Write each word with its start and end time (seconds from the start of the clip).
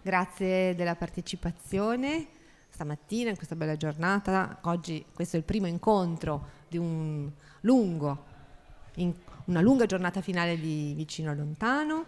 Grazie 0.00 0.76
della 0.76 0.94
partecipazione 0.94 2.28
stamattina 2.68 3.30
in 3.30 3.36
questa 3.36 3.56
bella 3.56 3.76
giornata. 3.76 4.58
Oggi 4.62 5.04
questo 5.12 5.34
è 5.34 5.40
il 5.40 5.44
primo 5.44 5.66
incontro 5.66 6.46
di 6.68 6.78
un 6.78 7.28
lungo, 7.62 8.24
in, 8.94 9.12
una 9.46 9.60
lunga 9.60 9.86
giornata 9.86 10.20
finale 10.20 10.58
di 10.58 10.94
Vicino 10.94 11.30
a 11.30 11.34
Lontano. 11.34 12.04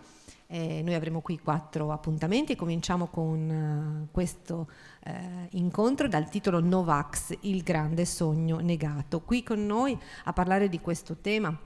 Eh, 0.46 0.82
noi 0.82 0.94
avremo 0.94 1.20
qui 1.20 1.40
quattro 1.40 1.90
appuntamenti 1.90 2.52
e 2.52 2.56
cominciamo 2.56 3.08
con 3.08 4.06
uh, 4.06 4.08
questo 4.12 4.70
uh, 5.06 5.10
incontro 5.50 6.06
dal 6.06 6.28
titolo 6.28 6.60
Novax, 6.60 7.36
il 7.40 7.62
grande 7.62 8.04
sogno 8.04 8.60
negato. 8.60 9.20
Qui 9.20 9.42
con 9.42 9.66
noi 9.66 9.98
a 10.24 10.32
parlare 10.32 10.68
di 10.68 10.80
questo 10.80 11.16
tema 11.16 11.56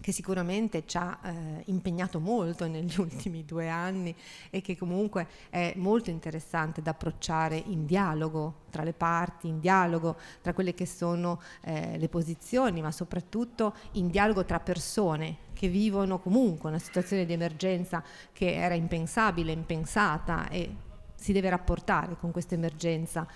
che 0.00 0.12
sicuramente 0.12 0.84
ci 0.86 0.96
ha 0.96 1.18
eh, 1.22 1.62
impegnato 1.66 2.20
molto 2.20 2.66
negli 2.66 2.94
ultimi 2.98 3.44
due 3.44 3.68
anni 3.68 4.14
e 4.48 4.60
che 4.60 4.76
comunque 4.76 5.26
è 5.50 5.74
molto 5.76 6.10
interessante 6.10 6.82
da 6.82 6.92
approcciare 6.92 7.56
in 7.56 7.86
dialogo 7.86 8.62
tra 8.70 8.82
le 8.82 8.92
parti, 8.92 9.48
in 9.48 9.60
dialogo 9.60 10.16
tra 10.40 10.54
quelle 10.54 10.74
che 10.74 10.86
sono 10.86 11.40
eh, 11.62 11.98
le 11.98 12.08
posizioni, 12.08 12.80
ma 12.80 12.90
soprattutto 12.90 13.74
in 13.92 14.08
dialogo 14.08 14.44
tra 14.44 14.60
persone 14.60 15.48
che 15.52 15.68
vivono 15.68 16.18
comunque 16.18 16.70
una 16.70 16.78
situazione 16.78 17.26
di 17.26 17.32
emergenza 17.32 18.02
che 18.32 18.54
era 18.54 18.74
impensabile, 18.74 19.52
impensata 19.52 20.48
e 20.48 20.74
si 21.14 21.32
deve 21.32 21.50
rapportare 21.50 22.16
con 22.16 22.30
questa 22.30 22.54
emergenza 22.54 23.26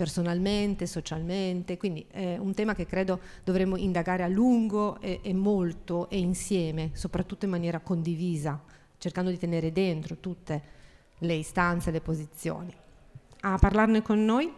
personalmente, 0.00 0.86
socialmente, 0.86 1.76
quindi 1.76 2.06
è 2.10 2.38
un 2.38 2.54
tema 2.54 2.74
che 2.74 2.86
credo 2.86 3.20
dovremmo 3.44 3.76
indagare 3.76 4.22
a 4.22 4.28
lungo 4.28 4.98
e, 4.98 5.20
e 5.22 5.34
molto 5.34 6.08
e 6.08 6.16
insieme, 6.16 6.88
soprattutto 6.94 7.44
in 7.44 7.50
maniera 7.50 7.80
condivisa, 7.80 8.58
cercando 8.96 9.28
di 9.28 9.36
tenere 9.36 9.72
dentro 9.72 10.16
tutte 10.16 10.62
le 11.18 11.34
istanze, 11.34 11.90
le 11.90 12.00
posizioni. 12.00 12.74
A 13.40 13.58
parlarne 13.58 14.00
con 14.00 14.24
noi 14.24 14.50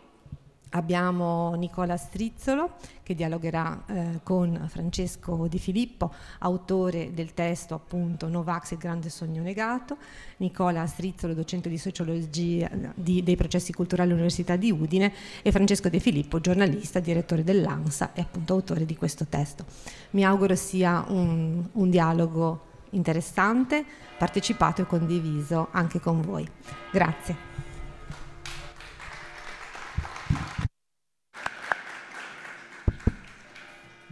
Abbiamo 0.74 1.54
Nicola 1.54 1.96
Strizzolo 1.96 2.76
che 3.02 3.14
dialogherà 3.14 3.82
eh, 3.86 4.20
con 4.22 4.66
Francesco 4.68 5.46
Di 5.46 5.58
Filippo, 5.58 6.12
autore 6.38 7.12
del 7.12 7.34
testo 7.34 7.74
appunto 7.74 8.28
Novax 8.28 8.72
il 8.72 8.78
grande 8.78 9.10
sogno 9.10 9.42
negato. 9.42 9.96
Nicola 10.38 10.86
Strizzolo, 10.86 11.34
docente 11.34 11.68
di 11.68 11.76
sociologia 11.76 12.70
di, 12.94 13.22
dei 13.22 13.36
processi 13.36 13.72
culturali 13.72 14.08
all'Università 14.08 14.56
di 14.56 14.70
Udine 14.70 15.12
e 15.42 15.52
Francesco 15.52 15.90
De 15.90 16.00
Filippo, 16.00 16.40
giornalista, 16.40 17.00
direttore 17.00 17.44
dell'ANSA 17.44 18.12
e 18.14 18.22
appunto 18.22 18.54
autore 18.54 18.86
di 18.86 18.96
questo 18.96 19.26
testo. 19.26 19.64
Mi 20.10 20.24
auguro 20.24 20.54
sia 20.54 21.04
un, 21.08 21.68
un 21.72 21.90
dialogo 21.90 22.70
interessante, 22.90 23.84
partecipato 24.16 24.82
e 24.82 24.86
condiviso 24.86 25.68
anche 25.70 26.00
con 26.00 26.22
voi. 26.22 26.48
Grazie. 26.90 27.61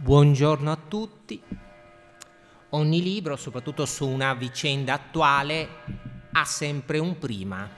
Buongiorno 0.01 0.71
a 0.71 0.79
tutti. 0.87 1.39
Ogni 2.69 3.03
libro, 3.03 3.35
soprattutto 3.35 3.85
su 3.85 4.07
una 4.07 4.33
vicenda 4.33 4.93
attuale, 4.93 5.67
ha 6.31 6.43
sempre 6.43 6.97
un 6.97 7.19
prima 7.19 7.69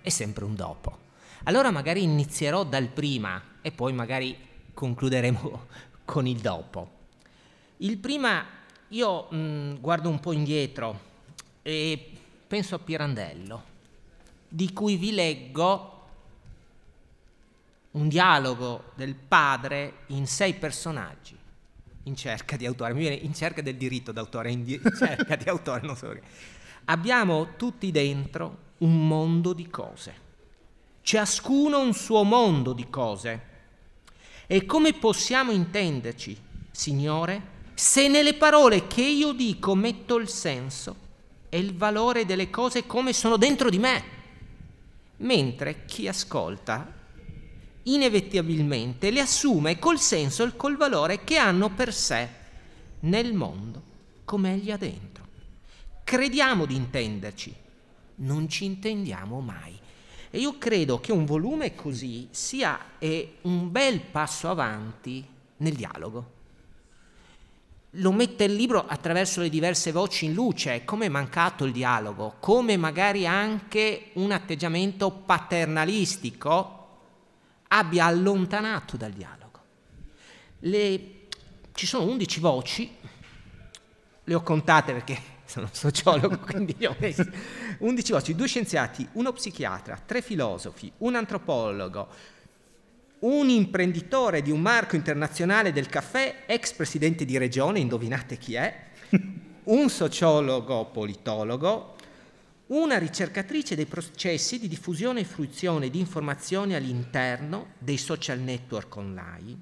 e 0.00 0.10
sempre 0.10 0.44
un 0.44 0.54
dopo. 0.54 0.98
Allora 1.42 1.72
magari 1.72 2.04
inizierò 2.04 2.62
dal 2.62 2.86
prima 2.86 3.42
e 3.62 3.72
poi 3.72 3.92
magari 3.92 4.38
concluderemo 4.72 5.66
con 6.06 6.28
il 6.28 6.38
dopo. 6.38 6.90
Il 7.78 7.98
prima, 7.98 8.44
io 8.90 9.26
mh, 9.28 9.36
mm, 9.36 9.74
guardo 9.80 10.08
un 10.08 10.20
po' 10.20 10.30
indietro 10.30 11.00
e 11.62 12.12
penso 12.46 12.76
a 12.76 12.78
Pirandello, 12.78 13.64
di 14.48 14.72
cui 14.72 14.94
vi 14.94 15.12
leggo 15.12 16.01
un 17.92 18.08
dialogo 18.08 18.92
del 18.94 19.14
padre 19.14 20.04
in 20.08 20.26
sei 20.26 20.54
personaggi 20.54 21.38
in 22.04 22.16
cerca 22.16 22.56
di 22.56 22.66
autore, 22.66 22.94
mi 22.94 23.00
viene 23.00 23.16
in 23.16 23.34
cerca 23.34 23.62
del 23.62 23.76
diritto 23.76 24.12
d'autore, 24.12 24.50
in, 24.50 24.64
di- 24.64 24.80
in 24.82 24.96
cerca 24.96 25.36
di 25.36 25.48
autore, 25.48 25.82
non 25.86 25.96
so 25.96 26.08
perché. 26.08 26.26
Abbiamo 26.86 27.54
tutti 27.56 27.90
dentro 27.90 28.70
un 28.78 29.06
mondo 29.06 29.52
di 29.52 29.68
cose, 29.68 30.14
ciascuno 31.02 31.80
un 31.80 31.94
suo 31.94 32.24
mondo 32.24 32.72
di 32.72 32.88
cose. 32.88 33.50
E 34.46 34.66
come 34.66 34.92
possiamo 34.94 35.52
intenderci, 35.52 36.36
Signore, 36.72 37.50
se 37.74 38.08
nelle 38.08 38.34
parole 38.34 38.86
che 38.86 39.02
io 39.02 39.32
dico 39.32 39.74
metto 39.74 40.16
il 40.16 40.28
senso 40.28 40.96
e 41.48 41.58
il 41.58 41.74
valore 41.74 42.26
delle 42.26 42.50
cose 42.50 42.86
come 42.86 43.12
sono 43.12 43.36
dentro 43.36 43.70
di 43.70 43.78
me, 43.78 44.04
mentre 45.18 45.84
chi 45.84 46.08
ascolta 46.08 47.00
inevitabilmente 47.84 49.10
le 49.10 49.20
assume 49.20 49.78
col 49.78 49.98
senso 49.98 50.44
e 50.44 50.56
col 50.56 50.76
valore 50.76 51.24
che 51.24 51.36
hanno 51.36 51.70
per 51.70 51.92
sé 51.92 52.28
nel 53.00 53.34
mondo 53.34 53.82
come 54.24 54.54
egli 54.54 54.70
ha 54.70 54.76
dentro. 54.76 55.26
Crediamo 56.04 56.66
di 56.66 56.74
intenderci, 56.74 57.54
non 58.16 58.48
ci 58.48 58.64
intendiamo 58.64 59.40
mai. 59.40 59.78
E 60.30 60.38
io 60.38 60.56
credo 60.56 61.00
che 61.00 61.12
un 61.12 61.26
volume 61.26 61.74
così 61.74 62.28
sia 62.30 62.78
un 63.42 63.70
bel 63.70 64.00
passo 64.00 64.48
avanti 64.48 65.26
nel 65.58 65.74
dialogo. 65.74 66.30
Lo 67.96 68.12
mette 68.12 68.44
il 68.44 68.54
libro 68.54 68.86
attraverso 68.86 69.42
le 69.42 69.50
diverse 69.50 69.92
voci 69.92 70.24
in 70.24 70.32
luce, 70.32 70.86
come 70.86 71.06
è 71.06 71.10
mancato 71.10 71.64
il 71.64 71.72
dialogo, 71.72 72.36
come 72.40 72.78
magari 72.78 73.26
anche 73.26 74.12
un 74.14 74.30
atteggiamento 74.30 75.10
paternalistico 75.10 76.81
abbia 77.74 78.04
allontanato 78.06 78.96
dal 78.96 79.12
dialogo. 79.12 79.60
Le, 80.60 81.00
ci 81.72 81.86
sono 81.86 82.04
11 82.04 82.40
voci, 82.40 82.96
le 84.24 84.34
ho 84.34 84.42
contate 84.42 84.92
perché 84.92 85.20
sono 85.44 85.68
sociologo, 85.72 86.38
quindi 86.44 86.74
le 86.78 86.86
ho 86.86 86.96
messe. 86.98 87.32
11 87.78 88.12
voci, 88.12 88.34
due 88.34 88.46
scienziati, 88.46 89.06
uno 89.12 89.32
psichiatra, 89.32 90.00
tre 90.04 90.22
filosofi, 90.22 90.92
un 90.98 91.14
antropologo, 91.14 92.08
un 93.20 93.48
imprenditore 93.48 94.42
di 94.42 94.50
un 94.50 94.60
marco 94.60 94.96
internazionale 94.96 95.72
del 95.72 95.86
caffè, 95.86 96.44
ex 96.46 96.72
presidente 96.72 97.24
di 97.24 97.38
regione, 97.38 97.78
indovinate 97.78 98.36
chi 98.36 98.54
è, 98.54 98.90
un 99.64 99.88
sociologo 99.88 100.86
politologo, 100.86 101.91
una 102.72 102.96
ricercatrice 102.96 103.74
dei 103.74 103.84
processi 103.84 104.58
di 104.58 104.66
diffusione 104.66 105.20
e 105.20 105.24
fruizione 105.24 105.90
di 105.90 105.98
informazioni 105.98 106.74
all'interno 106.74 107.72
dei 107.78 107.98
social 107.98 108.38
network 108.38 108.96
online 108.96 109.58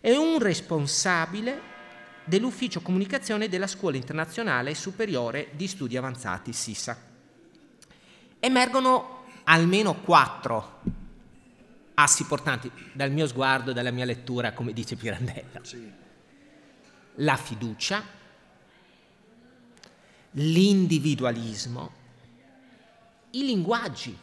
e 0.00 0.16
un 0.16 0.38
responsabile 0.38 1.74
dell'ufficio 2.24 2.80
comunicazione 2.80 3.48
della 3.48 3.66
Scuola 3.66 3.96
internazionale 3.96 4.74
superiore 4.74 5.48
di 5.52 5.66
studi 5.66 5.98
avanzati 5.98 6.52
SISA. 6.52 6.98
Emergono 8.40 9.24
almeno 9.44 10.00
quattro 10.00 10.80
assi 11.94 12.24
portanti 12.24 12.70
dal 12.92 13.10
mio 13.10 13.26
sguardo 13.26 13.72
dalla 13.74 13.90
mia 13.90 14.04
lettura, 14.06 14.52
come 14.52 14.72
dice 14.72 14.96
Pirandello. 14.96 15.60
Sì. 15.62 15.92
La 17.16 17.36
fiducia, 17.36 18.02
l'individualismo, 20.32 22.04
i 23.36 23.44
linguaggi, 23.44 24.16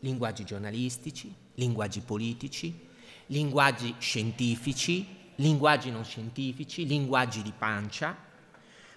linguaggi 0.00 0.44
giornalistici, 0.44 1.34
linguaggi 1.54 2.00
politici, 2.00 2.86
linguaggi 3.26 3.94
scientifici, 3.98 5.06
linguaggi 5.36 5.90
non 5.90 6.04
scientifici, 6.04 6.86
linguaggi 6.86 7.40
di 7.42 7.52
pancia, 7.56 8.14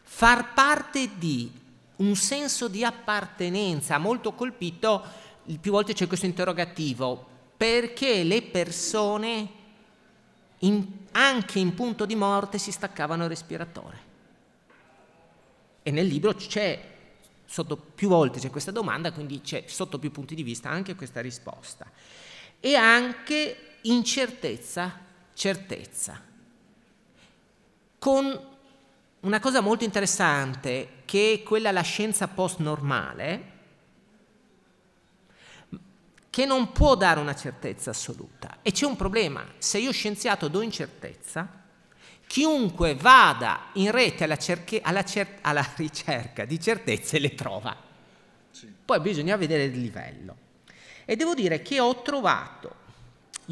far 0.04 0.54
parte 0.54 1.18
di 1.18 1.50
un 1.98 2.16
senso 2.16 2.68
di 2.68 2.84
appartenenza 2.84 3.98
molto 3.98 4.34
colpito, 4.34 5.04
più 5.60 5.72
volte 5.72 5.94
c'è 5.94 6.08
questo 6.08 6.26
interrogativo, 6.26 7.26
perché 7.56 8.24
le 8.24 8.42
persone 8.42 9.50
in, 10.60 10.86
anche 11.12 11.60
in 11.60 11.74
punto 11.74 12.06
di 12.06 12.16
morte 12.16 12.58
si 12.58 12.72
staccavano 12.72 13.24
il 13.24 13.30
respiratore. 13.30 14.10
E 15.84 15.92
nel 15.92 16.08
libro 16.08 16.34
c'è 16.34 16.91
sotto 17.52 17.76
più 17.76 18.08
volte 18.08 18.40
c'è 18.40 18.50
questa 18.50 18.72
domanda, 18.72 19.12
quindi 19.12 19.42
c'è 19.42 19.66
sotto 19.68 20.00
più 20.00 20.10
punti 20.10 20.36
di 20.36 20.44
vista 20.44 20.70
anche 20.70 20.96
questa 20.96 21.20
risposta. 21.20 21.86
E 22.62 22.76
anche 22.76 23.80
incertezza, 23.82 24.98
certezza. 25.34 26.24
Con 28.00 28.48
una 29.20 29.40
cosa 29.42 29.60
molto 29.60 29.84
interessante, 29.84 31.02
che 31.04 31.34
è 31.34 31.44
quella 31.44 31.74
la 31.74 31.82
scienza 31.82 32.30
post-normale, 32.30 33.50
che 36.30 36.46
non 36.46 36.72
può 36.72 36.96
dare 36.96 37.20
una 37.20 37.36
certezza 37.36 37.90
assoluta. 37.90 38.60
E 38.62 38.72
c'è 38.72 38.86
un 38.86 38.96
problema, 38.96 39.46
se 39.58 39.78
io 39.78 39.92
scienziato 39.92 40.48
do 40.48 40.62
incertezza, 40.62 41.61
chiunque 42.32 42.96
vada 42.96 43.72
in 43.74 43.92
rete 43.92 44.24
alla, 44.24 44.38
cerche, 44.38 44.80
alla, 44.82 45.04
cer- 45.04 45.40
alla 45.42 45.68
ricerca 45.76 46.46
di 46.46 46.62
certezze 46.62 47.20
le 47.20 47.36
trova. 47.36 47.76
Sì. 48.52 48.72
Poi 48.86 49.02
bisogna 49.02 49.36
vedere 49.36 49.66
il 49.66 49.78
livello. 49.78 50.38
E 51.04 51.18
devo 51.18 51.34
dire 51.34 51.62
che 51.62 51.82
ho 51.82 52.02
trovato 52.02 52.76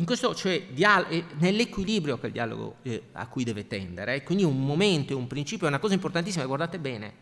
questo, 0.06 0.34
cioè 0.34 0.68
dial- 0.70 1.26
nell'equilibrio 1.40 2.18
che 2.20 2.28
il 2.28 2.32
dialogo 2.32 2.76
eh, 2.84 3.04
a 3.12 3.28
cui 3.28 3.44
deve 3.44 3.68
tendere, 3.68 4.24
quindi 4.24 4.46
un 4.46 4.66
momento, 4.66 5.18
un 5.18 5.28
principio, 5.28 5.66
è 5.66 5.70
una 5.70 5.80
cosa 5.80 5.94
importantissima, 5.94 6.46
guardate 6.46 6.80
bene, 6.80 7.14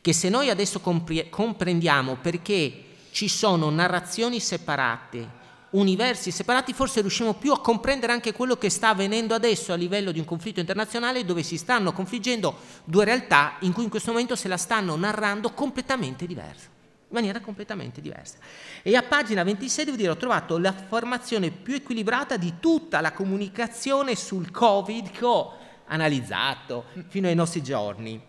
che 0.00 0.14
se 0.14 0.30
noi 0.30 0.48
adesso 0.48 0.80
compri- 0.80 1.28
comprendiamo 1.28 2.16
perché 2.16 2.84
ci 3.10 3.28
sono 3.28 3.68
narrazioni 3.68 4.40
separate, 4.40 5.42
universi 5.74 6.30
separati, 6.30 6.72
forse 6.72 7.00
riusciamo 7.00 7.34
più 7.34 7.52
a 7.52 7.60
comprendere 7.60 8.12
anche 8.12 8.32
quello 8.32 8.56
che 8.56 8.70
sta 8.70 8.90
avvenendo 8.90 9.34
adesso 9.34 9.72
a 9.72 9.76
livello 9.76 10.12
di 10.12 10.18
un 10.18 10.24
conflitto 10.24 10.60
internazionale 10.60 11.24
dove 11.24 11.42
si 11.42 11.56
stanno 11.56 11.92
confliggendo 11.92 12.56
due 12.84 13.04
realtà 13.04 13.56
in 13.60 13.72
cui 13.72 13.84
in 13.84 13.90
questo 13.90 14.12
momento 14.12 14.36
se 14.36 14.48
la 14.48 14.56
stanno 14.56 14.94
narrando 14.94 15.52
completamente 15.52 16.26
diverse, 16.26 16.68
in 17.08 17.14
maniera 17.14 17.40
completamente 17.40 18.00
diversa. 18.00 18.36
E 18.82 18.94
a 18.94 19.02
pagina 19.02 19.42
26 19.42 19.84
devo 19.84 19.96
dire 19.96 20.10
ho 20.10 20.16
trovato 20.16 20.58
la 20.58 20.72
formazione 20.72 21.50
più 21.50 21.74
equilibrata 21.74 22.36
di 22.36 22.54
tutta 22.60 23.00
la 23.00 23.12
comunicazione 23.12 24.14
sul 24.14 24.52
Covid 24.52 25.10
che 25.10 25.24
ho 25.24 25.56
analizzato 25.86 26.84
fino 27.08 27.26
ai 27.26 27.34
nostri 27.34 27.62
giorni, 27.62 28.20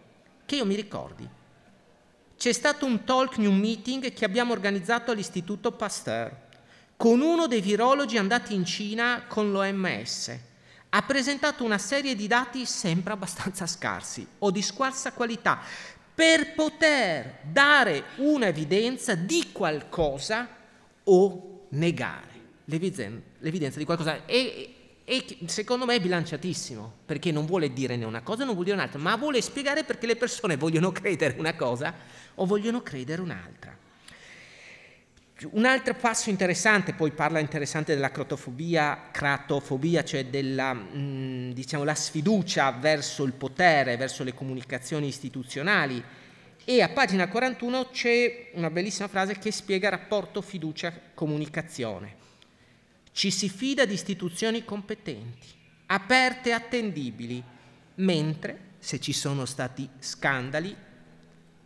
che 0.46 0.56
io 0.56 0.66
mi 0.66 0.76
ricordi. 0.76 1.30
C'è 2.38 2.52
stato 2.52 2.86
un 2.86 3.04
talk 3.04 3.38
new 3.38 3.52
meeting 3.52 4.12
che 4.12 4.26
abbiamo 4.26 4.52
organizzato 4.52 5.12
all'Istituto 5.12 5.72
Pasteur 5.72 6.44
con 6.98 7.22
uno 7.22 7.48
dei 7.48 7.62
virologi 7.62 8.18
andati 8.18 8.54
in 8.54 8.66
Cina 8.66 9.26
con 9.28 9.52
l'OMS. 9.52 10.38
Ha 10.90 11.02
presentato 11.02 11.64
una 11.64 11.78
serie 11.78 12.16
di 12.16 12.28
dati 12.28 12.66
sempre 12.66 13.14
abbastanza 13.14 13.68
scarsi 13.68 14.26
o 14.40 14.50
di 14.52 14.62
scarsa 14.62 15.12
qualità 15.12 15.60
per 16.14 16.54
poter 16.54 17.40
dare 17.44 18.06
un'evidenza 18.18 19.16
di 19.16 19.50
qualcosa 19.52 20.48
o 21.04 21.68
negare 21.70 22.34
l'evidenza 22.66 23.78
di 23.78 23.86
qualcosa. 23.86 24.26
E, 24.26 24.76
e 25.04 25.38
secondo 25.46 25.86
me 25.86 25.96
è 25.96 26.02
bilanciatissimo, 26.02 26.94
perché 27.06 27.32
non 27.32 27.46
vuole 27.46 27.74
dire 27.74 27.96
né 27.96 28.06
una 28.06 28.22
cosa 28.22 28.46
né 28.46 28.54
vuol 28.54 28.64
dire 28.64 28.76
un'altra, 28.76 29.00
ma 29.00 29.16
vuole 29.16 29.42
spiegare 29.42 29.84
perché 29.84 30.08
le 30.08 30.16
persone 30.16 30.58
vogliono 30.58 30.92
credere 30.92 31.38
una 31.38 31.56
cosa 31.56 31.94
o 32.36 32.46
vogliono 32.46 32.82
credere 32.82 33.22
un'altra. 33.22 33.78
Un 35.52 35.66
altro 35.66 35.94
passo 35.96 36.30
interessante, 36.30 36.94
poi 36.94 37.12
parla 37.12 37.40
interessante 37.40 37.94
della 37.94 38.10
crotofobia, 38.10 39.10
cratofobia, 39.12 40.02
cioè 40.02 40.28
della 40.28 40.72
mh, 40.74 41.52
diciamo, 41.52 41.84
la 41.84 41.94
sfiducia 41.94 42.72
verso 42.72 43.26
il 43.26 43.34
potere, 43.34 43.98
verso 43.98 44.24
le 44.24 44.34
comunicazioni 44.34 45.08
istituzionali. 45.08 46.02
E 46.64 46.82
a 46.82 46.88
pagina 46.88 47.28
41 47.28 47.90
c'è 47.90 48.52
una 48.54 48.70
bellissima 48.70 49.10
frase 49.10 49.38
che 49.38 49.52
spiega 49.52 49.88
il 49.88 49.98
rapporto 49.98 50.42
fiducia-comunicazione. 50.42 52.16
Ci 53.12 53.30
si 53.30 53.50
fida 53.50 53.84
di 53.84 53.94
istituzioni 53.94 54.64
competenti, 54.64 55.48
aperte 55.88 56.50
e 56.50 56.54
attendibili, 56.54 57.44
mentre 57.96 58.60
se 58.80 59.02
ci 59.02 59.12
sono 59.12 59.44
stati 59.44 59.88
scandali, 60.00 60.74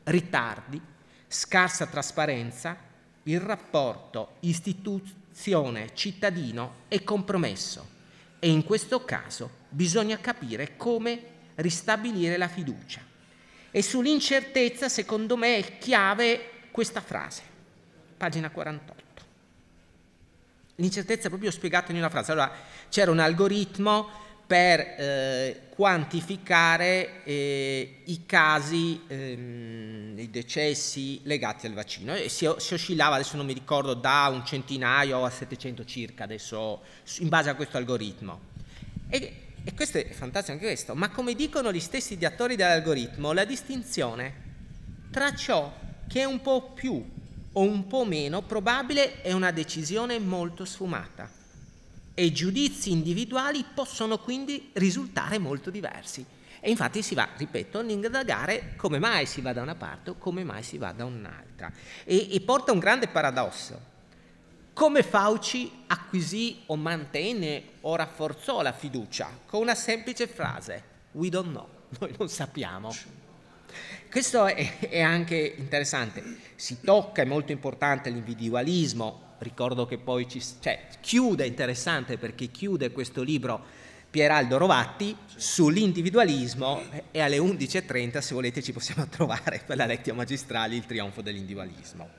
ritardi, 0.05 0.81
scarsa 1.27 1.85
trasparenza, 1.85 2.87
il 3.23 3.39
rapporto 3.39 4.35
istituzione-cittadino 4.41 6.73
è 6.87 7.03
compromesso 7.03 7.97
e 8.39 8.49
in 8.49 8.63
questo 8.63 9.03
caso 9.05 9.49
bisogna 9.69 10.19
capire 10.19 10.75
come 10.77 11.37
ristabilire 11.55 12.37
la 12.37 12.47
fiducia. 12.47 13.01
E 13.71 13.81
sull'incertezza, 13.83 14.89
secondo 14.89 15.37
me, 15.37 15.57
è 15.57 15.77
chiave 15.77 16.49
questa 16.71 17.01
frase, 17.01 17.43
pagina 18.17 18.49
48. 18.49 18.97
L'incertezza 20.75 21.27
è 21.27 21.29
proprio 21.29 21.51
spiegata 21.51 21.91
in 21.91 21.97
una 21.97 22.09
frase. 22.09 22.31
Allora, 22.31 22.51
c'era 22.89 23.11
un 23.11 23.19
algoritmo 23.19 24.09
per 24.49 24.79
eh, 24.79 25.61
quantificare 25.75 27.23
eh, 27.23 28.01
i 28.05 28.25
casi, 28.25 28.99
ehm, 29.05 30.15
i 30.17 30.31
decessi 30.31 31.21
legati 31.25 31.67
al 31.67 31.73
vaccino. 31.73 32.15
E 32.15 32.29
si, 32.29 32.51
si, 32.57 32.73
oscillava, 32.73 33.13
adesso 33.13 33.37
non 33.37 33.45
mi 33.45 33.53
ricordo, 33.53 33.93
da 33.93 34.27
un 34.33 34.43
centinaio 34.43 35.23
a 35.23 35.29
700 35.29 35.85
circa, 35.85 36.23
adesso 36.23 36.81
in 37.19 37.29
base 37.29 37.51
a 37.51 37.53
questo 37.53 37.77
algoritmo. 37.77 38.39
E, 39.07 39.51
e 39.63 39.73
questo 39.75 39.99
è 39.99 40.09
fantastico 40.09 40.53
anche 40.53 40.65
questo, 40.65 40.95
ma 40.95 41.11
come 41.11 41.35
dicono 41.35 41.71
gli 41.71 41.79
stessi 41.79 42.17
attori 42.25 42.55
dell'algoritmo, 42.55 43.33
la 43.33 43.45
distinzione 43.45 44.33
tra 45.11 45.35
ciò 45.35 45.71
che 46.07 46.21
è 46.21 46.25
un 46.25 46.41
po' 46.41 46.71
più 46.71 47.07
o 47.51 47.61
un 47.61 47.85
po' 47.85 48.03
meno 48.03 48.41
probabile 48.41 49.21
è 49.21 49.31
una 49.31 49.51
decisione 49.51 50.17
molto 50.17 50.65
sfumata 50.65 51.37
e 52.19 52.33
giudizi 52.33 52.91
individuali 52.91 53.63
possono 53.73 54.17
quindi 54.17 54.71
risultare 54.73 55.37
molto 55.37 55.69
diversi. 55.69 56.25
E 56.59 56.69
infatti 56.69 57.01
si 57.01 57.15
va, 57.15 57.29
ripeto, 57.37 57.79
a 57.79 57.83
indagare 57.83 58.73
come 58.75 58.99
mai 58.99 59.25
si 59.25 59.39
va 59.39 59.53
da 59.53 59.61
una 59.61 59.75
parte 59.75 60.09
o 60.09 60.15
come 60.15 60.43
mai 60.43 60.61
si 60.61 60.77
va 60.77 60.91
da 60.91 61.05
un'altra. 61.05 61.71
E, 62.03 62.35
e 62.35 62.41
porta 62.41 62.73
un 62.73 62.79
grande 62.79 63.07
paradosso. 63.07 63.79
Come 64.73 65.01
Fauci 65.01 65.71
acquisì 65.87 66.63
o 66.65 66.75
mantenne 66.75 67.63
o 67.81 67.95
rafforzò 67.95 68.61
la 68.61 68.73
fiducia? 68.73 69.29
Con 69.45 69.61
una 69.61 69.75
semplice 69.75 70.27
frase, 70.27 70.83
we 71.13 71.29
don't 71.29 71.51
know, 71.51 71.69
noi 71.99 72.13
non 72.17 72.27
sappiamo. 72.27 72.93
Questo 74.11 74.45
è, 74.45 74.79
è 74.89 74.99
anche 74.99 75.55
interessante, 75.57 76.21
si 76.55 76.81
tocca, 76.81 77.21
è 77.21 77.25
molto 77.25 77.53
importante 77.53 78.09
l'individualismo, 78.09 79.27
ricordo 79.39 79.85
che 79.85 79.97
poi 79.97 80.27
ci, 80.27 80.41
cioè, 80.59 80.87
chiude, 81.01 81.45
interessante 81.45 82.17
perché 82.17 82.47
chiude 82.47 82.91
questo 82.91 83.21
libro 83.21 83.77
Pieraldo 84.09 84.57
Rovatti 84.57 85.15
sull'individualismo 85.35 86.81
e 87.11 87.19
alle 87.19 87.37
11.30 87.37 88.19
se 88.19 88.33
volete 88.33 88.63
ci 88.63 88.73
possiamo 88.73 89.07
trovare 89.09 89.61
per 89.65 89.77
la 89.77 89.85
lettera 89.85 90.15
magistrale 90.15 90.75
il 90.75 90.85
trionfo 90.85 91.21
dell'individualismo. 91.21 92.09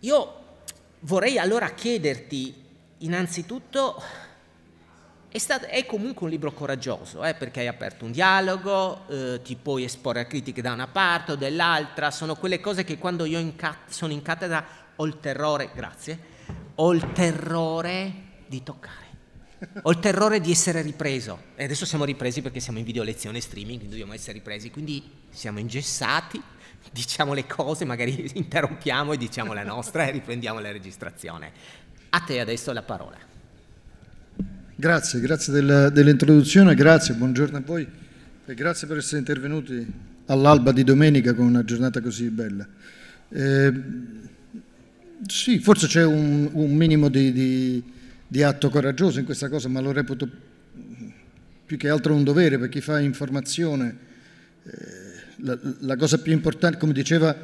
Io 0.00 0.44
vorrei 1.00 1.38
allora 1.38 1.70
chiederti 1.70 2.64
innanzitutto, 2.98 4.02
è, 5.28 5.38
stato, 5.38 5.66
è 5.66 5.84
comunque 5.84 6.24
un 6.24 6.30
libro 6.30 6.52
coraggioso 6.52 7.22
eh, 7.22 7.34
perché 7.34 7.60
hai 7.60 7.66
aperto 7.66 8.06
un 8.06 8.12
dialogo, 8.12 9.06
eh, 9.08 9.42
ti 9.42 9.56
puoi 9.56 9.84
esporre 9.84 10.20
a 10.20 10.24
critiche 10.24 10.62
da 10.62 10.72
una 10.72 10.86
parte 10.86 11.32
o 11.32 11.36
dall'altra, 11.36 12.10
sono 12.10 12.34
quelle 12.34 12.60
cose 12.60 12.84
che 12.84 12.96
quando 12.96 13.26
io 13.26 13.38
in 13.38 13.56
cat- 13.56 13.90
sono 13.90 14.12
in 14.12 14.22
cattedra 14.22 14.84
ho 14.96 15.06
il 15.06 15.18
terrore, 15.20 15.70
grazie, 15.74 16.18
ho 16.76 16.92
il 16.92 17.12
terrore 17.12 18.12
di 18.46 18.62
toccare. 18.62 19.04
Ho 19.82 19.90
il 19.90 19.98
terrore 19.98 20.40
di 20.40 20.50
essere 20.50 20.82
ripreso. 20.82 21.38
E 21.54 21.64
adesso 21.64 21.86
siamo 21.86 22.04
ripresi 22.04 22.42
perché 22.42 22.60
siamo 22.60 22.78
in 22.78 22.84
video 22.84 23.02
lezione 23.02 23.40
streaming, 23.40 23.78
quindi 23.78 23.96
dobbiamo 23.96 24.12
essere 24.12 24.34
ripresi. 24.34 24.70
Quindi 24.70 25.02
siamo 25.30 25.58
ingessati, 25.58 26.40
diciamo 26.92 27.32
le 27.32 27.46
cose, 27.46 27.84
magari 27.84 28.30
interrompiamo 28.36 29.12
e 29.12 29.16
diciamo 29.16 29.52
la 29.52 29.64
nostra 29.64 30.06
e 30.06 30.10
riprendiamo 30.12 30.60
la 30.60 30.70
registrazione. 30.70 31.52
A 32.10 32.20
te 32.20 32.40
adesso 32.40 32.72
la 32.72 32.82
parola. 32.82 33.16
Grazie, 34.78 35.20
grazie 35.20 35.54
della, 35.54 35.88
dell'introduzione, 35.88 36.74
grazie, 36.74 37.14
buongiorno 37.14 37.56
a 37.56 37.62
voi 37.64 37.88
e 38.44 38.54
grazie 38.54 38.86
per 38.86 38.98
essere 38.98 39.18
intervenuti 39.18 39.86
all'alba 40.26 40.70
di 40.70 40.84
domenica 40.84 41.32
con 41.32 41.46
una 41.46 41.64
giornata 41.64 42.02
così 42.02 42.28
bella. 42.28 42.68
Eh, 43.30 43.72
sì, 45.26 45.58
forse 45.58 45.86
c'è 45.86 46.04
un, 46.04 46.48
un 46.52 46.74
minimo 46.74 47.08
di, 47.08 47.32
di, 47.32 47.82
di, 48.26 48.42
atto 48.42 48.70
coraggioso 48.70 49.18
in 49.18 49.24
questa 49.24 49.48
cosa, 49.48 49.68
ma 49.68 49.80
lo 49.80 49.92
reputo 49.92 50.28
più 51.64 51.76
che 51.76 51.88
altro 51.88 52.14
un 52.14 52.24
dovere 52.24 52.58
per 52.58 52.68
chi 52.68 52.80
fa 52.80 53.00
informazione. 53.00 53.96
Eh, 54.64 54.70
la, 55.38 55.58
la, 55.80 55.96
cosa 55.96 56.18
più 56.18 56.32
importante, 56.32 56.78
come 56.78 56.92
diceva 56.92 57.36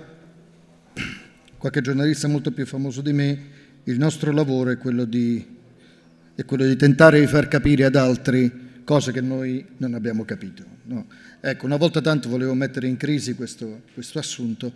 qualche 1.59 1.81
giornalista 1.81 2.29
molto 2.29 2.53
più 2.53 2.65
famoso 2.67 3.01
di 3.01 3.13
me, 3.13 3.39
il 3.85 3.99
nostro 3.99 4.33
lavoro 4.33 4.71
è 4.71 4.79
quello 4.79 5.05
di, 5.05 5.45
è 6.35 6.45
quello 6.45 6.65
di 6.65 6.77
tentare 6.77 7.21
di 7.21 7.27
far 7.27 7.49
capire 7.49 7.85
ad 7.85 7.97
altri 7.97 8.71
cose 8.85 9.13
che 9.13 9.21
noi 9.21 9.65
non 9.79 9.95
abbiamo 9.95 10.25
capito. 10.25 10.65
No. 10.85 11.07
Ecco, 11.41 11.67
una 11.67 11.77
volta 11.77 12.01
tanto 12.01 12.29
volevo 12.29 12.55
mettere 12.55 12.87
in 12.87 12.97
crisi 12.97 13.35
questo, 13.35 13.83
questo 13.93 14.19
assunto 14.19 14.73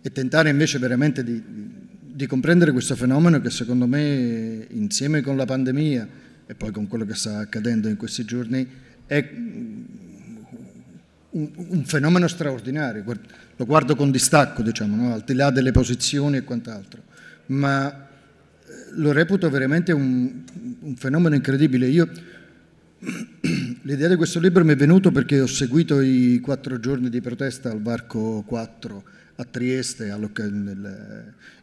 e 0.00 0.12
tentare 0.12 0.50
invece 0.50 0.78
veramente 0.78 1.24
di, 1.24 1.42
di 1.46 1.70
comprendere 2.26 2.72
questo 2.72 2.94
fenomeno 2.94 3.40
che 3.40 3.50
secondo 3.50 3.86
me 3.86 4.66
insieme 4.70 5.20
con 5.20 5.36
la 5.36 5.44
pandemia 5.44 6.08
e 6.46 6.54
poi 6.54 6.70
con 6.70 6.86
quello 6.86 7.04
che 7.04 7.14
sta 7.14 7.38
accadendo 7.38 7.88
in 7.88 7.96
questi 7.96 8.24
giorni 8.24 8.66
è 9.06 9.30
un, 11.30 11.50
un 11.56 11.84
fenomeno 11.84 12.28
straordinario, 12.28 13.04
lo 13.56 13.64
guardo 13.64 13.96
con 13.96 14.10
distacco 14.10 14.62
diciamo, 14.62 14.96
no? 14.96 15.12
al 15.12 15.22
di 15.24 15.34
là 15.34 15.50
delle 15.50 15.72
posizioni 15.72 16.36
e 16.36 16.44
quant'altro, 16.44 17.02
ma 17.46 17.90
eh, 17.92 18.72
lo 18.94 19.12
reputo 19.12 19.50
veramente 19.50 19.92
un, 19.92 20.42
un 20.80 20.96
fenomeno 20.96 21.34
incredibile. 21.34 21.86
Io, 21.88 22.08
l'idea 23.82 24.08
di 24.08 24.16
questo 24.16 24.38
libro 24.38 24.64
mi 24.64 24.72
è 24.72 24.76
venuto 24.76 25.10
perché 25.10 25.40
ho 25.40 25.46
seguito 25.46 26.00
i 26.00 26.40
quattro 26.40 26.78
giorni 26.78 27.10
di 27.10 27.20
protesta 27.20 27.70
al 27.70 27.82
Varco 27.82 28.42
4 28.46 29.04
a 29.36 29.44
Trieste 29.44 30.06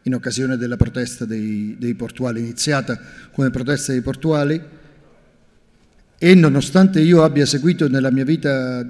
in 0.02 0.14
occasione 0.14 0.56
della 0.56 0.76
protesta 0.76 1.24
dei, 1.24 1.76
dei 1.78 1.94
portuali, 1.94 2.40
iniziata 2.40 3.00
come 3.32 3.50
protesta 3.50 3.92
dei 3.92 4.02
portuali. 4.02 4.60
E 6.18 6.34
nonostante 6.34 7.00
io 7.00 7.24
abbia 7.24 7.46
seguito 7.46 7.88
nella 7.88 8.10
mia 8.10 8.24
vita 8.24 8.86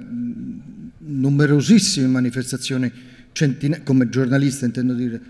numerosissime 0.97 2.07
manifestazioni, 2.07 2.91
centina- 3.31 3.81
come 3.81 4.09
giornalista 4.09 4.65
intendo 4.65 4.93
dire, 4.93 5.21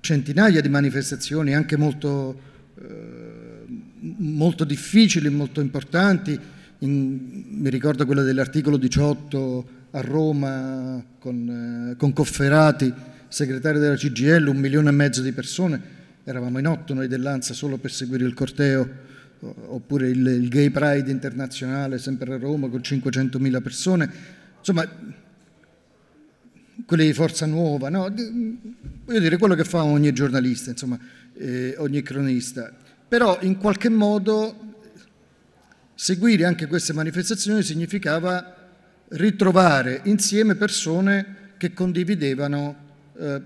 centinaia 0.00 0.60
di 0.60 0.68
manifestazioni 0.68 1.54
anche 1.54 1.76
molto, 1.76 2.40
eh, 2.80 3.64
molto 4.00 4.64
difficili, 4.64 5.28
molto 5.28 5.60
importanti, 5.60 6.38
in, 6.78 7.44
mi 7.48 7.70
ricordo 7.70 8.04
quella 8.04 8.22
dell'articolo 8.22 8.76
18 8.76 9.80
a 9.92 10.00
Roma 10.00 11.04
con, 11.18 11.90
eh, 11.92 11.96
con 11.96 12.12
Cofferati, 12.12 12.92
segretario 13.28 13.80
della 13.80 13.96
CGL, 13.96 14.46
un 14.48 14.56
milione 14.56 14.88
e 14.88 14.92
mezzo 14.92 15.22
di 15.22 15.32
persone, 15.32 15.80
eravamo 16.24 16.58
in 16.58 16.66
otto 16.66 16.94
noi 16.94 17.08
dell'Ansa 17.08 17.54
solo 17.54 17.78
per 17.78 17.92
seguire 17.92 18.24
il 18.24 18.34
corteo, 18.34 18.88
oppure 19.40 20.08
il, 20.08 20.26
il 20.26 20.48
Gay 20.48 20.70
Pride 20.70 21.10
internazionale 21.10 21.98
sempre 21.98 22.34
a 22.34 22.38
Roma 22.38 22.68
con 22.68 22.80
500.000 22.80 23.62
persone, 23.62 24.10
insomma 24.58 24.88
quelli 26.86 27.06
di 27.06 27.12
Forza 27.12 27.46
Nuova, 27.46 27.88
no? 27.88 28.12
voglio 29.04 29.20
dire 29.20 29.36
quello 29.36 29.54
che 29.54 29.64
fa 29.64 29.84
ogni 29.84 30.12
giornalista, 30.12 30.70
insomma, 30.70 30.98
eh, 31.34 31.74
ogni 31.78 32.02
cronista. 32.02 32.72
Però 33.08 33.38
in 33.42 33.58
qualche 33.58 33.88
modo 33.88 34.74
seguire 35.94 36.44
anche 36.44 36.66
queste 36.66 36.92
manifestazioni 36.92 37.62
significava 37.62 38.61
ritrovare 39.12 40.00
insieme 40.04 40.54
persone 40.54 41.40
che 41.56 41.72
condividevano 41.72 42.76
eh, 43.18 43.40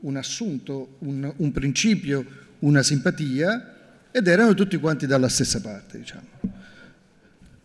un 0.00 0.16
assunto, 0.16 0.96
un, 1.00 1.32
un, 1.36 1.52
principio, 1.52 2.24
una 2.60 2.82
simpatia 2.82 3.74
ed 4.10 4.26
erano 4.26 4.54
tutti 4.54 4.76
quanti 4.76 5.06
dalla 5.06 5.28
stessa 5.28 5.60
parte, 5.60 5.98
diciamo. 5.98 6.26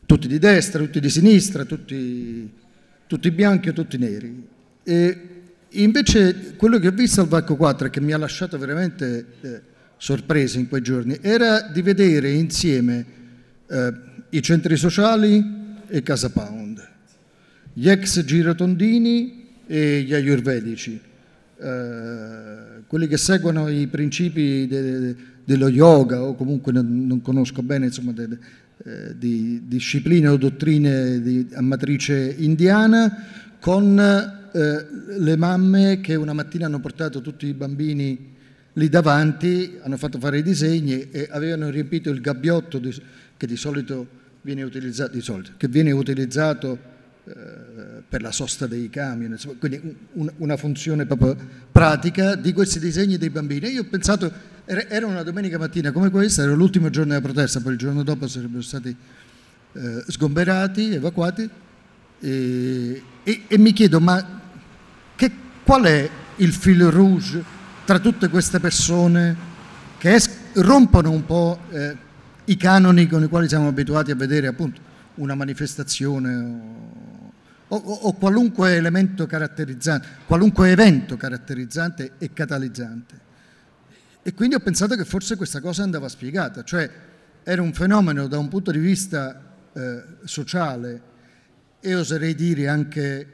Tutti 0.05 0.27
di 0.27 0.39
destra, 0.39 0.79
tutti 0.79 0.99
di 0.99 1.09
sinistra, 1.09 1.65
tutti, 1.65 2.51
tutti 3.07 3.31
bianchi 3.31 3.69
o 3.69 3.73
tutti 3.73 3.97
neri. 3.97 4.47
E 4.83 5.29
invece 5.69 6.55
quello 6.55 6.77
che 6.77 6.87
ho 6.87 6.91
visto 6.91 7.21
al 7.21 7.27
Vacco 7.27 7.55
4 7.55 7.87
e 7.87 7.89
che 7.89 8.01
mi 8.01 8.11
ha 8.11 8.17
lasciato 8.17 8.57
veramente 8.57 9.25
eh, 9.41 9.61
sorpreso 9.97 10.59
in 10.59 10.67
quei 10.67 10.81
giorni 10.81 11.17
era 11.21 11.61
di 11.61 11.81
vedere 11.81 12.29
insieme 12.31 13.05
eh, 13.67 13.93
i 14.29 14.41
centri 14.41 14.75
sociali 14.75 15.61
e 15.87 16.01
Casa 16.01 16.29
Pound, 16.29 16.62
gli 17.73 17.89
ex 17.89 18.23
girotondini 18.23 19.41
e 19.65 20.01
gli 20.01 20.13
ayurvedici, 20.13 20.99
eh, 21.57 22.83
quelli 22.85 23.07
che 23.07 23.17
seguono 23.17 23.67
i 23.67 23.87
principi 23.87 24.67
de, 24.67 24.99
de, 24.99 25.15
dello 25.43 25.69
yoga 25.69 26.21
o 26.21 26.35
comunque 26.35 26.71
non, 26.71 27.07
non 27.07 27.21
conosco 27.21 27.63
bene 27.63 27.87
insomma, 27.87 28.11
de, 28.11 28.37
eh, 28.85 29.17
di 29.17 29.63
discipline 29.65 30.27
o 30.27 30.37
dottrine 30.37 31.21
di, 31.21 31.47
a 31.53 31.61
matrice 31.61 32.35
indiana 32.37 33.25
con 33.59 33.97
eh, 33.99 34.85
le 35.17 35.37
mamme 35.37 35.99
che 36.01 36.15
una 36.15 36.33
mattina 36.33 36.67
hanno 36.67 36.79
portato 36.79 37.21
tutti 37.21 37.47
i 37.47 37.53
bambini 37.53 38.31
lì 38.73 38.89
davanti, 38.89 39.77
hanno 39.81 39.97
fatto 39.97 40.19
fare 40.19 40.39
i 40.39 40.43
disegni 40.43 41.09
e 41.09 41.27
avevano 41.31 41.69
riempito 41.69 42.09
il 42.09 42.21
gabbiotto 42.21 42.77
di, 42.77 42.93
che 43.37 43.47
di 43.47 43.55
solito 43.55 44.21
viene 44.41 44.63
utilizzato, 44.63 45.13
di 45.13 45.21
solito, 45.21 45.51
che 45.57 45.67
viene 45.67 45.91
utilizzato 45.91 46.91
per 47.23 48.21
la 48.21 48.31
sosta 48.31 48.67
dei 48.67 48.89
camion, 48.89 49.31
insomma, 49.31 49.55
quindi 49.57 49.95
un, 50.13 50.31
una 50.37 50.57
funzione 50.57 51.05
proprio 51.05 51.37
pratica 51.71 52.35
di 52.35 52.51
questi 52.51 52.79
disegni 52.79 53.17
dei 53.17 53.29
bambini. 53.29 53.69
Io 53.69 53.81
ho 53.81 53.85
pensato, 53.85 54.31
era 54.65 55.05
una 55.05 55.23
domenica 55.23 55.57
mattina 55.57 55.91
come 55.91 56.09
questa, 56.09 56.43
era 56.43 56.53
l'ultimo 56.53 56.89
giorno 56.89 57.13
della 57.13 57.21
protesta, 57.21 57.61
poi 57.61 57.73
il 57.73 57.77
giorno 57.77 58.03
dopo 58.03 58.27
sarebbero 58.27 58.61
stati 58.61 58.93
eh, 59.73 60.03
sgomberati, 60.05 60.95
evacuati, 60.95 61.49
e, 62.19 63.03
e, 63.23 63.43
e 63.47 63.57
mi 63.57 63.71
chiedo, 63.71 64.01
ma 64.01 64.41
che, 65.15 65.31
qual 65.63 65.83
è 65.83 66.09
il 66.37 66.51
fil 66.51 66.83
rouge 66.87 67.43
tra 67.85 67.99
tutte 67.99 68.27
queste 68.27 68.59
persone 68.59 69.51
che 69.97 70.13
es- 70.13 70.29
rompono 70.55 71.09
un 71.09 71.25
po' 71.25 71.59
eh, 71.69 71.95
i 72.45 72.57
canoni 72.57 73.07
con 73.07 73.23
i 73.23 73.27
quali 73.27 73.47
siamo 73.47 73.69
abituati 73.69 74.11
a 74.11 74.15
vedere 74.15 74.47
appunto 74.47 74.81
una 75.15 75.35
manifestazione 75.35 76.35
o, 76.35 77.02
o, 77.75 77.93
o 78.07 78.13
qualunque 78.13 78.75
elemento 78.75 79.25
caratterizzante, 79.25 80.07
qualunque 80.25 80.71
evento 80.71 81.17
caratterizzante 81.17 82.13
e 82.17 82.31
catalizzante. 82.31 83.21
E 84.21 84.33
quindi 84.33 84.55
ho 84.55 84.59
pensato 84.59 84.95
che 84.95 85.05
forse 85.05 85.35
questa 85.35 85.59
cosa 85.59 85.83
andava 85.83 86.07
spiegata, 86.07 86.63
cioè 86.63 86.89
era 87.43 87.61
un 87.61 87.73
fenomeno 87.73 88.27
da 88.27 88.37
un 88.37 88.47
punto 88.47 88.71
di 88.71 88.79
vista 88.79 89.53
eh, 89.73 90.03
sociale 90.23 91.11
e 91.79 91.95
oserei 91.95 92.33
dire 92.35 92.67
anche 92.67 93.27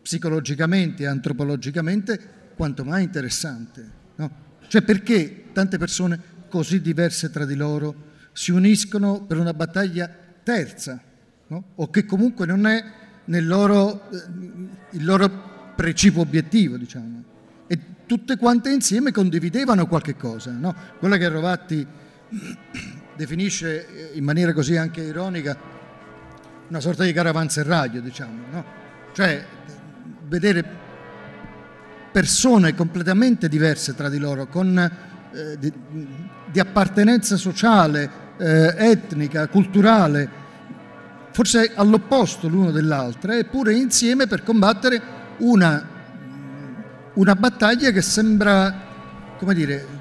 psicologicamente 0.00 1.02
e 1.02 1.06
antropologicamente 1.06 2.18
quanto 2.54 2.84
mai 2.84 3.02
interessante. 3.02 3.90
No? 4.16 4.30
Cioè 4.66 4.82
perché 4.82 5.44
tante 5.52 5.78
persone 5.78 6.30
così 6.48 6.80
diverse 6.80 7.30
tra 7.30 7.44
di 7.44 7.54
loro 7.54 8.10
si 8.32 8.50
uniscono 8.50 9.22
per 9.22 9.36
una 9.36 9.52
battaglia 9.52 10.10
terza, 10.42 11.00
no? 11.52 11.64
o 11.74 11.90
che 11.90 12.06
comunque 12.06 12.46
non 12.46 12.66
è 12.66 12.82
loro, 13.40 14.10
eh, 14.10 14.16
il 14.90 15.04
loro 15.04 15.30
precipuo 15.76 16.22
obiettivo, 16.22 16.76
diciamo. 16.76 17.22
E 17.66 17.78
tutte 18.06 18.36
quante 18.36 18.70
insieme 18.70 19.12
condividevano 19.12 19.86
qualche 19.86 20.16
cosa. 20.16 20.50
No? 20.52 20.74
Quella 20.98 21.18
che 21.18 21.28
Rovatti 21.28 21.86
definisce 23.16 24.10
in 24.14 24.24
maniera 24.24 24.52
così 24.54 24.76
anche 24.76 25.02
ironica 25.02 25.56
una 26.68 26.80
sorta 26.80 27.04
di 27.04 27.12
caravanserraglio, 27.12 28.00
diciamo. 28.00 28.42
No? 28.50 28.64
Cioè 29.12 29.44
vedere 30.26 30.80
persone 32.10 32.74
completamente 32.74 33.48
diverse 33.48 33.94
tra 33.94 34.08
di 34.08 34.18
loro, 34.18 34.46
con, 34.46 34.78
eh, 34.78 35.58
di, 35.58 35.72
di, 36.50 36.60
appartenenza 36.60 37.36
sociale, 37.36 38.10
eh, 38.38 38.74
etnica, 38.78 39.48
culturale, 39.48 40.41
forse 41.32 41.72
all'opposto 41.74 42.46
l'uno 42.46 42.70
dell'altra, 42.70 43.36
eppure 43.36 43.74
insieme 43.74 44.26
per 44.26 44.42
combattere 44.42 45.00
una, 45.38 45.88
una 47.14 47.34
battaglia 47.34 47.90
che 47.90 48.02
sembra, 48.02 49.34
come 49.38 49.54
dire, 49.54 50.00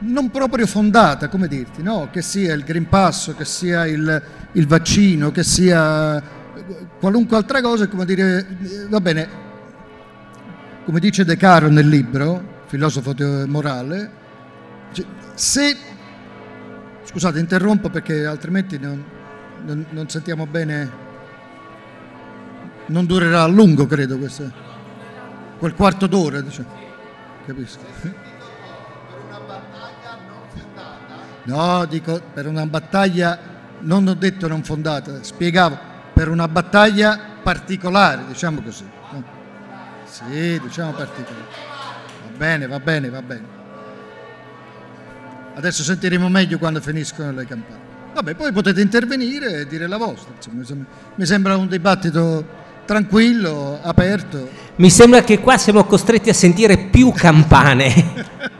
non 0.00 0.30
proprio 0.30 0.66
fondata, 0.66 1.28
come 1.28 1.48
dirti, 1.48 1.82
no? 1.82 2.08
che 2.10 2.22
sia 2.22 2.54
il 2.54 2.64
Green 2.64 2.88
Pass, 2.88 3.34
che 3.34 3.44
sia 3.44 3.86
il, 3.86 4.22
il 4.52 4.66
vaccino, 4.66 5.30
che 5.30 5.42
sia 5.42 6.22
qualunque 6.98 7.36
altra 7.36 7.60
cosa 7.60 7.88
come 7.88 8.04
dire, 8.04 8.46
va 8.88 9.00
bene, 9.00 9.28
come 10.84 11.00
dice 11.00 11.24
De 11.24 11.36
Caro 11.36 11.68
nel 11.68 11.88
libro, 11.88 12.60
filosofo 12.66 13.14
morale, 13.46 14.20
se, 15.34 15.76
scusate 17.04 17.38
interrompo 17.38 17.88
perché 17.88 18.26
altrimenti 18.26 18.78
non, 18.78 19.02
non, 19.64 19.86
non 19.90 20.08
sentiamo 20.08 20.46
bene, 20.46 20.90
non 22.86 23.06
durerà 23.06 23.42
a 23.42 23.46
lungo 23.46 23.86
credo 23.86 24.18
questo, 24.18 24.50
quel 25.58 25.74
quarto 25.74 26.06
d'ora, 26.06 26.40
diciamo. 26.40 26.68
capisco. 27.46 28.20
No, 31.44 31.84
dico 31.86 32.20
per 32.32 32.46
una 32.46 32.66
battaglia, 32.66 33.38
non 33.80 34.06
ho 34.06 34.14
detto 34.14 34.46
non 34.46 34.62
fondata, 34.62 35.22
spiegavo 35.22 35.78
per 36.12 36.28
una 36.28 36.46
battaglia 36.46 37.18
particolare, 37.42 38.26
diciamo 38.26 38.62
così. 38.62 38.88
Sì, 40.04 40.60
diciamo 40.60 40.92
particolare. 40.92 41.46
Va 42.24 42.36
bene, 42.36 42.66
va 42.66 42.78
bene, 42.78 43.08
va 43.08 43.22
bene. 43.22 43.60
Adesso 45.54 45.82
sentiremo 45.82 46.28
meglio 46.28 46.58
quando 46.58 46.80
finiscono 46.80 47.32
le 47.32 47.46
campane. 47.46 47.81
Vabbè, 48.14 48.34
poi 48.34 48.52
potete 48.52 48.82
intervenire 48.82 49.60
e 49.60 49.66
dire 49.66 49.86
la 49.86 49.96
vostra. 49.96 50.32
Insomma, 50.34 50.84
mi 51.14 51.24
sembra 51.24 51.56
un 51.56 51.66
dibattito 51.66 52.44
tranquillo, 52.84 53.78
aperto. 53.80 54.50
Mi 54.76 54.90
sembra 54.90 55.22
che 55.22 55.40
qua 55.40 55.56
siamo 55.56 55.84
costretti 55.84 56.28
a 56.28 56.34
sentire 56.34 56.76
più 56.76 57.10
campane. 57.12 58.40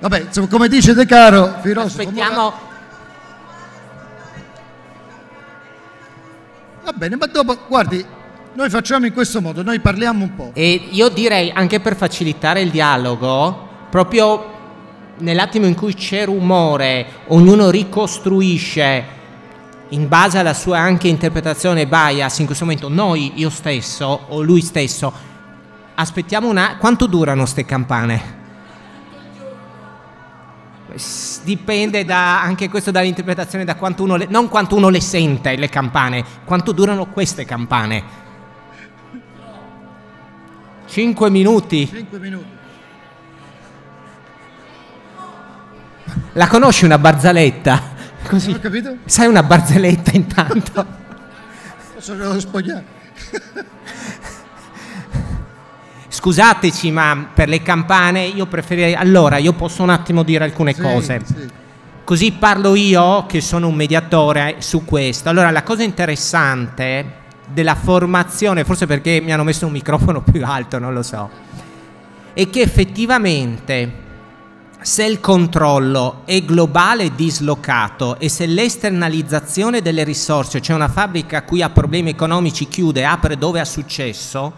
Vabbè, 0.00 0.20
insomma, 0.20 0.48
come 0.48 0.68
dice 0.68 0.94
De 0.94 1.06
Caro, 1.06 1.58
filosofo. 1.60 2.00
Aspettiamo. 2.00 2.70
Va 6.82 6.92
bene, 6.92 7.14
ma 7.14 7.26
dopo, 7.26 7.56
guardi, 7.68 8.04
noi 8.54 8.68
facciamo 8.68 9.06
in 9.06 9.12
questo 9.12 9.40
modo, 9.40 9.62
noi 9.62 9.78
parliamo 9.78 10.24
un 10.24 10.34
po'. 10.34 10.50
E 10.54 10.88
io 10.90 11.08
direi 11.08 11.52
anche 11.52 11.78
per 11.78 11.94
facilitare 11.94 12.62
il 12.62 12.70
dialogo, 12.70 13.68
proprio 13.90 14.51
nell'attimo 15.22 15.66
in 15.66 15.74
cui 15.74 15.94
c'è 15.94 16.24
rumore, 16.26 17.06
ognuno 17.28 17.70
ricostruisce 17.70 19.20
in 19.88 20.08
base 20.08 20.38
alla 20.38 20.54
sua 20.54 20.78
anche 20.78 21.08
interpretazione 21.08 21.86
bias 21.86 22.38
in 22.38 22.46
questo 22.46 22.64
momento, 22.64 22.88
noi, 22.88 23.32
io 23.36 23.50
stesso 23.50 24.26
o 24.28 24.42
lui 24.42 24.60
stesso, 24.62 25.12
aspettiamo 25.94 26.48
una... 26.48 26.76
Quanto 26.78 27.06
durano 27.06 27.42
queste 27.42 27.64
campane? 27.64 28.40
Dipende 31.44 32.04
da, 32.04 32.42
anche 32.42 32.68
questo 32.68 32.90
dall'interpretazione, 32.90 33.64
da 33.64 33.76
quanto 33.76 34.02
uno 34.02 34.16
le, 34.16 34.26
non 34.28 34.48
quanto 34.48 34.76
uno 34.76 34.88
le 34.88 35.00
sente 35.00 35.56
le 35.56 35.68
campane, 35.68 36.24
quanto 36.44 36.72
durano 36.72 37.06
queste 37.06 37.44
campane. 37.44 38.20
5 40.86 41.30
minuti. 41.30 41.86
5 41.86 42.18
minuti. 42.18 42.60
La 46.34 46.46
conosci 46.48 46.84
una 46.84 46.98
barzaletta? 46.98 47.90
Così. 48.28 48.50
Ho 48.52 48.58
capito? 48.60 48.96
Sai 49.04 49.26
una 49.26 49.42
barzelletta 49.42 50.10
intanto? 50.12 50.86
Posso 51.94 52.40
spogliare? 52.40 52.84
Scusateci, 56.08 56.90
ma 56.90 57.30
per 57.32 57.48
le 57.48 57.62
campane 57.62 58.24
io 58.26 58.46
preferirei... 58.46 58.94
Allora, 58.94 59.38
io 59.38 59.54
posso 59.54 59.82
un 59.82 59.90
attimo 59.90 60.22
dire 60.22 60.44
alcune 60.44 60.74
Sì, 60.74 60.80
cose. 60.80 61.20
sì. 61.24 61.48
Così 62.04 62.32
parlo 62.32 62.74
io 62.74 63.26
che 63.26 63.40
sono 63.40 63.68
un 63.68 63.74
mediatore 63.74 64.56
su 64.58 64.84
questo. 64.84 65.28
Allora, 65.28 65.50
la 65.50 65.62
cosa 65.62 65.82
interessante 65.82 67.20
della 67.48 67.74
formazione, 67.74 68.64
forse 68.64 68.86
perché 68.86 69.20
mi 69.20 69.32
hanno 69.32 69.44
messo 69.44 69.66
un 69.66 69.72
microfono 69.72 70.20
più 70.20 70.44
alto, 70.44 70.78
non 70.78 70.92
lo 70.92 71.02
so, 71.02 71.30
è 72.34 72.48
che 72.50 72.60
effettivamente 72.60 73.90
se 74.82 75.04
il 75.04 75.20
controllo 75.20 76.22
è 76.24 76.42
globale 76.42 77.04
e 77.04 77.14
dislocato 77.14 78.18
e 78.18 78.28
se 78.28 78.46
l'esternalizzazione 78.46 79.80
delle 79.80 80.04
risorse, 80.04 80.60
cioè 80.60 80.74
una 80.76 80.88
fabbrica 80.88 81.38
a 81.38 81.42
cui 81.42 81.62
ha 81.62 81.70
problemi 81.70 82.10
economici 82.10 82.68
chiude, 82.68 83.04
apre 83.04 83.38
dove 83.38 83.60
ha 83.60 83.64
successo, 83.64 84.52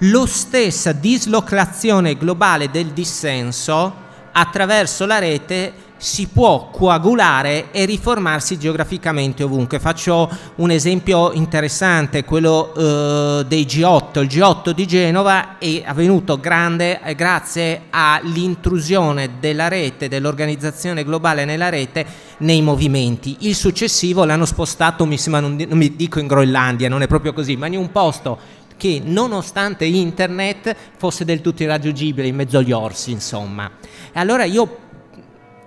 lo 0.00 0.26
stessa 0.26 0.92
dislocazione 0.92 2.16
globale 2.16 2.70
del 2.70 2.88
dissenso 2.88 4.04
attraverso 4.32 5.06
la 5.06 5.18
rete 5.18 5.72
si 6.06 6.28
può 6.28 6.70
coagulare 6.70 7.72
e 7.72 7.84
riformarsi 7.84 8.60
geograficamente 8.60 9.42
ovunque. 9.42 9.80
Faccio 9.80 10.30
un 10.56 10.70
esempio 10.70 11.32
interessante, 11.32 12.22
quello 12.22 12.72
eh, 12.74 13.44
dei 13.44 13.64
G8. 13.64 14.20
Il 14.20 14.28
G8 14.28 14.70
di 14.70 14.86
Genova 14.86 15.58
è 15.58 15.82
avvenuto 15.84 16.38
grande 16.38 17.02
eh, 17.02 17.16
grazie 17.16 17.86
all'intrusione 17.90 19.40
della 19.40 19.66
rete, 19.66 20.06
dell'organizzazione 20.06 21.02
globale 21.02 21.44
nella 21.44 21.70
rete 21.70 22.06
nei 22.38 22.62
movimenti. 22.62 23.38
Il 23.40 23.56
successivo 23.56 24.24
l'hanno 24.24 24.46
spostato, 24.46 25.06
mi 25.06 25.18
sembra, 25.18 25.40
non, 25.40 25.56
non 25.56 25.76
mi 25.76 25.96
dico 25.96 26.20
in 26.20 26.28
Groenlandia, 26.28 26.88
non 26.88 27.02
è 27.02 27.08
proprio 27.08 27.32
così, 27.32 27.56
ma 27.56 27.66
in 27.66 27.78
un 27.78 27.90
posto 27.90 28.38
che 28.76 29.00
nonostante 29.04 29.84
internet 29.84 30.76
fosse 30.98 31.24
del 31.24 31.40
tutto 31.40 31.64
irraggiungibile 31.64 32.28
in 32.28 32.36
mezzo 32.36 32.58
agli 32.58 32.70
orsi, 32.70 33.10
insomma. 33.10 33.68
E 34.12 34.20
allora 34.20 34.44
io 34.44 34.84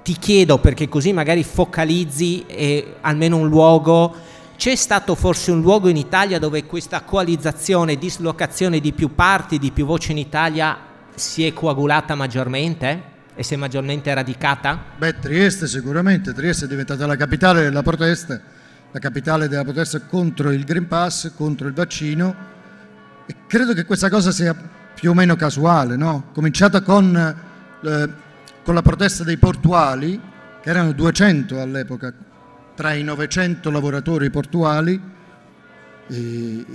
ti 0.04 0.14
chiedo, 0.14 0.60
perché 0.60 0.88
così 0.88 1.14
magari 1.14 1.44
focalizzi 1.44 2.46
eh, 2.48 2.96
almeno 3.02 3.38
un 3.38 3.48
luogo, 3.48 4.16
c'è 4.56 4.76
stato 4.76 5.16
forse 5.16 5.52
un 5.52 5.62
luogo 5.62 5.88
in 5.88 5.98
Italia 5.98 6.40
dove 6.40 6.66
questa 6.66 7.02
coalizzazione, 7.02 7.98
dislocazione 7.98 8.80
di 8.80 8.92
più 8.92 9.16
parti, 9.16 9.58
di 9.58 9.72
più 9.72 9.86
voci 9.86 10.12
in 10.12 10.18
Italia 10.18 10.88
si 11.16 11.46
è 11.46 11.54
coagulata 11.54 12.16
maggiormente 12.16 13.18
e 13.36 13.44
si 13.44 13.54
è 13.54 13.58
maggiormente 13.58 14.14
radicata? 14.14 14.84
Beh, 14.98 15.20
Trieste 15.20 15.68
sicuramente, 15.68 16.34
Trieste 16.34 16.66
è 16.66 16.68
diventata 16.68 17.06
la 17.06 17.16
capitale 17.16 17.62
della 17.62 17.84
protesta, 17.84 18.42
la 18.92 19.00
capitale 19.00 19.48
della 19.48 19.64
protesta 19.64 20.02
contro 20.02 20.52
il 20.52 20.64
Green 20.64 20.88
Pass, 20.88 21.32
contro 21.36 21.68
il 21.68 21.74
vaccino 21.74 22.36
e 23.26 23.36
credo 23.48 23.74
che 23.74 23.86
questa 23.86 24.10
cosa 24.10 24.32
sia 24.32 24.56
più 24.94 25.12
o 25.12 25.14
meno 25.14 25.36
casuale, 25.36 25.96
no? 25.96 26.32
Cominciata 26.34 26.82
con, 26.82 27.16
eh, 27.16 28.10
con 28.70 28.78
la 28.78 28.84
protesta 28.84 29.24
dei 29.24 29.38
portuali, 29.38 30.22
che 30.62 30.70
erano 30.70 30.92
200 30.92 31.60
all'epoca, 31.60 32.14
tra 32.76 32.94
i 32.94 33.02
900 33.02 33.72
lavoratori 33.72 34.30
portuali, 34.30 35.02
eh, 36.06 36.66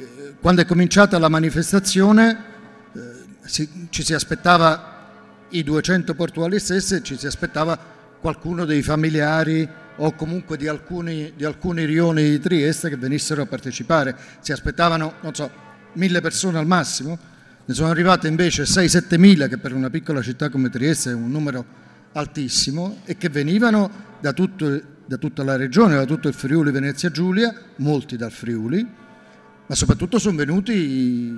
quando 0.40 0.62
è 0.62 0.64
cominciata 0.64 1.20
la 1.20 1.28
manifestazione 1.28 2.44
eh, 2.92 3.68
ci 3.90 4.02
si 4.02 4.12
aspettava 4.12 5.46
i 5.50 5.62
200 5.62 6.14
portuali 6.14 6.59
stessi 6.59 7.00
ci 7.04 7.16
si 7.16 7.28
aspettava 7.28 7.78
qualcuno 8.20 8.64
dei 8.64 8.83
familiari 8.83 9.68
o 9.94 10.16
comunque 10.16 10.57
di 10.57 10.66
alcuni, 10.66 11.33
di 11.37 11.44
alcuni 11.44 11.85
rioni 11.85 12.28
di 12.28 12.40
Trieste 12.40 12.88
che 12.88 12.96
venissero 12.96 13.42
a 13.42 13.46
partecipare. 13.46 14.16
Si 14.40 14.50
aspettavano, 14.50 15.14
non 15.20 15.33
so, 15.33 15.48
mille 15.92 16.20
persone 16.20 16.59
al 16.59 16.66
massimo, 16.66 17.16
ne 17.64 17.72
sono 17.72 17.90
arrivate 17.90 18.26
invece 18.26 18.64
6-7 18.64 19.16
mila, 19.16 19.46
che 19.46 19.59
per 19.59 19.72
una 19.72 19.90
piccola 19.90 20.20
città 20.22 20.48
come 20.48 20.70
Trieste 20.70 21.11
è 21.11 21.14
un 21.14 21.30
numero 21.30 21.83
altissimo, 22.14 22.98
e 23.05 23.16
che 23.16 23.29
venivano 23.29 23.90
da, 24.20 24.33
tutto- 24.33 24.81
da 25.07 25.16
tutta 25.16 25.44
la 25.44 25.57
regione, 25.57 25.94
da 25.94 26.05
tutto 26.05 26.29
il 26.29 26.35
Friuli 26.35 26.70
Venezia 26.70 27.11
Giulia, 27.11 27.55
molti 27.77 28.16
dal 28.16 28.33
Friuli, 28.33 28.87
ma 29.66 29.74
soprattutto 29.74 30.18
sono 30.18 30.37
venuti 30.37 31.35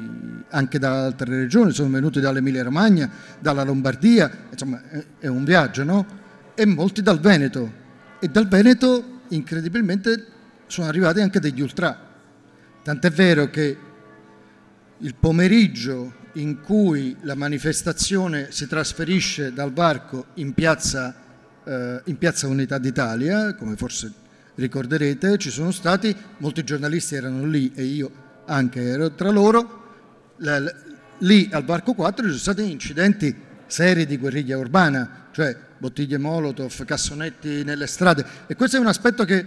anche 0.50 0.78
da 0.78 1.04
altre 1.04 1.36
regioni, 1.36 1.72
sono 1.72 1.90
venuti 1.90 2.20
dall'Emilia 2.20 2.62
Romagna, 2.64 3.08
dalla 3.38 3.62
Lombardia, 3.62 4.30
insomma 4.50 4.82
è- 5.20 5.28
un 5.28 5.44
viaggio, 5.44 5.84
no? 5.84 6.06
E 6.54 6.66
molti 6.66 7.02
dal 7.02 7.20
Veneto. 7.20 7.84
E 8.18 8.28
dal 8.28 8.48
Veneto, 8.48 9.20
incredibilmente, 9.28 10.26
sono 10.66 10.88
arrivati 10.88 11.20
anche 11.20 11.38
degli 11.38 11.60
ultra. 11.60 11.96
Tant'è 12.82 13.10
vero 13.10 13.48
che 13.50 13.76
il 14.98 15.14
pomeriggio 15.14 16.14
in 16.36 16.60
cui 16.60 17.16
la 17.22 17.34
manifestazione 17.34 18.48
si 18.50 18.66
trasferisce 18.66 19.52
dal 19.52 19.72
varco 19.72 20.26
in 20.34 20.52
piazza, 20.52 21.14
eh, 21.64 22.00
in 22.04 22.18
piazza 22.18 22.46
Unità 22.46 22.78
d'Italia, 22.78 23.54
come 23.54 23.76
forse 23.76 24.12
ricorderete, 24.54 25.38
ci 25.38 25.50
sono 25.50 25.70
stati, 25.70 26.14
molti 26.38 26.64
giornalisti 26.64 27.14
erano 27.14 27.46
lì 27.46 27.72
e 27.74 27.84
io 27.84 28.10
anche 28.46 28.82
ero 28.82 29.12
tra 29.12 29.30
loro, 29.30 29.84
lì 31.18 31.48
al 31.52 31.64
varco 31.64 31.94
4 31.94 32.24
ci 32.24 32.38
sono 32.38 32.54
stati 32.54 32.70
incidenti 32.70 33.34
seri 33.66 34.06
di 34.06 34.18
guerriglia 34.18 34.58
urbana, 34.58 35.28
cioè 35.32 35.56
bottiglie 35.78 36.18
Molotov, 36.18 36.84
cassonetti 36.84 37.64
nelle 37.64 37.86
strade 37.86 38.24
e 38.46 38.54
questo 38.54 38.76
è 38.76 38.80
un 38.80 38.86
aspetto 38.86 39.24
che 39.24 39.44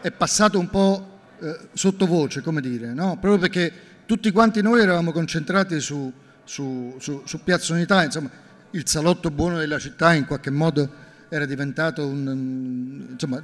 è 0.00 0.10
passato 0.10 0.58
un 0.58 0.68
po' 0.68 1.20
eh, 1.40 1.58
sottovoce, 1.72 2.42
come 2.42 2.60
dire, 2.60 2.92
no? 2.92 3.18
proprio 3.20 3.38
perché 3.38 3.72
tutti 4.06 4.30
quanti 4.30 4.62
noi 4.62 4.80
eravamo 4.80 5.12
concentrati 5.12 5.80
su, 5.80 6.12
su- 6.44 6.96
su- 6.98 7.22
su 7.24 7.42
Piazza 7.42 7.72
Unità, 7.74 8.04
insomma 8.04 8.30
il 8.70 8.86
salotto 8.88 9.30
buono 9.30 9.58
della 9.58 9.78
città 9.78 10.14
in 10.14 10.26
qualche 10.26 10.50
modo 10.50 11.04
era 11.28 11.44
diventato 11.44 12.06
un, 12.06 13.06
insomma, 13.10 13.42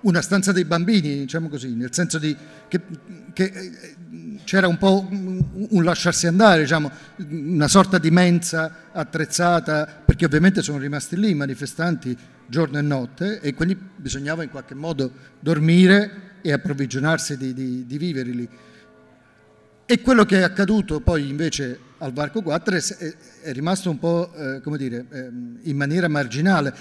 una 0.00 0.20
stanza 0.20 0.52
dei 0.52 0.64
bambini, 0.64 1.20
diciamo 1.20 1.48
così, 1.48 1.74
nel 1.74 1.92
senso 1.92 2.18
di 2.18 2.36
che, 2.68 2.80
che, 3.32 3.44
eh, 3.44 4.38
c'era 4.44 4.68
un 4.68 4.78
po' 4.78 5.08
un 5.10 5.84
lasciarsi 5.84 6.26
andare, 6.26 6.62
diciamo, 6.62 6.90
una 7.30 7.68
sorta 7.68 7.98
di 7.98 8.10
mensa 8.10 8.88
attrezzata, 8.92 10.02
perché 10.04 10.24
ovviamente 10.24 10.60
sono 10.60 10.78
rimasti 10.78 11.16
lì 11.16 11.30
i 11.30 11.34
manifestanti 11.34 12.16
giorno 12.46 12.78
e 12.78 12.82
notte 12.82 13.40
e 13.40 13.54
quindi 13.54 13.76
bisognava 13.96 14.42
in 14.42 14.50
qualche 14.50 14.74
modo 14.74 15.10
dormire 15.40 16.32
e 16.42 16.52
approvvigionarsi 16.52 17.38
di, 17.38 17.54
di- 17.54 17.86
di 17.86 17.98
viveri 17.98 18.34
lì. 18.34 18.48
E 19.86 20.00
quello 20.00 20.24
che 20.24 20.38
è 20.38 20.42
accaduto 20.42 21.00
poi 21.00 21.28
invece 21.28 21.78
al 21.98 22.14
Varco 22.14 22.40
4 22.40 22.74
è, 23.42 23.52
rimasto 23.52 23.90
un 23.90 23.98
po', 23.98 24.32
eh, 24.32 24.60
come 24.62 24.78
dire, 24.78 25.04
ehm, 25.10 25.58
in 25.64 25.76
maniera 25.76 26.08
marginale. 26.08 26.74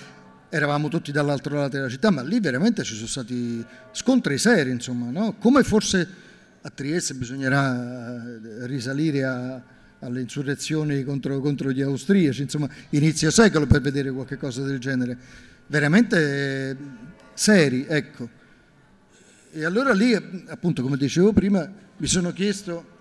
Eravamo 0.47 0.87
tutti 0.87 1.11
dall'altro 1.11 1.55
lato 1.55 1.75
della 1.75 1.89
città, 1.89 2.11
ma 2.11 2.21
lì 2.21 2.39
veramente 2.39 2.83
ci 2.83 2.95
sono 2.95 3.07
stati 3.07 3.65
scontri 3.91 4.37
seri, 4.37 4.71
insomma, 4.71 5.09
no? 5.09 5.35
Come 5.37 5.63
forse 5.63 6.07
a 6.61 6.69
Trieste 6.69 7.15
bisognerà 7.15 8.23
eh, 8.23 8.67
risalire 8.67 9.23
a- 9.25 9.61
alle 9.99 10.21
insurrezioni 10.21 11.03
contro, 11.03 11.41
contro 11.41 11.71
gli 11.71 11.81
austriaci, 11.81 12.43
insomma, 12.43 12.69
inizio 12.91 13.31
secolo 13.31 13.67
per 13.67 13.81
vedere 13.81 14.11
qualche 14.11 14.37
cosa 14.37 14.63
del 14.63 14.79
genere. 14.79 15.17
Veramente 15.67 16.69
eh, 16.69 16.77
seri, 17.33 17.85
ecco. 17.85 18.29
E 19.51 19.65
allora 19.65 19.91
lì, 19.91 20.13
appunto, 20.13 20.81
come 20.81 20.95
dicevo 20.95 21.33
prima, 21.33 21.69
mi 21.97 22.07
sono 22.07 22.31
chiesto 22.31 22.91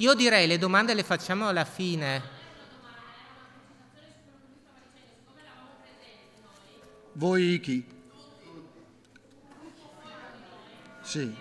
Io 0.00 0.14
direi 0.14 0.46
le 0.46 0.56
domande 0.56 0.94
le 0.94 1.02
facciamo 1.02 1.46
alla 1.46 1.66
fine. 1.66 2.22
Voi 7.12 7.60
chi? 7.60 7.84
Sì. 11.02 11.36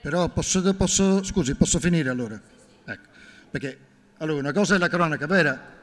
Però 0.00 0.28
posso, 0.28 0.74
posso, 0.74 1.24
scusi, 1.24 1.56
posso 1.56 1.80
finire 1.80 2.08
allora? 2.08 2.40
Ecco, 2.84 3.08
perché 3.50 3.86
allora 4.18 4.38
una 4.38 4.52
cosa 4.52 4.74
è 4.74 4.78
la 4.78 4.88
cronaca 4.88 5.26
vera. 5.26 5.76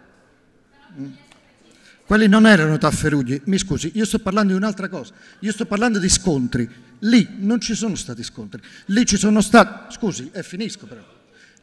Mm. 0.97 1.11
Quelli 2.05 2.27
non 2.27 2.45
erano 2.45 2.77
tafferugli, 2.77 3.41
mi 3.45 3.57
scusi, 3.57 3.91
io 3.95 4.05
sto 4.05 4.19
parlando 4.19 4.51
di 4.51 4.57
un'altra 4.57 4.87
cosa, 4.89 5.13
io 5.39 5.51
sto 5.51 5.65
parlando 5.65 5.97
di 5.97 6.07
scontri. 6.07 6.69
Lì 6.99 7.37
non 7.39 7.59
ci 7.59 7.73
sono 7.73 7.95
stati 7.95 8.21
scontri, 8.23 8.61
lì 8.85 9.05
ci 9.05 9.17
sono 9.17 9.41
stati, 9.41 9.95
scusi, 9.95 10.29
e 10.31 10.43
finisco 10.43 10.85
però, 10.85 11.03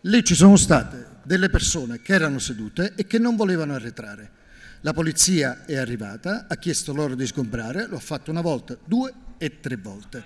lì 0.01 0.25
ci 0.25 0.35
sono 0.35 0.57
state 0.57 1.07
delle 1.23 1.49
persone 1.49 2.03
che 2.03 2.13
erano 2.13 2.41
sedute 2.41 2.95
e 2.97 3.07
che 3.07 3.19
non 3.19 3.37
volevano 3.37 3.75
arretrare. 3.75 4.41
La 4.81 4.93
polizia 4.93 5.65
è 5.65 5.77
arrivata, 5.77 6.47
ha 6.49 6.57
chiesto 6.57 6.93
loro 6.93 7.15
di 7.15 7.25
sgombrare, 7.25 7.87
lo 7.87 7.97
ha 7.97 8.01
fatto 8.01 8.33
una 8.33 8.41
volta, 8.41 8.77
due 8.85 9.13
e 9.39 9.61
tre 9.61 9.77
volte. 9.77 10.25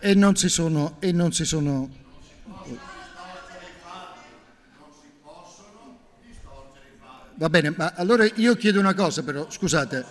E 0.00 0.14
non 0.14 0.34
si 0.34 0.48
sono... 0.48 0.96
E 0.98 1.12
non 1.12 1.32
si 1.32 1.44
sono 1.44 1.88
Va 7.42 7.50
bene, 7.50 7.74
ma 7.76 7.92
allora 7.96 8.24
io 8.36 8.54
chiedo 8.54 8.78
una 8.78 8.94
cosa 8.94 9.24
però, 9.24 9.50
scusate, 9.50 10.04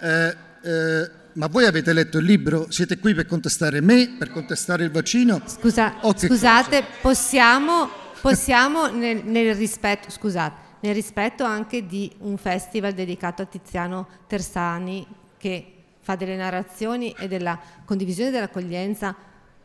eh, 0.00 0.36
eh, 0.60 1.10
ma 1.32 1.46
voi 1.46 1.64
avete 1.64 1.94
letto 1.94 2.18
il 2.18 2.26
libro? 2.26 2.70
Siete 2.70 2.98
qui 2.98 3.14
per 3.14 3.24
contestare 3.24 3.80
me, 3.80 4.16
per 4.18 4.30
contestare 4.30 4.84
il 4.84 4.90
vaccino? 4.90 5.40
Scusa, 5.46 5.94
scusate, 6.14 6.84
possiamo, 7.00 7.88
possiamo 8.20 8.88
nel, 8.88 9.24
nel 9.24 9.54
rispetto, 9.54 10.10
scusate, 10.10 10.56
nel 10.80 10.92
rispetto 10.92 11.42
anche 11.42 11.86
di 11.86 12.12
un 12.18 12.36
festival 12.36 12.92
dedicato 12.92 13.40
a 13.40 13.46
Tiziano 13.46 14.06
Tersani 14.26 15.06
che 15.38 15.72
fa 16.00 16.16
delle 16.16 16.36
narrazioni 16.36 17.14
e 17.18 17.28
della 17.28 17.58
condivisione 17.86 18.30
dell'accoglienza 18.30 19.16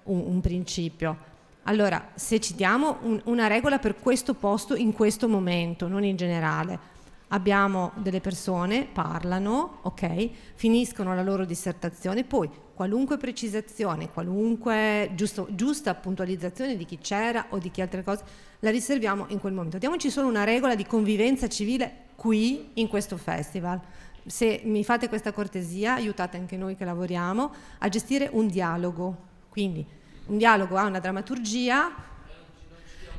un, 0.03 0.23
un 0.25 0.39
principio. 0.39 1.31
Allora, 1.63 2.11
se 2.15 2.39
ci 2.39 2.55
diamo 2.55 2.99
un, 3.01 3.19
una 3.25 3.47
regola 3.47 3.77
per 3.77 3.95
questo 3.99 4.33
posto 4.35 4.73
in 4.73 4.93
questo 4.93 5.27
momento, 5.27 5.89
non 5.89 6.05
in 6.05 6.15
generale, 6.15 6.91
abbiamo 7.33 7.91
delle 7.95 8.21
persone, 8.21 8.85
parlano, 8.85 9.79
ok, 9.81 10.29
finiscono 10.53 11.15
la 11.15 11.23
loro 11.23 11.45
dissertazione, 11.45 12.23
poi 12.23 12.49
qualunque 12.73 13.17
precisazione, 13.17 14.11
qualunque 14.11 15.11
giusto, 15.15 15.47
giusta 15.51 15.95
puntualizzazione 15.95 16.77
di 16.77 16.85
chi 16.85 16.99
c'era 16.99 17.47
o 17.49 17.57
di 17.57 17.71
chi 17.71 17.81
altre 17.81 18.03
cose, 18.03 18.23
la 18.59 18.69
riserviamo 18.69 19.25
in 19.29 19.39
quel 19.39 19.53
momento. 19.53 19.79
Diamoci 19.79 20.09
solo 20.09 20.27
una 20.27 20.43
regola 20.43 20.75
di 20.75 20.85
convivenza 20.85 21.47
civile 21.47 22.05
qui 22.15 22.69
in 22.75 22.87
questo 22.87 23.17
festival. 23.17 23.81
Se 24.25 24.61
mi 24.65 24.83
fate 24.83 25.09
questa 25.09 25.33
cortesia, 25.33 25.95
aiutate 25.95 26.37
anche 26.37 26.55
noi 26.55 26.75
che 26.75 26.85
lavoriamo 26.85 27.51
a 27.79 27.89
gestire 27.89 28.29
un 28.31 28.47
dialogo. 28.47 29.31
Quindi 29.49 29.85
un 30.27 30.37
dialogo 30.37 30.77
ha 30.77 30.85
una 30.85 30.99
drammaturgia, 30.99 31.91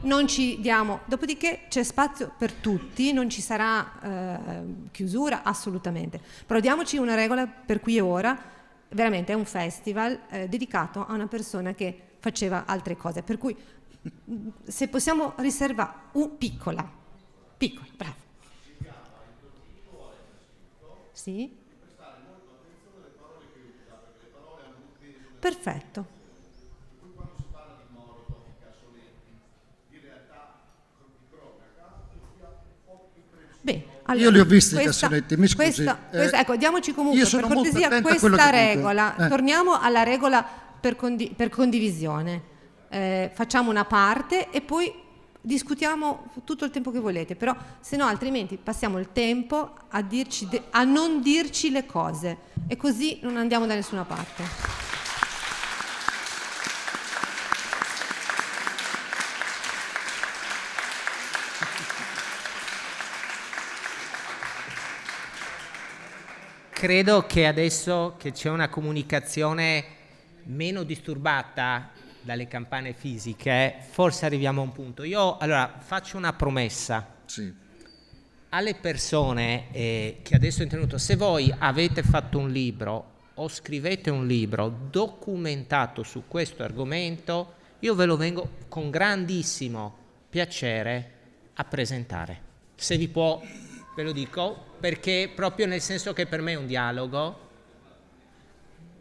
non 0.04 0.26
ci 0.26 0.60
diamo, 0.60 1.00
dopodiché 1.06 1.66
c'è 1.68 1.82
spazio 1.82 2.32
per 2.36 2.52
tutti, 2.52 3.12
non 3.12 3.28
ci 3.28 3.40
sarà 3.40 4.00
eh, 4.00 4.64
chiusura 4.90 5.42
assolutamente, 5.42 6.20
però 6.46 6.60
diamoci 6.60 6.96
una 6.96 7.14
regola 7.14 7.46
per 7.46 7.80
qui 7.80 7.96
e 7.96 8.00
ora, 8.00 8.38
veramente 8.90 9.32
è 9.32 9.34
un 9.34 9.44
festival 9.44 10.18
eh, 10.30 10.48
dedicato 10.48 11.04
a 11.06 11.12
una 11.12 11.26
persona 11.26 11.74
che 11.74 11.98
faceva 12.20 12.64
altre 12.66 12.96
cose, 12.96 13.22
per 13.22 13.38
cui 13.38 13.56
se 14.66 14.88
possiamo 14.88 15.34
riservare 15.36 15.92
un 16.12 16.36
piccola, 16.36 16.88
piccola, 17.56 17.88
bravo. 17.96 18.22
Sì? 21.12 21.62
Perfetto. 25.38 26.13
Beh, 33.64 33.82
allora, 34.04 34.24
io 34.26 34.30
li 34.30 34.40
ho 34.40 34.44
visti 34.44 34.74
questa, 34.74 35.06
i 35.06 35.08
cassonetti, 35.08 35.36
mi 35.38 35.46
scusi. 35.48 35.56
Questa, 35.56 35.98
questa, 36.10 36.36
eh, 36.36 36.40
ecco, 36.42 36.56
diamoci 36.56 36.92
comunque 36.92 37.26
per 37.26 37.40
cortesia 37.40 38.02
questa 38.02 38.50
regola. 38.50 39.16
Eh. 39.16 39.28
Torniamo 39.28 39.80
alla 39.80 40.02
regola 40.02 40.46
per, 40.78 40.96
condi- 40.96 41.32
per 41.34 41.48
condivisione. 41.48 42.42
Eh, 42.90 43.30
facciamo 43.32 43.70
una 43.70 43.86
parte 43.86 44.50
e 44.50 44.60
poi 44.60 44.92
discutiamo 45.40 46.24
tutto 46.44 46.66
il 46.66 46.70
tempo 46.70 46.90
che 46.90 46.98
volete, 46.98 47.36
però 47.36 47.56
se 47.80 47.96
no 47.96 48.04
altrimenti 48.04 48.58
passiamo 48.62 48.98
il 48.98 49.08
tempo 49.12 49.72
a, 49.88 50.02
de- 50.02 50.26
a 50.70 50.84
non 50.84 51.22
dirci 51.22 51.70
le 51.70 51.86
cose 51.86 52.36
e 52.68 52.76
così 52.76 53.20
non 53.22 53.38
andiamo 53.38 53.64
da 53.66 53.74
nessuna 53.74 54.04
parte. 54.04 54.93
Credo 66.74 67.24
che 67.24 67.46
adesso 67.46 68.16
che 68.18 68.32
c'è 68.32 68.50
una 68.50 68.68
comunicazione 68.68 69.84
meno 70.46 70.82
disturbata 70.82 71.92
dalle 72.20 72.48
campane 72.48 72.92
fisiche, 72.92 73.76
forse 73.90 74.26
arriviamo 74.26 74.60
a 74.60 74.64
un 74.64 74.72
punto. 74.72 75.04
Io 75.04 75.38
allora 75.38 75.72
faccio 75.78 76.16
una 76.16 76.32
promessa. 76.32 77.14
Sì. 77.26 77.62
Alle 78.50 78.74
persone 78.74 79.72
eh, 79.72 80.18
che 80.22 80.34
adesso 80.34 80.60
è 80.60 80.62
intervenuto, 80.64 80.98
se 80.98 81.14
voi 81.14 81.54
avete 81.56 82.02
fatto 82.02 82.38
un 82.38 82.50
libro 82.50 83.12
o 83.34 83.48
scrivete 83.48 84.10
un 84.10 84.26
libro 84.26 84.68
documentato 84.90 86.02
su 86.02 86.24
questo 86.26 86.64
argomento, 86.64 87.54
io 87.78 87.94
ve 87.94 88.04
lo 88.04 88.16
vengo 88.16 88.50
con 88.68 88.90
grandissimo 88.90 89.96
piacere 90.28 91.12
a 91.54 91.64
presentare. 91.64 92.40
Se 92.74 92.96
vi 92.96 93.08
può 93.08 93.40
ve 93.94 94.02
lo 94.02 94.12
dico, 94.12 94.72
perché 94.80 95.30
proprio 95.32 95.66
nel 95.66 95.80
senso 95.80 96.12
che 96.12 96.26
per 96.26 96.40
me 96.40 96.52
è 96.52 96.56
un 96.56 96.66
dialogo, 96.66 97.42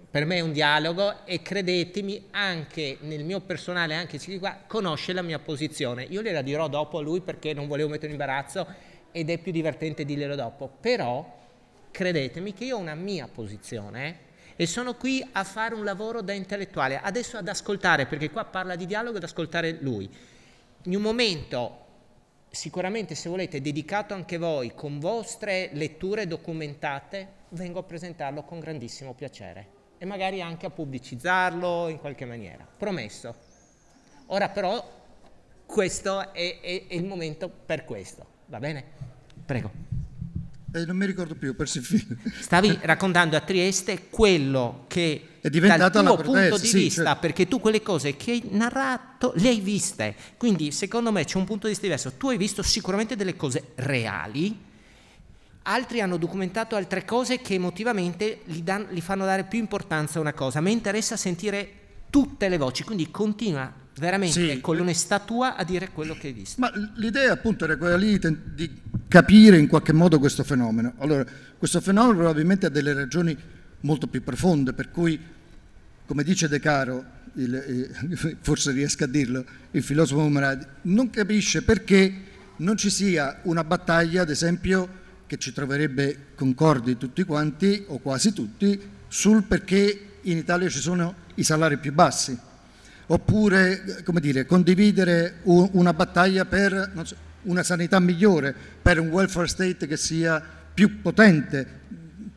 per 0.10 0.25
me 0.25 0.36
è 0.36 0.41
un 0.41 0.51
dialogo 0.51 1.25
e 1.25 1.41
credetemi 1.41 2.27
anche 2.32 2.97
nel 3.01 3.23
mio 3.23 3.39
personale, 3.39 3.95
anche 3.95 4.19
se 4.19 4.38
qua, 4.38 4.60
conosce 4.67 5.12
la 5.12 5.23
mia 5.23 5.39
posizione. 5.39 6.03
Io 6.03 6.21
gliela 6.21 6.43
dirò 6.43 6.67
dopo 6.67 6.99
a 6.99 7.01
lui 7.01 7.21
perché 7.21 7.53
non 7.53 7.67
volevo 7.67 7.89
mettere 7.89 8.08
in 8.08 8.13
imbarazzo 8.13 8.67
ed 9.12 9.32
è 9.32 9.39
più 9.39 9.51
divertente 9.51 10.06
dirglielo 10.06 10.36
dopo, 10.36 10.69
però 10.79 11.41
credetemi 11.89 12.53
che 12.53 12.65
io 12.65 12.77
ho 12.77 12.79
una 12.79 12.93
mia 12.93 13.27
posizione 13.27 14.32
e 14.56 14.67
sono 14.67 14.93
qui 14.93 15.27
a 15.32 15.43
fare 15.43 15.73
un 15.73 15.84
lavoro 15.84 16.21
da 16.21 16.34
intellettuale, 16.34 16.99
adesso 17.01 17.38
ad 17.38 17.47
ascoltare, 17.47 18.06
perché 18.06 18.29
qua 18.29 18.45
parla 18.45 18.75
di 18.75 18.86
dialogo, 18.86 19.17
ad 19.17 19.23
ascoltare 19.23 19.77
lui. 19.82 20.08
In 20.84 20.95
un 20.95 21.01
momento 21.01 21.82
sicuramente 22.53 23.15
se 23.15 23.29
volete 23.29 23.61
dedicato 23.61 24.13
anche 24.13 24.37
voi 24.37 24.75
con 24.75 24.99
vostre 24.99 25.71
letture 25.73 26.27
documentate, 26.27 27.41
vengo 27.49 27.79
a 27.79 27.83
presentarlo 27.83 28.43
con 28.43 28.59
grandissimo 28.59 29.15
piacere 29.15 29.81
e 29.97 30.05
magari 30.05 30.39
anche 30.39 30.67
a 30.67 30.69
pubblicizzarlo 30.69 31.87
in 31.87 31.97
qualche 31.97 32.25
maniera. 32.25 32.63
Promesso. 32.77 33.35
Ora 34.27 34.49
però 34.49 34.87
questo 35.65 36.31
è, 36.31 36.59
è, 36.61 36.85
è 36.87 36.93
il 36.93 37.05
momento 37.05 37.49
per 37.49 37.85
questo, 37.85 38.23
va 38.45 38.59
bene? 38.59 38.83
Prego. 39.43 40.02
Eh, 40.75 40.86
non 40.86 40.97
mi 40.97 41.05
ricordo 41.05 41.36
più, 41.36 41.55
persi 41.55 41.77
il. 41.77 42.17
Stavi 42.39 42.79
raccontando 42.81 43.38
a 43.38 43.41
Trieste 43.41 44.07
quello 44.09 44.86
che 44.88 45.38
è 45.39 45.47
diventata 45.49 46.01
dal 46.01 46.15
tuo 46.15 46.23
punto 46.23 46.57
di 46.57 46.65
sì, 46.65 46.77
vista, 46.79 47.12
cioè... 47.12 47.17
perché 47.17 47.47
tu 47.47 47.59
quelle 47.59 47.83
cose 47.83 48.15
che 48.15 48.31
hai 48.31 48.43
narrato 48.49 49.33
le 49.36 49.49
hai 49.49 49.59
viste. 49.59 50.15
Quindi 50.36 50.71
secondo 50.71 51.12
me 51.12 51.25
c'è 51.25 51.38
un 51.38 51.45
punto 51.45 51.67
di 51.67 51.73
vista 51.73 51.86
diverso. 51.86 52.13
Tu 52.13 52.29
hai 52.29 52.38
visto 52.38 52.63
sicuramente 52.63 53.15
delle 53.15 53.36
cose 53.36 53.73
reali, 53.75 54.57
altri 55.62 56.01
hanno 56.01 56.17
documentato 56.17 56.75
altre 56.75 57.05
cose 57.05 57.39
che 57.39 57.53
emotivamente 57.53 58.39
gli, 58.45 58.62
dan, 58.63 58.88
gli 58.89 59.01
fanno 59.01 59.25
dare 59.25 59.43
più 59.43 59.59
importanza 59.59 60.17
a 60.17 60.21
una 60.21 60.33
cosa. 60.33 60.57
A 60.57 60.62
me 60.62 60.71
interessa 60.71 61.15
sentire 61.15 61.71
tutte 62.09 62.49
le 62.49 62.57
voci, 62.57 62.83
quindi 62.83 63.12
continua 63.12 63.81
veramente 63.99 64.53
sì. 64.53 64.62
con 64.62 64.77
l'onestà 64.77 65.19
tua 65.19 65.56
a 65.56 65.63
dire 65.63 65.89
quello 65.91 66.15
che 66.15 66.27
hai 66.27 66.34
visto. 66.34 66.60
Ma 66.60 66.71
l'idea 66.95 67.32
appunto 67.32 67.65
era 67.65 67.77
quella 67.77 67.95
lì 67.97 68.19
di 68.53 68.69
capire 69.08 69.58
in 69.58 69.67
qualche 69.67 69.93
modo 69.93 70.19
questo 70.19 70.43
fenomeno. 70.43 70.93
Allora, 70.97 71.25
questo 71.58 71.79
fenomeno 71.82 72.17
probabilmente 72.17 72.67
ha 72.67 72.69
delle 72.69 72.93
ragioni 72.93 73.38
molto 73.82 74.08
più 74.08 74.23
profonde, 74.23 74.73
per 74.73 74.89
cui, 74.89 75.19
come 76.06 76.23
dice 76.23 76.47
De 76.47 76.60
Caro, 76.60 77.06
il, 77.36 78.38
forse 78.41 78.71
riesco 78.71 79.03
a 79.03 79.08
dirlo, 79.08 79.45
il 79.71 79.84
filosofo 79.84 80.27
Maradi, 80.27 80.65
non 80.84 81.10
capisce 81.10 81.62
perché 81.63 82.32
non 82.58 82.77
ci 82.77 82.89
sia 82.89 83.39
una 83.43 83.63
battaglia, 83.63 84.21
ad 84.21 84.29
esempio, 84.29 85.01
che 85.27 85.38
ci 85.38 85.53
troverebbe 85.53 86.27
concordi 86.36 86.97
tutti 86.97 87.23
quanti, 87.23 87.84
o 87.88 87.99
quasi 87.99 88.34
tutti, 88.34 88.79
sul 89.08 89.43
perché 89.43 90.10
in 90.21 90.38
Italia 90.38 90.69
ci 90.69 90.79
sono 90.79 91.15
i 91.36 91.43
salari 91.43 91.77
più 91.77 91.93
bassi 91.93 92.38
oppure 93.07 94.01
come 94.03 94.19
dire, 94.19 94.45
condividere 94.45 95.39
una 95.43 95.93
battaglia 95.93 96.45
per 96.45 96.91
so, 97.03 97.15
una 97.43 97.63
sanità 97.63 97.99
migliore, 97.99 98.55
per 98.81 98.99
un 98.99 99.07
welfare 99.07 99.47
state 99.47 99.87
che 99.87 99.97
sia 99.97 100.41
più 100.73 101.01
potente, 101.01 101.81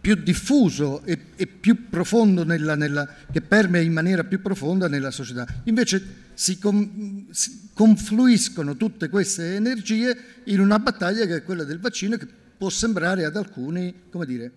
più 0.00 0.14
diffuso 0.14 1.02
e, 1.04 1.18
e 1.36 1.46
più 1.46 1.88
profondo, 1.88 2.44
nella, 2.44 2.74
nella, 2.74 3.08
che 3.30 3.40
permea 3.40 3.80
in 3.80 3.92
maniera 3.92 4.24
più 4.24 4.40
profonda 4.40 4.88
nella 4.88 5.10
società. 5.10 5.46
Invece 5.64 6.24
si, 6.34 6.58
com- 6.58 7.30
si 7.30 7.70
confluiscono 7.72 8.76
tutte 8.76 9.08
queste 9.08 9.54
energie 9.54 10.16
in 10.44 10.60
una 10.60 10.78
battaglia 10.78 11.26
che 11.26 11.36
è 11.36 11.42
quella 11.42 11.64
del 11.64 11.80
vaccino 11.80 12.16
che 12.16 12.26
può 12.56 12.68
sembrare 12.70 13.24
ad 13.24 13.36
alcuni, 13.36 13.94
come 14.10 14.26
dire, 14.26 14.52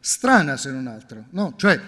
strana 0.00 0.56
se 0.56 0.70
non 0.70 0.86
altro, 0.86 1.26
no? 1.30 1.54
Cioè 1.56 1.80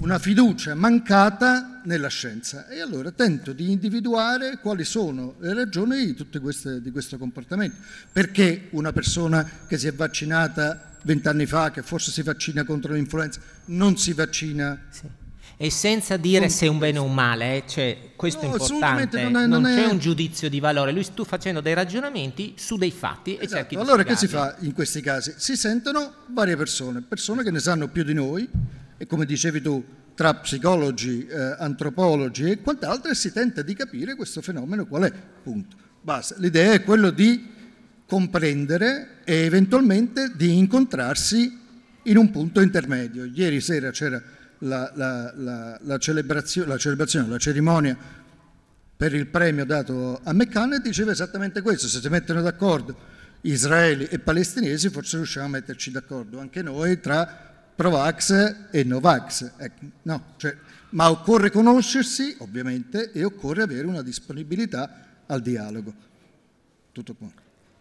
una 0.00 0.18
fiducia 0.18 0.74
mancata 0.74 1.80
nella 1.84 2.08
scienza 2.08 2.68
e 2.68 2.80
allora 2.80 3.10
tento 3.10 3.52
di 3.52 3.70
individuare 3.70 4.58
quali 4.58 4.84
sono 4.84 5.34
le 5.40 5.54
ragioni 5.54 6.06
di, 6.06 6.14
tutte 6.14 6.40
queste, 6.40 6.80
di 6.80 6.90
questo 6.90 7.18
comportamento. 7.18 7.76
Perché 8.12 8.68
una 8.70 8.92
persona 8.92 9.48
che 9.66 9.78
si 9.78 9.86
è 9.86 9.92
vaccinata 9.92 10.96
vent'anni 11.02 11.46
fa, 11.46 11.70
che 11.70 11.82
forse 11.82 12.10
si 12.10 12.22
vaccina 12.22 12.64
contro 12.64 12.94
l'influenza, 12.94 13.40
non 13.66 13.96
si 13.96 14.12
vaccina 14.12 14.78
sì 14.90 15.18
e 15.62 15.70
senza 15.70 16.16
dire 16.16 16.48
se 16.48 16.64
è 16.64 16.68
un 16.70 16.78
bene 16.78 16.96
o 16.96 17.02
un 17.02 17.12
male, 17.12 17.56
eh? 17.56 17.64
cioè, 17.68 18.12
questo 18.16 18.46
no, 18.46 18.48
è 18.48 18.52
importante, 18.52 19.22
non, 19.24 19.42
è, 19.42 19.46
non, 19.46 19.60
non 19.60 19.74
c'è 19.74 19.84
un 19.84 19.98
giudizio 19.98 20.48
di 20.48 20.58
valore, 20.58 20.90
lui 20.90 21.02
sta 21.02 21.22
facendo 21.22 21.60
dei 21.60 21.74
ragionamenti 21.74 22.54
su 22.56 22.78
dei 22.78 22.90
fatti 22.90 23.32
esatto. 23.32 23.44
e 23.44 23.48
cerchi 23.48 23.74
di 23.74 23.82
Allora 23.82 24.02
che 24.02 24.16
si 24.16 24.26
fa 24.26 24.56
in 24.60 24.72
questi 24.72 25.02
casi? 25.02 25.34
Si 25.36 25.56
sentono 25.56 26.14
varie 26.28 26.56
persone, 26.56 27.02
persone 27.02 27.42
che 27.42 27.50
ne 27.50 27.58
sanno 27.58 27.88
più 27.88 28.04
di 28.04 28.14
noi 28.14 28.48
e 29.00 29.06
come 29.06 29.24
dicevi 29.24 29.62
tu, 29.62 29.82
tra 30.14 30.34
psicologi, 30.34 31.26
eh, 31.26 31.56
antropologi 31.58 32.50
e 32.50 32.60
quant'altro 32.60 33.10
e 33.10 33.14
si 33.14 33.32
tenta 33.32 33.62
di 33.62 33.72
capire 33.72 34.14
questo 34.14 34.42
fenomeno 34.42 34.84
qual 34.84 35.04
è, 35.04 35.12
punto. 35.42 35.74
Basta. 36.02 36.34
L'idea 36.36 36.74
è 36.74 36.82
quello 36.82 37.08
di 37.08 37.48
comprendere 38.04 39.22
e 39.24 39.36
eventualmente 39.36 40.32
di 40.36 40.58
incontrarsi 40.58 41.58
in 42.02 42.16
un 42.18 42.30
punto 42.30 42.60
intermedio. 42.60 43.24
Ieri 43.24 43.62
sera 43.62 43.90
c'era 43.90 44.22
la, 44.58 44.92
la, 44.94 45.32
la, 45.34 45.78
la 45.80 45.96
celebrazione, 45.96 46.68
la 46.68 46.76
celebrazione, 46.76 47.26
la 47.26 47.38
cerimonia 47.38 47.96
per 48.94 49.14
il 49.14 49.28
premio 49.28 49.64
dato 49.64 50.20
a 50.22 50.34
McCann 50.34 50.74
diceva 50.82 51.12
esattamente 51.12 51.62
questo, 51.62 51.88
se 51.88 52.00
si 52.00 52.08
mettono 52.10 52.42
d'accordo 52.42 52.94
israeli 53.40 54.04
e 54.04 54.18
palestinesi 54.18 54.90
forse 54.90 55.16
riusciamo 55.16 55.46
a 55.46 55.48
metterci 55.48 55.90
d'accordo 55.90 56.38
anche 56.38 56.60
noi 56.60 57.00
tra 57.00 57.49
Provax 57.80 58.68
e 58.72 58.84
Novax. 58.84 59.52
Ecco, 59.56 59.84
no, 60.02 60.22
cioè, 60.36 60.54
ma 60.90 61.08
occorre 61.08 61.50
conoscersi 61.50 62.36
ovviamente 62.40 63.10
e 63.10 63.24
occorre 63.24 63.62
avere 63.62 63.86
una 63.86 64.02
disponibilità 64.02 65.22
al 65.24 65.40
dialogo. 65.40 65.90
Tutto 66.92 67.14
qua. 67.14 67.28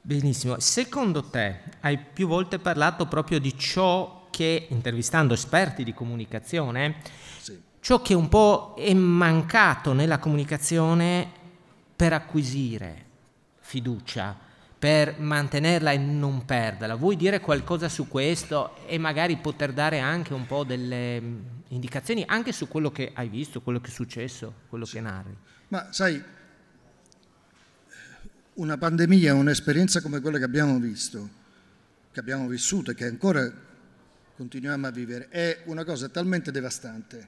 Benissimo, 0.01 0.57
secondo 0.61 1.23
te 1.23 1.59
hai 1.81 1.97
più 1.97 2.27
volte 2.27 2.59
parlato 2.59 3.07
proprio 3.07 3.41
di 3.41 3.57
ciò 3.57 4.29
che, 4.31 4.67
intervistando 4.69 5.33
esperti 5.33 5.83
di 5.83 5.93
comunicazione, 5.93 7.01
sì. 7.41 7.59
ciò 7.81 8.01
che 8.01 8.13
un 8.13 8.29
po' 8.29 8.75
è 8.77 8.93
mancato 8.93 9.91
nella 9.91 10.19
comunicazione 10.19 11.29
per 11.93 12.13
acquisire 12.13 13.05
fiducia, 13.59 14.33
per 14.79 15.19
mantenerla 15.19 15.91
e 15.91 15.97
non 15.97 16.45
perderla. 16.45 16.95
Vuoi 16.95 17.17
dire 17.17 17.41
qualcosa 17.41 17.89
su 17.89 18.07
questo 18.07 18.77
e 18.87 18.97
magari 18.97 19.35
poter 19.35 19.73
dare 19.73 19.99
anche 19.99 20.33
un 20.33 20.45
po' 20.47 20.63
delle 20.63 21.19
mm, 21.19 21.39
indicazioni 21.69 22.23
anche 22.25 22.53
su 22.53 22.69
quello 22.69 22.89
che 22.89 23.11
hai 23.13 23.27
visto, 23.27 23.61
quello 23.61 23.81
che 23.81 23.89
è 23.89 23.93
successo, 23.93 24.53
quello 24.69 24.85
sì. 24.85 24.93
che 24.93 25.01
narri? 25.01 25.35
Ma 25.67 25.91
sai, 25.91 26.23
una 28.53 28.77
pandemia, 28.77 29.33
un'esperienza 29.33 30.01
come 30.01 30.21
quella 30.21 30.37
che 30.37 30.45
abbiamo 30.45 30.79
visto, 30.79 31.29
che 32.13 32.19
abbiamo 32.21 32.47
vissuto 32.47 32.91
e 32.91 32.95
che 32.95 33.05
ancora 33.05 33.51
continuiamo 34.37 34.87
a 34.87 34.91
vivere, 34.91 35.27
è 35.27 35.63
una 35.65 35.83
cosa 35.83 36.07
talmente 36.07 36.51
devastante, 36.51 37.27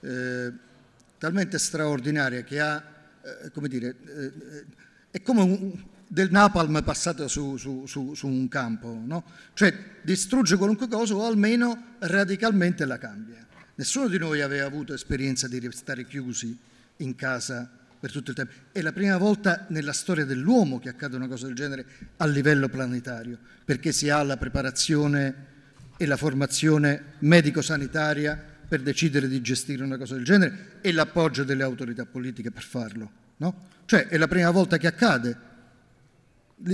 eh, 0.00 0.52
talmente 1.18 1.58
straordinaria 1.58 2.42
che 2.42 2.58
ha, 2.58 2.82
eh, 3.22 3.50
come 3.50 3.68
dire, 3.68 3.96
eh, 4.06 4.64
è 5.10 5.20
come 5.20 5.42
un, 5.42 5.92
del 6.14 6.30
napalm 6.30 6.80
passato 6.84 7.26
su, 7.26 7.56
su, 7.56 7.86
su, 7.86 8.14
su 8.14 8.28
un 8.28 8.46
campo, 8.46 9.02
no? 9.04 9.24
cioè 9.52 9.76
distrugge 10.00 10.56
qualunque 10.56 10.86
cosa 10.86 11.12
o 11.16 11.26
almeno 11.26 11.96
radicalmente 11.98 12.84
la 12.84 12.98
cambia. 12.98 13.44
Nessuno 13.74 14.06
di 14.06 14.16
noi 14.16 14.40
aveva 14.40 14.64
avuto 14.64 14.94
esperienza 14.94 15.48
di 15.48 15.58
restare 15.58 16.06
chiusi 16.06 16.56
in 16.98 17.16
casa 17.16 17.68
per 17.98 18.12
tutto 18.12 18.30
il 18.30 18.36
tempo. 18.36 18.52
È 18.70 18.80
la 18.80 18.92
prima 18.92 19.18
volta 19.18 19.66
nella 19.70 19.92
storia 19.92 20.24
dell'uomo 20.24 20.78
che 20.78 20.88
accade 20.88 21.16
una 21.16 21.26
cosa 21.26 21.46
del 21.46 21.56
genere 21.56 21.84
a 22.18 22.26
livello 22.26 22.68
planetario, 22.68 23.36
perché 23.64 23.90
si 23.90 24.08
ha 24.08 24.22
la 24.22 24.36
preparazione 24.36 25.34
e 25.96 26.06
la 26.06 26.16
formazione 26.16 27.14
medico-sanitaria 27.18 28.40
per 28.68 28.82
decidere 28.82 29.26
di 29.26 29.40
gestire 29.40 29.82
una 29.82 29.96
cosa 29.96 30.14
del 30.14 30.24
genere 30.24 30.78
e 30.80 30.92
l'appoggio 30.92 31.42
delle 31.42 31.64
autorità 31.64 32.06
politiche 32.06 32.52
per 32.52 32.62
farlo. 32.62 33.10
No? 33.38 33.66
Cioè 33.84 34.06
è 34.06 34.16
la 34.16 34.28
prima 34.28 34.52
volta 34.52 34.76
che 34.76 34.86
accade. 34.86 35.52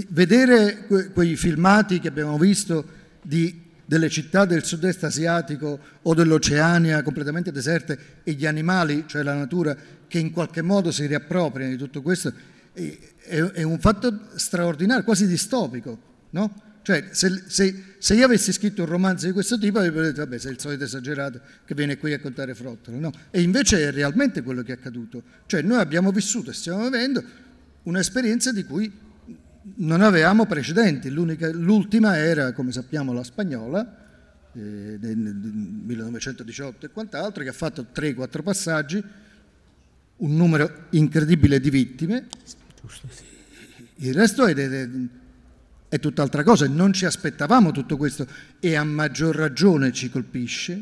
Vedere 0.08 0.86
que- 0.86 1.10
quei 1.10 1.34
filmati 1.34 1.98
che 1.98 2.08
abbiamo 2.08 2.38
visto 2.38 2.84
di, 3.22 3.60
delle 3.84 4.08
città 4.08 4.44
del 4.44 4.62
sud-est 4.62 5.02
asiatico 5.02 5.80
o 6.02 6.14
dell'Oceania 6.14 7.02
completamente 7.02 7.50
deserte 7.50 7.98
e 8.22 8.32
gli 8.32 8.46
animali, 8.46 9.04
cioè 9.08 9.24
la 9.24 9.34
natura, 9.34 9.76
che 10.06 10.18
in 10.20 10.30
qualche 10.30 10.62
modo 10.62 10.92
si 10.92 11.06
riappropriano 11.06 11.72
di 11.72 11.76
tutto 11.76 12.02
questo, 12.02 12.32
è, 12.72 13.42
è, 13.42 13.62
un 13.62 13.80
fatto 13.80 14.28
straordinario, 14.36 15.02
quasi 15.02 15.26
distopico. 15.26 15.98
No? 16.30 16.62
Cioè, 16.82 17.08
se, 17.10 17.42
se, 17.48 17.96
se, 17.98 18.14
io 18.14 18.24
avessi 18.24 18.52
scritto 18.52 18.82
un 18.82 18.88
romanzo 18.88 19.26
di 19.26 19.32
questo 19.32 19.58
tipo, 19.58 19.80
avrei 19.80 19.92
detto, 19.92 20.20
vabbè, 20.20 20.38
sei 20.38 20.52
il 20.52 20.60
solito 20.60 20.84
esagerato 20.84 21.40
che 21.64 21.74
viene 21.74 21.98
qui 21.98 22.12
a 22.12 22.20
contare 22.20 22.54
frottole. 22.54 22.96
No? 22.96 23.10
E 23.30 23.42
invece 23.42 23.88
è 23.88 23.90
realmente 23.90 24.42
quello 24.42 24.62
che 24.62 24.72
è 24.72 24.76
accaduto. 24.76 25.22
Cioè, 25.46 25.62
noi 25.62 25.80
abbiamo 25.80 26.12
vissuto 26.12 26.50
e 26.50 26.54
stiamo 26.54 26.84
vivendo 26.84 27.22
un'esperienza 27.82 28.52
di 28.52 28.64
cui 28.64 28.90
non 29.76 30.02
avevamo 30.02 30.46
precedenti. 30.46 31.10
l'ultima 31.10 32.16
era, 32.16 32.52
come 32.52 32.72
sappiamo, 32.72 33.12
la 33.12 33.24
spagnola, 33.24 33.96
eh, 34.52 34.96
del 34.98 35.16
1918 35.16 36.86
e 36.86 36.90
quant'altro, 36.90 37.42
che 37.42 37.48
ha 37.48 37.54
fatto 37.54 37.86
3-4 37.94 38.42
passaggi, 38.42 39.02
un 40.16 40.36
numero 40.36 40.86
incredibile 40.90 41.60
di 41.60 41.70
vittime. 41.70 42.26
Il 43.96 44.14
resto 44.14 44.46
è... 44.46 44.54
è 44.54 44.88
è 45.90 45.98
tutt'altra 45.98 46.44
cosa, 46.44 46.68
non 46.68 46.92
ci 46.92 47.04
aspettavamo 47.04 47.72
tutto 47.72 47.96
questo 47.96 48.24
e 48.60 48.76
a 48.76 48.84
maggior 48.84 49.34
ragione 49.34 49.90
ci 49.90 50.08
colpisce 50.08 50.80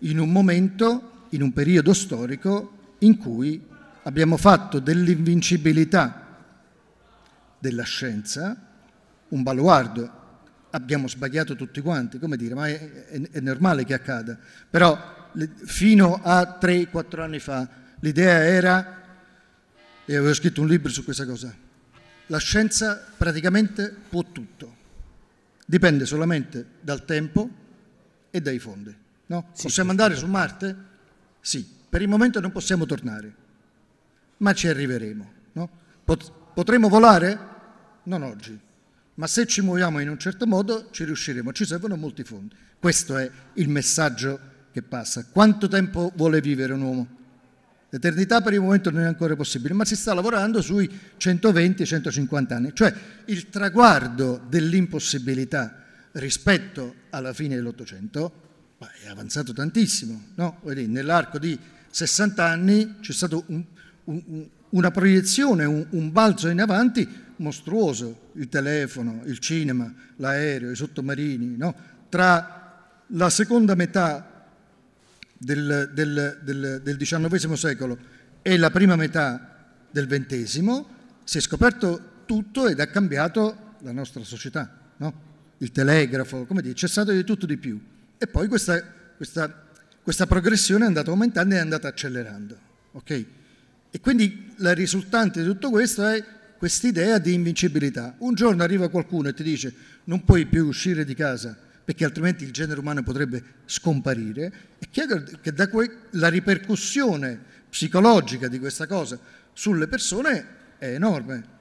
in 0.00 0.20
un 0.20 0.30
momento, 0.30 1.24
in 1.30 1.42
un 1.42 1.52
periodo 1.52 1.92
storico 1.92 2.94
in 3.00 3.16
cui 3.18 3.60
abbiamo 4.04 4.36
fatto 4.36 4.78
dell'invincibilità 4.78 6.25
della 7.66 7.82
scienza 7.82 8.56
un 9.28 9.42
baluardo. 9.42 10.24
Abbiamo 10.70 11.08
sbagliato 11.08 11.56
tutti 11.56 11.80
quanti, 11.80 12.20
come 12.20 12.36
dire, 12.36 12.54
ma 12.54 12.68
è, 12.68 13.06
è, 13.06 13.20
è 13.32 13.40
normale 13.40 13.84
che 13.84 13.94
accada. 13.94 14.38
Però 14.70 15.30
le, 15.32 15.50
fino 15.64 16.20
a 16.22 16.58
3-4 16.60 17.20
anni 17.20 17.40
fa 17.40 17.68
l'idea 18.00 18.44
era, 18.44 19.02
e 20.04 20.16
avevo 20.16 20.32
scritto 20.32 20.60
un 20.60 20.68
libro 20.68 20.92
su 20.92 21.02
questa 21.02 21.26
cosa, 21.26 21.52
la 22.26 22.38
scienza 22.38 23.04
praticamente 23.16 23.94
può 24.08 24.22
tutto, 24.30 24.76
dipende 25.64 26.04
solamente 26.06 26.66
dal 26.80 27.04
tempo 27.04 27.48
e 28.30 28.40
dai 28.40 28.58
fondi. 28.60 28.94
No? 29.26 29.48
Sì, 29.52 29.62
possiamo 29.62 29.90
andare 29.90 30.14
su 30.14 30.26
Marte? 30.26 30.76
Sì, 31.40 31.68
per 31.88 32.02
il 32.02 32.08
momento 32.08 32.38
non 32.38 32.52
possiamo 32.52 32.86
tornare, 32.86 33.34
ma 34.36 34.52
ci 34.52 34.68
arriveremo. 34.68 35.32
No? 35.52 35.70
potremo 36.56 36.88
volare? 36.88 37.54
Non 38.06 38.22
oggi, 38.22 38.56
ma 39.14 39.26
se 39.26 39.46
ci 39.46 39.62
muoviamo 39.62 39.98
in 39.98 40.08
un 40.08 40.18
certo 40.18 40.46
modo 40.46 40.88
ci 40.92 41.04
riusciremo, 41.04 41.52
ci 41.52 41.64
servono 41.64 41.96
molti 41.96 42.22
fondi. 42.22 42.54
Questo 42.78 43.16
è 43.16 43.28
il 43.54 43.68
messaggio 43.68 44.38
che 44.70 44.82
passa. 44.82 45.26
Quanto 45.26 45.66
tempo 45.66 46.12
vuole 46.14 46.40
vivere 46.40 46.72
un 46.72 46.82
uomo? 46.82 47.08
L'eternità 47.88 48.42
per 48.42 48.52
il 48.52 48.60
momento 48.60 48.90
non 48.90 49.02
è 49.02 49.06
ancora 49.06 49.34
possibile, 49.34 49.74
ma 49.74 49.84
si 49.84 49.96
sta 49.96 50.14
lavorando 50.14 50.60
sui 50.60 50.88
120-150 51.18 52.52
anni, 52.52 52.70
cioè 52.74 52.94
il 53.24 53.48
traguardo 53.48 54.40
dell'impossibilità 54.48 55.82
rispetto 56.12 56.94
alla 57.10 57.32
fine 57.32 57.56
dell'Ottocento 57.56 58.44
è 59.02 59.08
avanzato 59.08 59.52
tantissimo. 59.52 60.26
No? 60.36 60.60
Nell'arco 60.62 61.40
di 61.40 61.58
60 61.90 62.44
anni 62.44 62.96
c'è 63.00 63.12
stata 63.12 63.42
un, 63.46 63.64
un, 64.04 64.48
una 64.70 64.90
proiezione, 64.92 65.64
un, 65.64 65.84
un 65.90 66.12
balzo 66.12 66.48
in 66.48 66.60
avanti 66.60 67.24
mostruoso, 67.36 68.30
il 68.34 68.48
telefono, 68.48 69.22
il 69.24 69.38
cinema, 69.38 69.92
l'aereo, 70.16 70.70
i 70.70 70.76
sottomarini. 70.76 71.56
No? 71.56 71.74
Tra 72.08 73.02
la 73.08 73.30
seconda 73.30 73.74
metà 73.74 74.48
del, 75.38 75.90
del, 75.92 76.40
del, 76.42 76.80
del 76.82 76.96
XIX 76.96 77.52
secolo 77.52 77.98
e 78.42 78.56
la 78.56 78.70
prima 78.70 78.96
metà 78.96 79.54
del 79.90 80.06
XX, 80.06 80.84
si 81.24 81.38
è 81.38 81.40
scoperto 81.40 82.14
tutto 82.26 82.68
ed 82.68 82.80
ha 82.80 82.86
cambiato 82.86 83.74
la 83.80 83.92
nostra 83.92 84.22
società. 84.24 84.70
No? 84.96 85.24
Il 85.58 85.72
telegrafo, 85.72 86.44
come 86.44 86.62
dire, 86.62 86.74
c'è 86.74 86.88
stato 86.88 87.12
di 87.12 87.24
tutto 87.24 87.46
di 87.46 87.56
più. 87.56 87.80
E 88.18 88.26
poi 88.26 88.48
questa, 88.48 88.82
questa, 89.16 89.66
questa 90.02 90.26
progressione 90.26 90.84
è 90.84 90.86
andata 90.86 91.10
aumentando 91.10 91.54
e 91.54 91.58
è 91.58 91.60
andata 91.60 91.88
accelerando. 91.88 92.58
Okay? 92.92 93.26
E 93.90 94.00
quindi 94.00 94.52
la 94.56 94.72
risultante 94.72 95.42
di 95.42 95.48
tutto 95.48 95.70
questo 95.70 96.06
è 96.06 96.22
quest'idea 96.58 97.18
di 97.18 97.34
invincibilità. 97.34 98.14
Un 98.18 98.34
giorno 98.34 98.62
arriva 98.62 98.88
qualcuno 98.88 99.28
e 99.28 99.34
ti 99.34 99.42
dice 99.42 99.74
non 100.04 100.24
puoi 100.24 100.46
più 100.46 100.66
uscire 100.66 101.04
di 101.04 101.14
casa 101.14 101.56
perché 101.86 102.04
altrimenti 102.04 102.42
il 102.42 102.50
genere 102.50 102.80
umano 102.80 103.04
potrebbe 103.04 103.42
scomparire, 103.64 104.52
è 104.76 104.88
chiaro 104.90 105.22
che 105.40 105.52
da 105.52 105.68
que- 105.68 105.98
la 106.10 106.26
ripercussione 106.26 107.38
psicologica 107.70 108.48
di 108.48 108.58
questa 108.58 108.88
cosa 108.88 109.16
sulle 109.52 109.86
persone 109.86 110.46
è 110.78 110.86
enorme. 110.88 111.54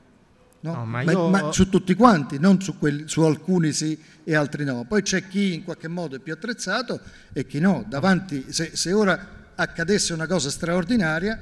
No? 0.62 0.74
No, 0.78 0.86
ma, 0.86 1.02
io... 1.04 1.30
ma, 1.30 1.44
ma, 1.44 1.52
su 1.52 1.70
tutti 1.70 1.94
quanti, 1.94 2.40
non 2.40 2.60
su, 2.60 2.80
quelli, 2.80 3.08
su, 3.08 3.22
alcuni 3.22 3.72
sì 3.72 3.96
e 4.24 4.36
altri 4.36 4.64
no. 4.64 4.84
Poi 4.86 5.04
c'è 5.04 5.28
chi 5.28 5.54
in 5.54 5.64
qualche 5.64 5.88
modo 5.88 6.16
è 6.16 6.20
più 6.20 6.34
attrezzato 6.34 7.00
e 7.32 7.46
chi 7.46 7.60
no. 7.60 7.86
Davanti, 7.88 8.46
se, 8.50 8.72
se 8.74 8.94
ora 8.94 9.54
accadesse 9.54 10.12
una 10.12 10.26
cosa 10.26 10.50
straordinaria, 10.50 11.40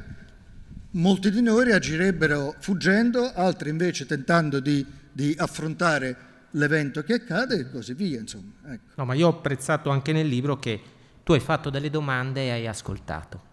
molti 0.94 1.30
di 1.32 1.42
noi 1.42 1.66
reagirebbero 1.66 2.56
fuggendo, 2.60 3.32
altri 3.34 3.70
invece 3.70 4.06
tentando 4.06 4.60
di, 4.60 4.86
di 5.12 5.34
affrontare 5.38 6.32
l'evento 6.52 7.04
che 7.04 7.14
accade 7.14 7.56
e 7.56 7.72
così 7.72 7.94
via. 7.94 8.20
Insomma. 8.20 8.52
Ecco. 8.68 8.94
No, 8.96 9.06
ma 9.06 9.14
io 9.14 9.28
ho 9.28 9.32
apprezzato 9.32 9.90
anche 9.90 10.12
nel 10.12 10.28
libro 10.28 10.58
che 10.58 10.82
tu 11.24 11.34
hai 11.34 11.40
fatto 11.40 11.70
delle 11.70 11.90
domande 11.90 12.46
e 12.46 12.52
hai 12.52 12.68
ascoltato. 12.68 13.52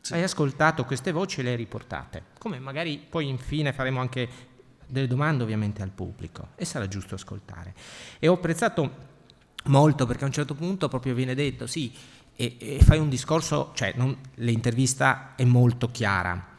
Sì. 0.00 0.14
Hai 0.14 0.22
ascoltato 0.22 0.84
queste 0.84 1.12
voci 1.12 1.40
e 1.40 1.42
le 1.44 1.50
hai 1.50 1.56
riportate. 1.56 2.24
Come 2.38 2.58
magari 2.58 3.02
poi 3.08 3.28
infine 3.28 3.72
faremo 3.72 4.00
anche 4.00 4.28
delle 4.86 5.06
domande 5.06 5.42
ovviamente 5.42 5.82
al 5.82 5.90
pubblico 5.90 6.48
e 6.56 6.64
sarà 6.64 6.86
giusto 6.88 7.14
ascoltare. 7.14 7.74
E 8.18 8.28
ho 8.28 8.34
apprezzato 8.34 9.12
molto 9.66 10.04
perché 10.04 10.24
a 10.24 10.26
un 10.26 10.32
certo 10.32 10.54
punto 10.54 10.88
proprio 10.88 11.14
viene 11.14 11.34
detto 11.34 11.66
sì, 11.66 11.92
e, 12.36 12.56
e 12.58 12.78
fai 12.82 12.98
un 12.98 13.08
discorso, 13.08 13.72
cioè 13.74 13.92
non, 13.96 14.16
l'intervista 14.34 15.34
è 15.36 15.44
molto 15.44 15.90
chiara. 15.90 16.52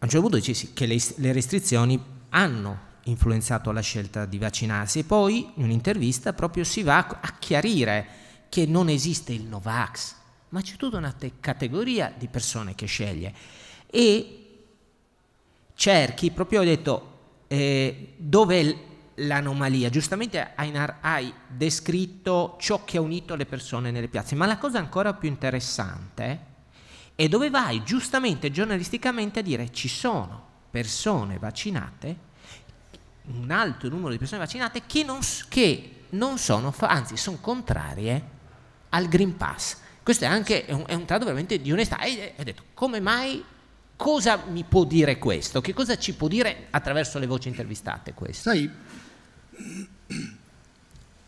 A 0.00 0.04
un 0.04 0.10
certo 0.10 0.20
punto 0.20 0.36
dici 0.36 0.54
sì, 0.54 0.72
che 0.72 0.86
le, 0.86 0.96
le 1.16 1.32
restrizioni 1.32 2.00
hanno 2.28 2.86
influenzato 3.04 3.72
la 3.72 3.80
scelta 3.80 4.26
di 4.26 4.38
vaccinarsi 4.38 5.00
e 5.00 5.04
poi 5.04 5.50
in 5.56 5.64
un'intervista 5.64 6.32
proprio 6.32 6.62
si 6.62 6.84
va 6.84 7.18
a 7.20 7.34
chiarire 7.38 8.06
che 8.48 8.64
non 8.66 8.88
esiste 8.88 9.32
il 9.32 9.42
Novax, 9.42 10.14
ma 10.50 10.60
c'è 10.60 10.76
tutta 10.76 10.98
una 10.98 11.10
te- 11.10 11.32
categoria 11.40 12.12
di 12.16 12.28
persone 12.28 12.76
che 12.76 12.86
sceglie 12.86 13.34
e 13.90 14.46
cerchi, 15.74 16.30
proprio 16.30 16.60
ho 16.60 16.64
detto, 16.64 17.18
eh, 17.48 18.14
dove 18.18 18.76
l'anomalia? 19.16 19.90
Giustamente 19.90 20.52
Einar 20.56 20.98
hai 21.00 21.32
descritto 21.48 22.56
ciò 22.60 22.84
che 22.84 22.98
ha 22.98 23.00
unito 23.00 23.34
le 23.34 23.46
persone 23.46 23.90
nelle 23.90 24.08
piazze, 24.08 24.36
ma 24.36 24.46
la 24.46 24.58
cosa 24.58 24.78
ancora 24.78 25.12
più 25.14 25.28
interessante 25.28 26.56
è 27.20 27.26
dove 27.26 27.50
vai 27.50 27.82
giustamente 27.82 28.52
giornalisticamente 28.52 29.40
a 29.40 29.42
dire 29.42 29.72
ci 29.72 29.88
sono 29.88 30.46
persone 30.70 31.36
vaccinate 31.38 32.16
un 33.24 33.50
alto 33.50 33.88
numero 33.88 34.10
di 34.12 34.18
persone 34.18 34.38
vaccinate 34.38 34.82
che 34.86 35.02
non, 35.02 35.18
che 35.48 35.94
non 36.10 36.38
sono, 36.38 36.72
anzi 36.78 37.16
sono 37.16 37.38
contrarie 37.40 38.22
al 38.90 39.08
Green 39.08 39.36
Pass. 39.36 39.78
Questo 40.00 40.26
è 40.26 40.28
anche 40.28 40.64
è 40.64 40.70
un, 40.70 40.84
è 40.86 40.94
un 40.94 41.06
tratto 41.06 41.24
veramente 41.24 41.60
di 41.60 41.72
onestà. 41.72 41.98
E 42.02 42.34
ho 42.38 42.44
detto, 42.44 42.62
come 42.72 43.00
mai, 43.00 43.42
cosa 43.96 44.44
mi 44.46 44.62
può 44.62 44.84
dire 44.84 45.18
questo? 45.18 45.60
Che 45.60 45.74
cosa 45.74 45.98
ci 45.98 46.14
può 46.14 46.28
dire 46.28 46.68
attraverso 46.70 47.18
le 47.18 47.26
voci 47.26 47.48
intervistate 47.48 48.14
questo? 48.14 48.48
Sai, 48.48 48.70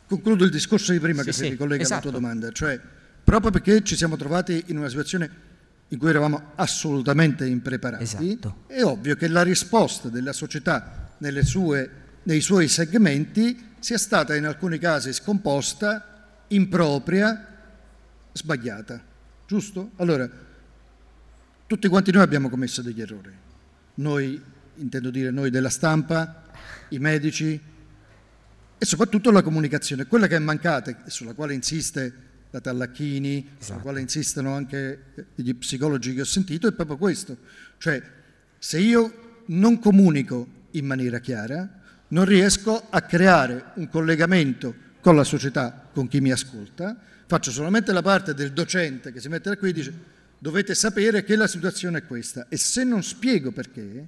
concludo 0.07 0.45
il 0.45 0.51
discorso 0.53 0.93
di 0.93 1.01
prima 1.01 1.23
sì, 1.23 1.27
che 1.27 1.33
sì, 1.33 1.43
si 1.43 1.49
ricollega 1.49 1.83
esatto. 1.83 2.09
alla 2.09 2.17
tua 2.17 2.29
esatto. 2.29 2.33
domanda, 2.33 2.53
cioè 2.53 2.81
proprio 3.25 3.51
perché 3.51 3.83
ci 3.83 3.97
siamo 3.97 4.15
trovati 4.17 4.67
in 4.69 4.79
una 4.79 4.89
situazione 4.89 5.49
in 5.93 5.99
cui 5.99 6.09
eravamo 6.09 6.53
assolutamente 6.55 7.47
impreparati, 7.47 8.03
esatto. 8.03 8.65
è 8.69 8.83
ovvio 8.83 9.17
che 9.17 9.27
la 9.27 9.43
risposta 9.43 10.09
della 10.09 10.33
società 10.33 11.11
sue, 11.43 11.91
nei 12.23 12.41
suoi 12.41 12.69
segmenti 12.69 13.69
sia 13.81 13.99
stata 13.99 14.37
in 14.37 14.47
alcuni 14.47 14.79
casi 14.79 15.13
scomposta, 15.13 16.45
impropria, 16.49 17.47
sbagliata. 18.33 19.03
Giusto? 19.47 19.91
Allora, 19.97 20.31
tutti 21.67 21.89
quanti 21.89 22.13
noi 22.13 22.23
abbiamo 22.23 22.49
commesso 22.49 22.83
degli 22.83 23.01
errori. 23.01 23.33
Noi, 23.95 24.41
intendo 24.77 25.11
dire 25.11 25.31
noi 25.31 25.51
della 25.51 25.71
stampa, 25.71 26.45
i 26.91 26.99
medici 26.99 27.61
e 28.79 28.87
soprattutto 28.87 29.33
la 29.33 29.43
comunicazione, 29.43 30.07
quella 30.07 30.29
che 30.29 30.37
è 30.37 30.39
mancata 30.39 30.91
e 30.91 31.11
sulla 31.11 31.35
quale 31.35 31.53
insiste 31.53 32.29
la 32.51 32.61
Tallacchini, 32.61 33.39
esatto. 33.39 33.65
sulla 33.65 33.79
quale 33.79 34.01
insistono 34.01 34.55
anche 34.55 35.27
gli 35.35 35.55
psicologi 35.55 36.15
che 36.15 36.23
ho 36.23 36.25
sentito, 36.25 36.67
è 36.67 36.73
proprio 36.73 36.97
questo. 36.97 37.37
Cioè, 37.79 38.03
se 38.59 38.79
io 38.79 39.43
non 39.47 39.79
comunico 39.79 40.47
in 40.73 40.87
maniera 40.87 41.19
chiara, 41.19 41.81
non 42.09 42.25
riesco 42.25 42.87
a 42.91 43.01
creare 43.03 43.73
un 43.75 43.89
collegamento 43.89 44.75
con 45.01 45.17
la 45.17 45.25
società, 45.25 45.89
con 45.93 46.09
chi 46.09 46.21
mi 46.21 46.31
ascolta, 46.31 46.97
faccio 47.27 47.51
solamente 47.51 47.93
la 47.93 48.03
parte 48.03 48.35
del 48.35 48.53
docente 48.53 49.13
che 49.13 49.21
si 49.21 49.29
mette 49.29 49.51
da 49.51 49.57
qui 49.57 49.71
e 49.71 49.73
dice 49.73 49.93
dovete 50.37 50.75
sapere 50.75 51.23
che 51.23 51.37
la 51.37 51.47
situazione 51.47 51.99
è 51.99 52.07
questa 52.07 52.47
e 52.49 52.57
se 52.57 52.83
non 52.83 53.03
spiego 53.03 53.53
perché 53.53 54.07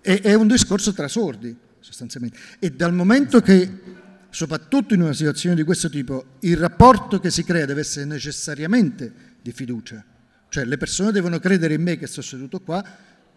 è, 0.00 0.20
è 0.20 0.34
un 0.34 0.46
discorso 0.46 0.92
tra 0.92 1.08
sordi 1.08 1.56
sostanzialmente 1.80 2.38
e 2.58 2.70
dal 2.70 2.92
momento 2.92 3.40
che 3.40 3.96
soprattutto 4.30 4.94
in 4.94 5.02
una 5.02 5.12
situazione 5.12 5.54
di 5.54 5.64
questo 5.64 5.88
tipo 5.88 6.36
il 6.40 6.56
rapporto 6.56 7.18
che 7.18 7.30
si 7.30 7.44
crea 7.44 7.66
deve 7.66 7.80
essere 7.80 8.04
necessariamente 8.04 9.12
di 9.40 9.52
fiducia 9.52 10.04
cioè 10.48 10.64
le 10.64 10.76
persone 10.76 11.12
devono 11.12 11.38
credere 11.38 11.74
in 11.74 11.82
me 11.82 11.96
che 11.96 12.06
sto 12.06 12.22
seduto 12.22 12.60
qua 12.60 12.82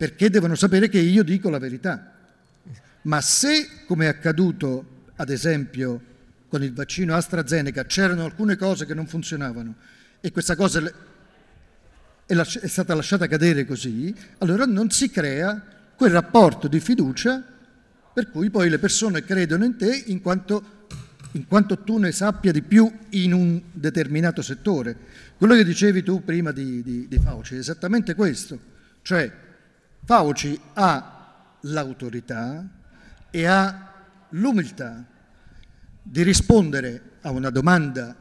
perché 0.01 0.30
devono 0.30 0.56
sapere 0.56 0.89
che 0.89 0.97
io 0.97 1.23
dico 1.23 1.49
la 1.49 1.60
verità. 1.60 2.12
Ma 3.04 3.21
se, 3.21 3.84
come 3.86 4.06
è 4.06 4.08
accaduto 4.08 5.04
ad 5.17 5.30
esempio 5.30 6.10
con 6.47 6.63
il 6.63 6.73
vaccino 6.73 7.15
AstraZeneca, 7.15 7.86
c'erano 7.86 8.25
alcune 8.25 8.56
cose 8.56 8.86
che 8.86 8.93
non 8.93 9.06
funzionavano 9.06 9.75
e 10.19 10.32
questa 10.32 10.56
cosa 10.56 10.82
è 12.25 12.67
stata 12.67 12.95
lasciata 12.95 13.27
cadere 13.27 13.65
così, 13.65 14.15
allora 14.39 14.65
non 14.65 14.89
si 14.89 15.12
crea 15.12 15.62
quel 15.95 16.12
rapporto 16.12 16.67
di 16.67 16.80
fiducia 16.80 17.43
per 18.13 18.32
cui 18.32 18.49
poi 18.49 18.69
le 18.69 18.80
persone 18.80 19.23
credono 19.23 19.65
in 19.65 19.77
te 19.77 20.04
in 20.08 20.21
quanto, 20.21 20.81
in 21.34 21.48
quanto, 21.48 21.80
tu 21.80 21.98
ne 21.98 22.12
sappia 22.12 22.52
di 22.52 22.62
più 22.62 22.91
in 23.10 23.34
un 23.34 23.62
determinato 23.72 24.41
settore. 24.41 24.96
Quello 25.38 25.56
che 25.56 25.63
dicevi 25.63 26.04
tu 26.04 26.24
prima 26.24 26.52
di, 26.52 26.84
di, 26.84 27.08
di 27.08 27.20
Fauci 27.20 27.56
è 27.56 27.58
esattamente 27.58 28.15
questo, 28.15 28.60
cioè 29.02 29.32
Fauci 30.04 30.60
ha 30.74 31.58
l'autorità 31.62 32.67
e 33.30 33.46
ha 33.46 33.94
l'umiltà 34.30 35.06
di 36.02 36.24
rispondere 36.24 37.12
a 37.22 37.32
una 37.32 37.50
domanda 37.50 38.15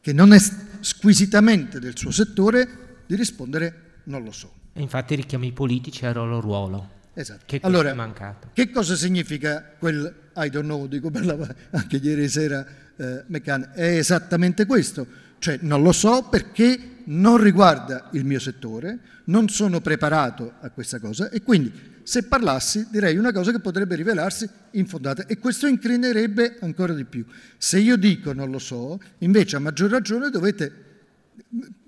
che 0.00 0.12
non 0.12 0.32
è 0.32 0.38
squisitamente 0.80 1.78
del 1.78 1.96
suo 1.96 2.10
settore, 2.10 3.02
di 3.06 3.16
rispondere 3.16 4.00
non 4.04 4.24
lo 4.24 4.32
so. 4.32 4.52
E 4.72 4.80
infatti 4.80 5.14
richiami 5.14 5.48
i 5.48 5.52
politici 5.52 6.06
al 6.06 6.14
loro 6.14 6.40
ruolo. 6.40 6.98
Esatto. 7.12 7.42
Che 7.44 7.60
allora, 7.62 7.90
è 7.90 7.94
mancato. 7.94 8.50
Che 8.52 8.70
cosa 8.70 8.94
significa 8.94 9.74
quel 9.78 10.29
I 10.44 10.50
don't 10.50 10.66
know 10.66 10.86
di 10.86 11.00
cui 11.00 11.10
parlava 11.10 11.48
anche 11.70 11.96
ieri 11.96 12.28
sera 12.28 12.64
eh, 12.96 13.24
McCann? 13.26 13.62
È 13.72 13.96
esattamente 13.96 14.66
questo, 14.66 15.06
cioè 15.38 15.58
non 15.62 15.82
lo 15.82 15.92
so 15.92 16.28
perché 16.30 16.78
non 17.04 17.38
riguarda 17.38 18.08
il 18.12 18.24
mio 18.24 18.38
settore, 18.38 18.98
non 19.24 19.48
sono 19.48 19.80
preparato 19.80 20.54
a 20.60 20.70
questa 20.70 20.98
cosa 20.98 21.30
e 21.30 21.42
quindi 21.42 21.72
se 22.02 22.24
parlassi 22.24 22.88
direi 22.90 23.16
una 23.16 23.32
cosa 23.32 23.52
che 23.52 23.60
potrebbe 23.60 23.94
rivelarsi 23.94 24.48
infondata 24.72 25.26
e 25.26 25.38
questo 25.38 25.66
incrinerebbe 25.66 26.56
ancora 26.60 26.92
di 26.92 27.04
più. 27.04 27.24
Se 27.56 27.78
io 27.78 27.96
dico 27.96 28.32
non 28.32 28.50
lo 28.50 28.58
so, 28.58 29.00
invece 29.18 29.56
a 29.56 29.60
maggior 29.60 29.90
ragione 29.90 30.30
dovete, 30.30 30.72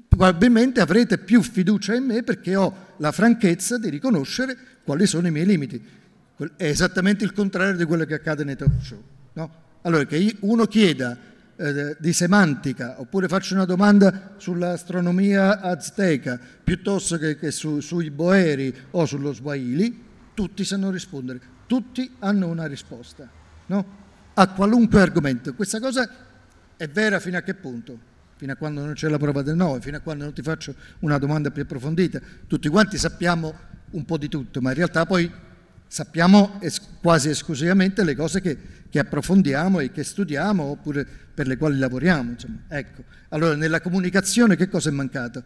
probabilmente 0.09 0.81
avrete 0.81 1.19
più 1.19 1.43
fiducia 1.43 1.95
in 1.95 2.05
me 2.05 2.23
perché 2.23 2.55
ho 2.55 2.95
la 2.99 3.13
franchezza 3.13 3.79
di 3.79 3.89
riconoscere 3.89 4.57
quali 4.85 5.07
sono 5.07 5.27
i 5.27 5.31
miei 5.31 5.47
limiti. 5.47 5.83
È 6.57 6.65
esattamente 6.65 7.25
il 7.25 7.33
contrario 7.33 7.77
di 7.77 7.85
quello 7.85 8.05
che 8.05 8.15
accade 8.15 8.45
nei 8.45 8.57
talk 8.57 8.83
show. 8.83 9.03
No? 9.35 9.51
Allora, 9.83 10.05
che 10.05 10.37
uno 10.41 10.67
chieda 10.67 11.17
eh, 11.57 11.97
di 11.99 12.13
semantica, 12.13 13.01
oppure 13.01 13.29
faccio 13.29 13.55
una 13.55 13.65
domanda 13.65 14.35
sull'astronomia 14.37 15.61
azteca, 15.61 16.39
piuttosto 16.63 17.19
che, 17.19 17.37
che 17.37 17.51
su, 17.51 17.81
sui 17.81 18.11
boeri 18.11 18.75
o 18.93 19.05
sullo 19.07 19.33
swahili, 19.33 20.11
tutti 20.35 20.65
sanno 20.65 20.91
rispondere, 20.91 21.41
tutti 21.67 22.11
hanno 22.21 22.49
una 22.49 22.67
risposta, 22.67 23.29
no? 23.67 24.01
a 24.35 24.49
qualunque 24.49 25.01
argomento. 25.01 25.55
Questa 25.55 25.79
cosa 25.79 26.09
è 26.77 26.89
vera 26.89 27.21
fino 27.21 27.37
a 27.37 27.43
che 27.43 27.55
punto? 27.55 28.11
Fino 28.37 28.53
a 28.53 28.57
quando 28.57 28.85
non 28.85 28.95
c'è 28.95 29.09
la 29.09 29.19
prova 29.19 29.43
del 29.43 29.55
9, 29.55 29.81
fino 29.81 29.97
a 29.99 30.01
quando 30.01 30.25
non 30.25 30.33
ti 30.33 30.43
faccio 30.43 30.75
una 31.01 31.19
domanda 31.19 31.51
più 31.51 31.63
approfondita. 31.63 32.21
Tutti 32.47 32.69
quanti 32.69 32.99
sappiamo 32.99 33.55
un 33.91 34.05
po' 34.05 34.17
di 34.17 34.29
tutto, 34.29 34.61
ma 34.61 34.71
in 34.71 34.77
realtà 34.77 35.07
poi 35.07 35.31
sappiamo 35.93 36.59
es- 36.61 36.81
quasi 37.01 37.29
esclusivamente 37.29 38.03
le 38.03 38.15
cose 38.15 38.41
che, 38.41 38.57
che, 38.89 38.99
approfondiamo 38.99 39.81
e 39.81 39.93
che 39.93 40.05
studiamo 40.05 40.63
oppure 40.63 41.05
per 41.05 41.47
le 41.47 41.59
quali 41.59 41.79
lavoriamo. 41.79 42.35
Ecco. 42.69 43.05
Allora, 43.29 43.57
nella 43.57 43.83
comunicazione 43.83 44.57
che 44.57 44.69
cosa 44.69 44.89
è 44.89 44.93
mancato? 44.93 45.45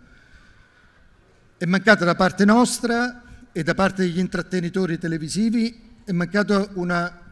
è 1.59 1.64
mancata 1.64 2.05
da 2.05 2.14
parte 2.14 2.44
nostra 2.44 3.22
e 3.51 3.62
da 3.62 3.74
parte 3.74 4.03
degli 4.03 4.18
intrattenitori 4.18 4.99
televisivi, 4.99 5.94
è 6.05 6.12
mancata 6.12 6.68
una, 6.74 7.22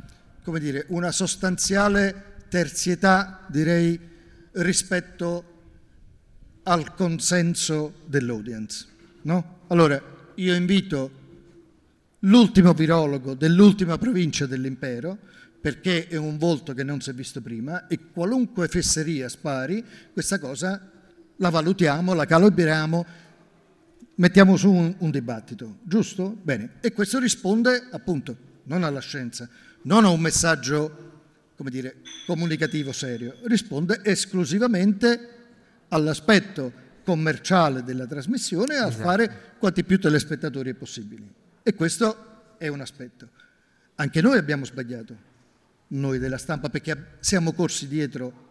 dire, 0.58 0.86
una 0.88 1.12
sostanziale 1.12 2.36
terzietà, 2.48 3.44
direi, 3.48 4.00
rispetto 4.52 5.52
al 6.62 6.94
consenso 6.94 7.96
dell'audience. 8.06 8.86
No? 9.22 9.58
Allora, 9.68 10.02
io 10.36 10.54
invito 10.54 11.22
l'ultimo 12.25 12.72
virologo 12.72 13.35
dell'ultima 13.35 13.99
provincia 13.99 14.47
dell'impero, 14.47 15.18
perché 15.61 16.09
è 16.09 16.16
un 16.16 16.37
volto 16.37 16.75
che 16.75 16.85
non 16.85 17.01
si 17.01 17.11
è 17.11 17.14
visto 17.14 17.41
prima 17.41 17.87
e 17.87 17.99
qualunque 18.12 18.68
fesseria 18.68 19.29
spari, 19.29 19.83
questa 20.12 20.39
cosa 20.39 20.91
la 21.37 21.49
valutiamo, 21.49 22.12
la 22.12 22.27
calibriamo, 22.27 23.07
mettiamo 24.16 24.57
su 24.57 24.70
un, 24.70 24.95
un 24.99 25.11
dibattito, 25.11 25.79
giusto? 25.83 26.37
Bene, 26.43 26.75
e 26.81 26.93
questo 26.93 27.18
risponde 27.18 27.89
appunto 27.91 28.37
non 28.64 28.85
alla 28.85 29.01
scienza, 29.01 29.49
non 29.83 30.05
a 30.05 30.11
un 30.11 30.20
messaggio, 30.20 31.12
come 31.57 31.70
dire, 31.70 31.97
comunicativo 32.27 32.93
serio, 32.93 33.39
risponde 33.45 34.01
esclusivamente 34.03 35.29
all'aspetto 35.89 36.83
commerciale 37.05 37.83
della 37.83 38.07
trasmissione 38.07 38.75
e 38.75 38.79
a 38.79 38.89
esatto. 38.89 39.03
fare 39.03 39.41
quanti 39.59 39.85
più 39.85 39.99
telespettatori 39.99 40.70
è 40.70 40.75
possibile. 40.75 41.43
E 41.66 41.72
questo 41.72 42.56
è 42.58 42.68
un 42.68 42.82
aspetto. 42.82 43.30
Anche 43.94 44.20
noi 44.20 44.36
abbiamo 44.36 44.66
sbagliato, 44.66 45.16
noi 45.88 46.18
della 46.18 46.36
stampa, 46.36 46.68
perché 46.68 47.16
siamo 47.20 47.54
corsi 47.54 47.88
dietro 47.88 48.50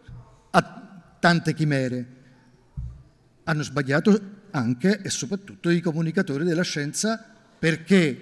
a 0.50 1.16
tante 1.20 1.54
chimere. 1.54 2.06
Hanno 3.44 3.62
sbagliato 3.62 4.20
anche 4.50 5.00
e 5.00 5.12
soprattutto 5.12 5.70
i 5.70 5.80
comunicatori 5.80 6.44
della 6.44 6.64
scienza 6.64 7.24
perché 7.60 8.20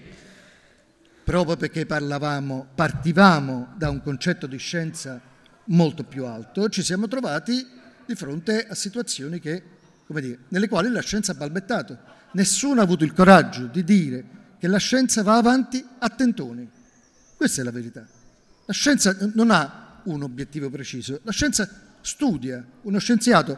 proprio 1.23 1.55
perché 1.55 1.85
parlavamo, 1.85 2.67
partivamo 2.75 3.73
da 3.77 3.89
un 3.89 4.01
concetto 4.01 4.45
di 4.45 4.57
scienza 4.57 5.21
molto 5.65 6.03
più 6.03 6.25
alto, 6.25 6.67
ci 6.67 6.83
siamo 6.83 7.07
trovati 7.07 7.65
di 8.05 8.15
fronte 8.15 8.67
a 8.67 8.75
situazioni 8.75 9.39
che, 9.39 9.63
dire, 10.05 10.39
nelle 10.49 10.67
quali 10.67 10.89
la 10.89 11.01
scienza 11.01 11.31
ha 11.31 11.35
balbettato. 11.35 11.97
Nessuno 12.33 12.81
ha 12.81 12.83
avuto 12.83 13.05
il 13.05 13.13
coraggio 13.13 13.67
di 13.67 13.85
dire 13.85 14.39
che 14.62 14.68
la 14.68 14.78
scienza 14.78 15.24
va 15.24 15.38
avanti 15.38 15.84
a 15.97 16.07
tentoni. 16.09 16.70
Questa 17.36 17.62
è 17.62 17.64
la 17.64 17.72
verità. 17.72 18.05
La 18.66 18.74
scienza 18.74 19.18
non 19.34 19.49
ha 19.49 20.01
un 20.03 20.22
obiettivo 20.22 20.70
preciso, 20.70 21.20
la 21.24 21.32
scienza 21.32 21.68
studia. 22.01 22.64
Uno 22.84 22.99
scienziato 22.99 23.57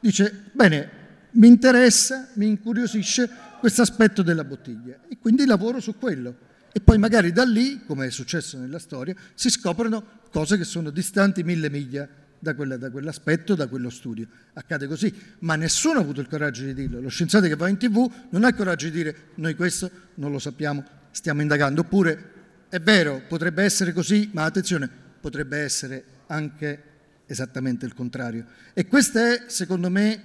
dice, 0.00 0.50
bene, 0.50 0.90
mi 1.34 1.46
interessa, 1.46 2.30
mi 2.32 2.48
incuriosisce 2.48 3.30
questo 3.60 3.82
aspetto 3.82 4.22
della 4.22 4.42
bottiglia 4.42 4.98
e 5.06 5.18
quindi 5.20 5.46
lavoro 5.46 5.78
su 5.78 5.96
quello. 5.96 6.36
E 6.72 6.80
poi 6.80 6.98
magari 6.98 7.30
da 7.30 7.44
lì, 7.44 7.84
come 7.86 8.06
è 8.06 8.10
successo 8.10 8.58
nella 8.58 8.80
storia, 8.80 9.14
si 9.34 9.50
scoprono 9.50 10.04
cose 10.32 10.58
che 10.58 10.64
sono 10.64 10.90
distanti 10.90 11.44
mille 11.44 11.70
miglia 11.70 12.08
da, 12.44 12.54
quella, 12.54 12.76
da 12.76 12.90
quell'aspetto, 12.90 13.54
da 13.54 13.66
quello 13.66 13.90
studio. 13.90 14.28
Accade 14.52 14.86
così, 14.86 15.12
ma 15.40 15.56
nessuno 15.56 15.98
ha 15.98 16.02
avuto 16.02 16.20
il 16.20 16.28
coraggio 16.28 16.62
di 16.62 16.74
dirlo. 16.74 17.00
Lo 17.00 17.08
scienziato 17.08 17.48
che 17.48 17.56
va 17.56 17.68
in 17.68 17.78
tv 17.78 18.08
non 18.30 18.44
ha 18.44 18.48
il 18.48 18.54
coraggio 18.54 18.84
di 18.84 18.92
dire 18.92 19.16
noi 19.36 19.56
questo 19.56 19.90
non 20.14 20.30
lo 20.30 20.38
sappiamo, 20.38 20.84
stiamo 21.10 21.40
indagando. 21.40 21.80
Oppure 21.80 22.32
è 22.68 22.78
vero, 22.78 23.22
potrebbe 23.26 23.64
essere 23.64 23.92
così, 23.92 24.28
ma 24.32 24.44
attenzione, 24.44 24.88
potrebbe 25.20 25.58
essere 25.58 26.04
anche 26.26 26.82
esattamente 27.26 27.86
il 27.86 27.94
contrario. 27.94 28.44
E 28.74 28.86
questa 28.86 29.32
è, 29.32 29.44
secondo 29.46 29.88
me, 29.88 30.22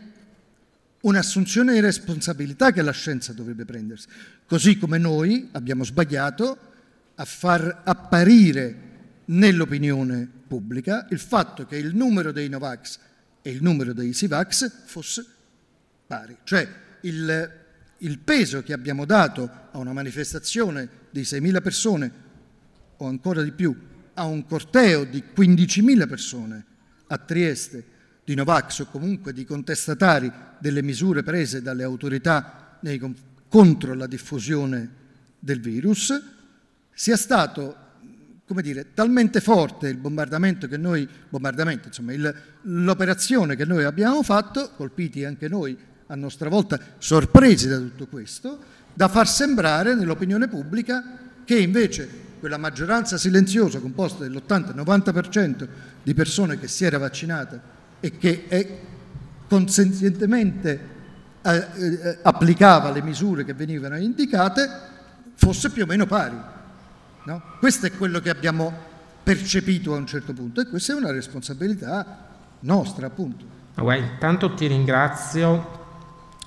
un'assunzione 1.01 1.73
di 1.73 1.79
responsabilità 1.79 2.71
che 2.71 2.81
la 2.81 2.91
scienza 2.91 3.31
dovrebbe 3.31 3.63
prendersi. 3.63 4.07
Così 4.45 4.77
come 4.77 4.97
noi 4.97 5.47
abbiamo 5.53 5.85
sbagliato 5.85 6.57
a 7.15 7.25
far 7.25 7.81
apparire 7.85 8.87
nell'opinione 9.29 10.27
pubblica 10.47 11.07
il 11.09 11.19
fatto 11.19 11.65
che 11.65 11.77
il 11.77 11.95
numero 11.95 12.31
dei 12.31 12.49
Novax 12.49 12.99
e 13.41 13.51
il 13.51 13.61
numero 13.61 13.93
dei 13.93 14.13
Sivax 14.13 14.85
fosse 14.85 15.25
pari. 16.05 16.37
Cioè 16.43 16.67
il, 17.01 17.51
il 17.97 18.19
peso 18.19 18.61
che 18.63 18.73
abbiamo 18.73 19.05
dato 19.05 19.49
a 19.71 19.77
una 19.77 19.93
manifestazione 19.93 20.89
di 21.09 21.21
6.000 21.21 21.61
persone 21.61 22.11
o 22.97 23.07
ancora 23.07 23.41
di 23.41 23.51
più 23.51 23.75
a 24.13 24.25
un 24.25 24.45
corteo 24.45 25.05
di 25.05 25.23
15.000 25.35 26.07
persone 26.07 26.65
a 27.07 27.17
Trieste 27.17 27.97
di 28.23 28.35
Novax 28.35 28.79
o 28.79 28.85
comunque 28.87 29.33
di 29.33 29.45
contestatari 29.45 30.31
delle 30.59 30.83
misure 30.83 31.23
prese 31.23 31.61
dalle 31.61 31.83
autorità 31.83 32.77
nei, 32.81 32.99
contro 33.47 33.93
la 33.93 34.07
diffusione 34.07 34.97
del 35.39 35.61
virus 35.61 36.21
sia 36.91 37.15
stato 37.15 37.78
come 38.49 38.63
dire, 38.63 38.95
talmente 38.95 39.41
forte 39.41 39.89
il 39.89 39.97
bombardamento 39.97 40.67
che 40.67 40.75
noi, 40.75 41.07
bombardamento, 41.29 41.89
insomma, 41.89 42.13
il, 42.13 42.35
l'operazione 42.63 43.55
che 43.55 43.63
noi 43.63 43.83
abbiamo 43.83 44.23
fatto, 44.23 44.71
colpiti 44.75 45.23
anche 45.23 45.47
noi 45.47 45.77
a 46.07 46.15
nostra 46.15 46.49
volta, 46.49 46.79
sorpresi 46.97 47.67
da 47.67 47.77
tutto 47.77 48.07
questo, 48.07 48.57
da 48.91 49.07
far 49.07 49.27
sembrare 49.27 49.93
nell'opinione 49.93 50.47
pubblica 50.47 51.03
che 51.45 51.59
invece 51.59 52.09
quella 52.39 52.57
maggioranza 52.57 53.19
silenziosa 53.19 53.77
composta 53.77 54.23
dell'80-90% 54.23 55.67
di 56.01 56.15
persone 56.15 56.57
che 56.57 56.67
si 56.67 56.85
era 56.85 56.97
vaccinata 56.97 57.61
e 57.99 58.17
che 58.17 58.45
è 58.47 58.79
consenzientemente 59.47 60.79
eh, 61.43 61.55
eh, 61.55 62.17
applicava 62.23 62.89
le 62.89 63.03
misure 63.03 63.45
che 63.45 63.53
venivano 63.53 63.95
indicate 63.97 64.67
fosse 65.35 65.69
più 65.69 65.83
o 65.83 65.85
meno 65.85 66.07
pari. 66.07 66.57
No? 67.29 67.43
Questo 67.59 67.85
è 67.85 67.91
quello 67.91 68.19
che 68.21 68.31
abbiamo 68.31 68.73
percepito 69.21 69.93
a 69.93 69.97
un 69.97 70.07
certo 70.07 70.33
punto 70.33 70.61
e 70.61 70.67
questa 70.67 70.93
è 70.93 70.95
una 70.95 71.11
responsabilità 71.11 72.25
nostra, 72.61 73.05
appunto. 73.05 73.45
Guarda, 73.75 74.03
intanto 74.03 74.55
ti 74.55 74.65
ringrazio 74.65 75.77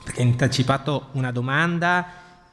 perché 0.03 0.23
hai 0.23 0.29
anticipato 0.29 1.11
una 1.13 1.31
domanda 1.31 2.05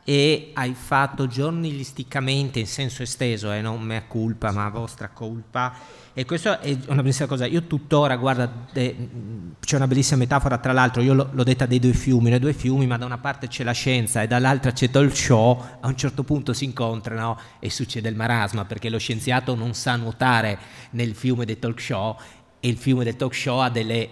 e 0.03 0.51
hai 0.53 0.75
fatto 0.75 1.25
giornalisticamente 1.25 2.59
in 2.59 2.67
senso 2.67 3.01
esteso, 3.01 3.51
eh, 3.51 3.61
non 3.61 3.81
mea 3.81 4.03
culpa 4.03 4.51
ma 4.51 4.69
vostra 4.69 5.07
colpa, 5.07 5.73
e 6.13 6.25
questa 6.25 6.59
è 6.59 6.75
una 6.87 7.01
bellissima 7.01 7.27
cosa. 7.27 7.45
Io 7.45 7.63
tuttora, 7.63 8.15
guarda, 8.17 8.65
c'è 8.73 9.75
una 9.75 9.87
bellissima 9.87 10.17
metafora, 10.17 10.57
tra 10.57 10.73
l'altro, 10.73 11.01
io 11.01 11.13
l'ho, 11.13 11.43
detta 11.43 11.65
dei 11.65 11.79
due 11.79 11.93
fiumi, 11.93 12.29
nei 12.29 12.39
due 12.39 12.53
fiumi, 12.53 12.87
ma 12.87 12.97
da 12.97 13.05
una 13.05 13.19
parte 13.19 13.47
c'è 13.47 13.63
la 13.63 13.71
scienza 13.71 14.21
e 14.21 14.27
dall'altra 14.27 14.71
c'è 14.71 14.89
talk 14.89 15.15
show, 15.15 15.63
a 15.79 15.87
un 15.87 15.95
certo 15.95 16.23
punto 16.23 16.53
si 16.53 16.65
incontrano 16.65 17.39
e 17.59 17.69
succede 17.69 18.09
il 18.09 18.15
marasma, 18.15 18.65
perché 18.65 18.89
lo 18.89 18.97
scienziato 18.97 19.55
non 19.55 19.73
sa 19.73 19.95
nuotare 19.95 20.57
nel 20.91 21.13
fiume 21.13 21.45
del 21.45 21.59
talk 21.59 21.79
show 21.79 22.17
e 22.59 22.67
il 22.67 22.77
fiume 22.77 23.03
del 23.03 23.15
talk 23.15 23.33
show 23.33 23.59
ha 23.59 23.69
delle 23.69 24.09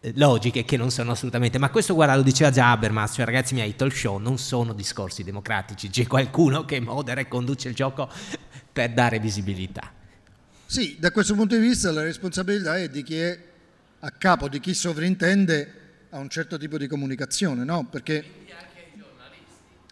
eh, 0.00 0.12
logiche 0.16 0.64
che 0.64 0.76
non 0.76 0.90
sono 0.90 1.12
assolutamente 1.12 1.58
ma 1.58 1.70
questo 1.70 1.94
guarda 1.94 2.16
lo 2.16 2.22
diceva 2.22 2.50
già 2.50 2.72
Habermas 2.72 3.12
cioè 3.14 3.24
ragazzi 3.24 3.54
miei 3.54 3.76
talk 3.76 3.94
show 3.94 4.18
non 4.18 4.38
sono 4.38 4.72
discorsi 4.72 5.22
democratici 5.22 5.88
c'è 5.88 6.06
qualcuno 6.06 6.64
che 6.64 6.80
modera 6.80 7.20
e 7.20 7.28
conduce 7.28 7.68
il 7.68 7.74
gioco 7.74 8.08
per 8.72 8.92
dare 8.92 9.20
visibilità 9.20 9.92
sì, 10.66 10.96
da 10.98 11.10
questo 11.10 11.34
punto 11.34 11.54
di 11.54 11.60
vista 11.60 11.90
la 11.92 12.02
responsabilità 12.02 12.76
è 12.76 12.88
di 12.88 13.02
chi 13.02 13.18
è 13.18 13.38
a 14.00 14.10
capo, 14.10 14.48
di 14.48 14.60
chi 14.60 14.74
sovrintende 14.74 15.84
a 16.10 16.18
un 16.18 16.28
certo 16.28 16.58
tipo 16.58 16.78
di 16.78 16.86
comunicazione, 16.86 17.64
no? 17.64 17.86
Perché... 17.86 18.44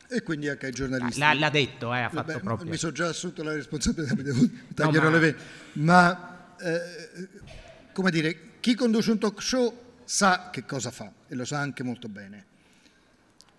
E 0.07 0.23
quindi 0.23 0.49
anche 0.49 0.67
ai 0.67 0.73
giornalisti. 0.73 1.19
L'ha, 1.19 1.33
l'ha 1.35 1.51
detto, 1.51 1.93
eh, 1.93 2.03
ha 2.03 2.09
fatto 2.09 2.35
Beh, 2.35 2.39
proprio. 2.41 2.71
Mi 2.71 2.77
sono 2.77 2.93
già 2.93 3.09
assunto 3.09 3.43
la 3.43 3.55
responsabilità, 3.55 4.15
mi 4.15 4.23
devo 4.23 4.49
tagliare 4.75 5.05
no, 5.05 5.11
ma... 5.11 5.17
le 5.17 5.19
vene. 5.19 5.37
Ma, 5.73 6.55
eh, 6.61 7.29
come 7.93 8.11
dire, 8.11 8.39
chi 8.61 8.75
conduce 8.75 9.11
un 9.11 9.19
talk 9.19 9.43
show 9.43 9.77
sa 10.05 10.51
che 10.53 10.65
cosa 10.65 10.91
fa 10.91 11.11
e 11.27 11.35
lo 11.35 11.45
sa 11.45 11.59
anche 11.59 11.83
molto 11.83 12.09
bene. 12.09 12.45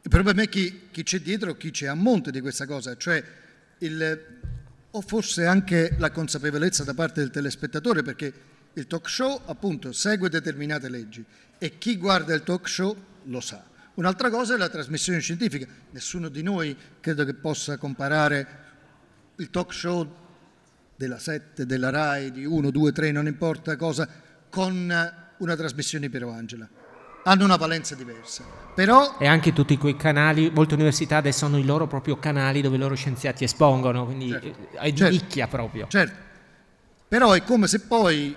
Il 0.02 0.10
problema 0.10 0.44
è 0.44 0.50
chi, 0.50 0.88
chi 0.92 1.04
c'è 1.04 1.20
dietro, 1.20 1.58
chi 1.58 1.72
c'è 1.72 1.88
a 1.88 1.96
monte 1.96 2.32
di 2.32 2.40
questa 2.40 2.66
cosa, 2.66 2.96
cioè 2.96 3.22
il, 3.80 4.40
o 4.96 5.02
forse 5.02 5.46
anche 5.46 5.94
la 5.98 6.10
consapevolezza 6.10 6.86
da 6.86 6.94
parte 6.94 7.20
del 7.20 7.30
telespettatore, 7.30 8.02
perché 8.02 8.34
il 8.74 8.88
talk 8.88 9.10
show 9.10 9.42
appunto 9.46 9.92
segue 9.92 10.30
determinate 10.30 10.90
leggi 10.90 11.24
e 11.58 11.78
chi 11.78 11.98
guarda 11.98 12.34
il 12.34 12.44
talk 12.44 12.68
show 12.68 12.96
lo 13.24 13.42
sa. 13.42 13.62
Un'altra 13.96 14.30
cosa 14.30 14.56
è 14.56 14.58
la 14.58 14.70
trasmissione 14.70 15.20
scientifica. 15.20 15.68
Nessuno 15.92 16.30
di 16.30 16.42
noi 16.44 16.76
credo 17.02 17.26
che 17.26 17.34
possa 17.34 17.78
comparare 17.78 18.48
il 19.36 19.50
talk 19.50 19.74
show 19.74 20.10
della 20.96 21.20
7, 21.20 21.66
della 21.66 21.90
RAI, 21.90 22.32
di 22.32 22.46
1, 22.46 22.72
2, 22.72 22.92
3, 22.94 23.12
non 23.12 23.28
importa 23.28 23.76
cosa, 23.76 24.08
con 24.50 24.74
una 25.38 25.56
trasmissione 25.58 26.10
Piero 26.10 26.32
Angela 26.32 26.70
hanno 27.28 27.44
una 27.44 27.56
valenza 27.56 27.96
diversa. 27.96 28.44
Però... 28.74 29.18
E 29.18 29.28
anche 29.28 29.54
tutti 29.54 29.78
quei 29.78 29.96
canali, 29.96 30.52
molte 30.54 30.76
università 30.76 31.18
adesso 31.18 31.46
hanno 31.46 31.58
i 31.58 31.66
loro 31.66 31.88
proprio 31.88 32.18
canali 32.18 32.62
dove 32.62 32.76
i 32.76 32.80
loro 32.80 32.96
scienziati 32.96 33.44
espongono, 33.44 34.06
quindi 34.06 34.30
certo. 34.30 34.78
è 34.78 34.92
di 34.92 34.98
certo. 34.98 35.14
nicchia 35.14 35.48
proprio. 35.48 35.88
Certo, 35.88 36.16
però 37.08 37.32
è 37.32 37.44
come 37.44 37.68
se 37.68 37.82
poi 37.82 38.36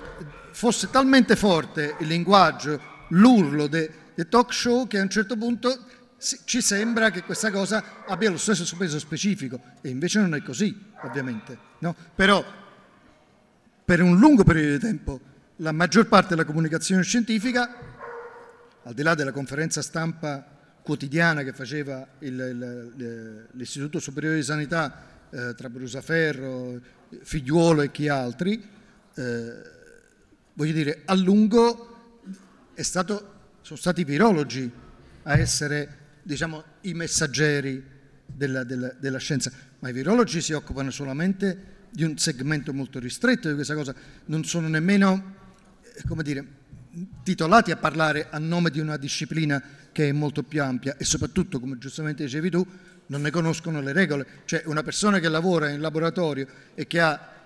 fosse 0.53 0.91
talmente 0.91 1.37
forte 1.37 1.97
il 1.99 2.07
linguaggio, 2.07 2.81
l'urlo 3.09 3.67
del 3.67 3.91
de 4.15 4.29
talk 4.29 4.53
show 4.53 4.87
che 4.87 4.99
a 4.99 5.03
un 5.03 5.11
certo 5.11 5.37
punto 5.37 5.85
ci 6.45 6.61
sembra 6.61 7.11
che 7.11 7.23
questa 7.23 7.51
cosa 7.51 8.05
abbia 8.07 8.31
lo 8.31 8.39
stesso 8.39 8.77
peso 8.77 8.99
specifico 8.99 9.61
e 9.81 9.91
invece 9.91 10.19
non 10.19 10.35
è 10.35 10.43
così, 10.43 10.77
ovviamente. 11.03 11.57
No? 11.79 11.95
Però 12.15 12.45
per 13.85 14.03
un 14.03 14.19
lungo 14.19 14.45
periodo 14.45 14.73
di 14.73 14.79
tempo 14.79 15.21
la 15.57 15.73
maggior 15.73 16.09
parte 16.09 16.31
della 16.31 16.45
comunicazione 16.45 17.03
scientifica, 17.03 17.88
al 18.89 18.95
di 18.95 19.03
là 19.03 19.15
della 19.15 19.33
conferenza 19.33 19.83
stampa 19.83 20.43
quotidiana 20.83 21.43
che 21.43 21.53
faceva 21.53 22.09
l'Istituto 22.21 23.99
Superiore 23.99 24.37
di 24.37 24.43
Sanità 24.43 25.29
eh, 25.29 25.55
tra 25.55 25.69
Brusaferro, 25.69 26.81
Figliuolo 27.21 27.83
e 27.83 27.91
chi 27.91 28.09
altri, 28.09 28.67
eh, 29.15 29.53
voglio 30.55 30.73
dire, 30.73 31.03
a 31.05 31.15
lungo 31.15 32.23
stato, 32.77 33.35
sono 33.61 33.79
stati 33.79 34.01
i 34.01 34.05
virologi 34.05 34.71
a 35.25 35.37
essere 35.37 35.97
diciamo, 36.23 36.65
i 36.83 36.95
messaggeri 36.95 37.85
della, 38.25 38.65
della, 38.65 38.95
della, 38.99 39.19
scienza, 39.19 39.53
ma 39.81 39.91
i 39.91 39.93
virologi 39.93 40.41
si 40.41 40.55
occupano 40.55 40.91
solamente 40.91 41.77
di 41.91 42.05
un 42.05 42.17
segmento 42.17 42.73
molto 42.73 42.99
ristretto 42.99 43.49
di 43.49 43.55
questa 43.55 43.75
cosa, 43.75 43.95
non 44.27 44.45
sono 44.45 44.67
nemmeno, 44.67 45.35
eh, 45.83 46.03
come 46.07 46.23
dire, 46.23 46.57
titolati 47.23 47.71
a 47.71 47.77
parlare 47.77 48.29
a 48.31 48.39
nome 48.39 48.71
di 48.71 48.81
una 48.81 48.97
disciplina 48.97 49.63
che 49.93 50.09
è 50.09 50.13
molto 50.13 50.43
più 50.43 50.63
ampia 50.63 50.97
e 50.97 51.05
soprattutto, 51.05 51.61
come 51.61 51.79
giustamente 51.79 52.25
dicevi 52.25 52.51
tu, 52.51 52.67
non 53.07 53.23
ne 53.23 53.31
conoscono 53.31 53.81
le 53.81 53.93
regole. 53.93 54.27
Cioè 54.45 54.63
una 54.67 54.83
persona 54.83 55.19
che 55.19 55.29
lavora 55.29 55.71
in 55.71 55.81
laboratorio 55.81 56.47
e 56.75 56.87
che 56.87 57.01
ha 57.01 57.37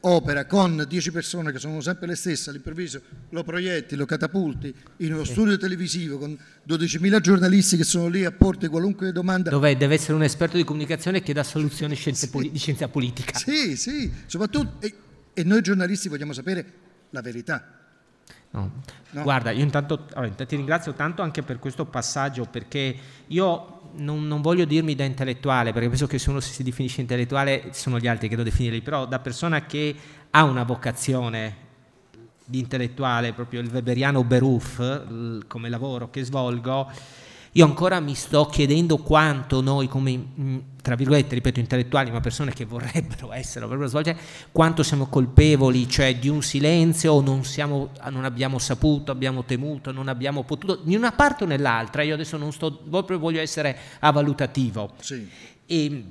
opera 0.00 0.46
con 0.46 0.84
10 0.88 1.10
persone 1.10 1.52
che 1.52 1.58
sono 1.58 1.80
sempre 1.80 2.06
le 2.06 2.14
stesse, 2.14 2.50
all'improvviso 2.50 3.02
lo 3.30 3.42
proietti, 3.42 3.94
lo 3.94 4.06
catapulti 4.06 4.74
in 4.98 5.12
uno 5.12 5.24
studio 5.24 5.56
televisivo 5.58 6.18
con 6.18 6.36
12.000 6.66 7.20
giornalisti 7.20 7.76
che 7.76 7.84
sono 7.84 8.08
lì 8.08 8.24
a 8.24 8.32
porti 8.32 8.68
qualunque 8.68 9.12
domanda. 9.12 9.50
Dove 9.50 9.76
deve 9.76 9.94
essere 9.94 10.14
un 10.14 10.22
esperto 10.22 10.56
di 10.56 10.64
comunicazione 10.64 11.22
che 11.22 11.32
dà 11.32 11.42
soluzioni 11.42 11.94
sì. 11.94 12.30
poli- 12.30 12.50
di 12.50 12.58
scienza 12.58 12.88
politica. 12.88 13.38
Sì, 13.38 13.76
sì, 13.76 14.10
soprattutto, 14.26 14.80
e, 14.80 14.94
e 15.34 15.44
noi 15.44 15.60
giornalisti 15.60 16.08
vogliamo 16.08 16.32
sapere 16.32 16.72
la 17.10 17.20
verità. 17.20 17.79
No. 18.52 18.70
No. 19.12 19.22
Guarda, 19.22 19.50
io 19.50 19.62
intanto 19.62 20.06
allora, 20.14 20.44
ti 20.44 20.56
ringrazio 20.56 20.92
tanto 20.92 21.22
anche 21.22 21.42
per 21.42 21.58
questo 21.58 21.84
passaggio 21.84 22.44
perché 22.44 22.96
io 23.26 23.80
non, 23.94 24.26
non, 24.26 24.40
voglio 24.40 24.64
dirmi 24.64 24.94
da 24.94 25.04
intellettuale, 25.04 25.72
perché 25.72 25.88
penso 25.88 26.06
che 26.06 26.18
se 26.18 26.30
uno 26.30 26.40
si 26.40 26.62
definisce 26.62 27.00
intellettuale 27.00 27.70
sono 27.72 27.98
gli 27.98 28.06
altri 28.06 28.28
che 28.28 28.36
lo 28.36 28.42
definirli, 28.42 28.82
però 28.82 29.06
da 29.06 29.18
persona 29.18 29.66
che 29.66 29.94
ha 30.30 30.44
una 30.44 30.62
vocazione 30.62 31.68
di 32.44 32.58
intellettuale, 32.58 33.32
proprio 33.32 33.60
il 33.60 33.70
weberiano 33.72 34.24
Beruf, 34.24 35.46
come 35.46 35.68
lavoro 35.68 36.10
che 36.10 36.24
svolgo, 36.24 36.90
io 37.52 37.64
ancora 37.64 37.98
mi 37.98 38.14
sto 38.14 38.46
chiedendo 38.46 38.98
quanto 38.98 39.60
noi 39.60 39.88
come, 39.88 40.16
mm, 40.16 40.58
tra 40.82 40.94
virgolette, 40.94 41.34
ripeto, 41.34 41.58
intellettuali, 41.58 42.12
ma 42.12 42.20
persone 42.20 42.52
che 42.52 42.64
vorrebbero 42.64 43.32
essere, 43.32 43.64
vorrebbero 43.64 43.88
svolgere, 43.88 44.20
quanto 44.52 44.84
siamo 44.84 45.06
colpevoli, 45.06 45.88
cioè 45.88 46.16
di 46.16 46.28
un 46.28 46.42
silenzio 46.42 47.14
o 47.14 47.20
non, 47.20 47.44
siamo, 47.44 47.90
non 48.10 48.24
abbiamo 48.24 48.60
saputo, 48.60 49.10
abbiamo 49.10 49.44
temuto, 49.44 49.90
non 49.90 50.06
abbiamo 50.06 50.44
potuto, 50.44 50.82
né 50.84 50.96
una 50.96 51.10
parte 51.10 51.42
o 51.42 51.46
nell'altra. 51.48 52.02
Io 52.02 52.14
adesso 52.14 52.36
non 52.36 52.52
sto, 52.52 52.72
proprio 52.72 53.18
voglio 53.18 53.40
essere 53.40 53.76
avalutativo. 53.98 54.92
Sì. 55.00 55.28
E, 55.66 56.04